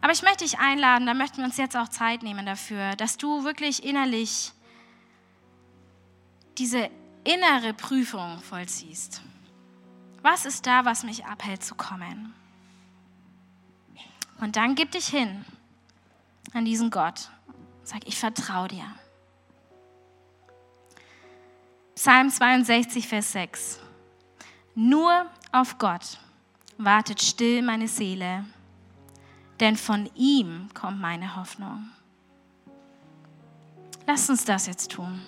Aber 0.00 0.12
ich 0.12 0.22
möchte 0.22 0.44
dich 0.44 0.58
einladen, 0.58 1.06
da 1.06 1.14
möchten 1.14 1.38
wir 1.38 1.44
uns 1.44 1.56
jetzt 1.56 1.76
auch 1.76 1.88
Zeit 1.88 2.22
nehmen 2.22 2.46
dafür, 2.46 2.96
dass 2.96 3.16
du 3.16 3.44
wirklich 3.44 3.84
innerlich 3.84 4.52
diese 6.56 6.90
innere 7.24 7.74
Prüfung 7.74 8.40
vollziehst. 8.40 9.22
Was 10.22 10.44
ist 10.44 10.66
da, 10.66 10.84
was 10.84 11.02
mich 11.02 11.24
abhält 11.24 11.62
zu 11.62 11.74
kommen? 11.74 12.34
Und 14.40 14.56
dann 14.56 14.74
gib 14.74 14.90
dich 14.92 15.06
hin 15.06 15.44
an 16.54 16.64
diesen 16.64 16.90
Gott. 16.90 17.30
Sag, 17.82 18.06
ich 18.06 18.18
vertraue 18.18 18.68
dir. 18.68 18.86
Psalm 21.94 22.30
62, 22.30 23.06
Vers 23.06 23.32
6. 23.32 23.80
Nur 24.74 25.26
auf 25.52 25.78
Gott 25.78 26.18
wartet 26.78 27.20
still 27.20 27.62
meine 27.62 27.88
Seele 27.88 28.44
denn 29.60 29.76
von 29.76 30.10
ihm 30.14 30.68
kommt 30.74 31.00
meine 31.00 31.36
Hoffnung. 31.36 31.90
Lass 34.06 34.28
uns 34.30 34.44
das 34.44 34.66
jetzt 34.66 34.90
tun. 34.90 35.20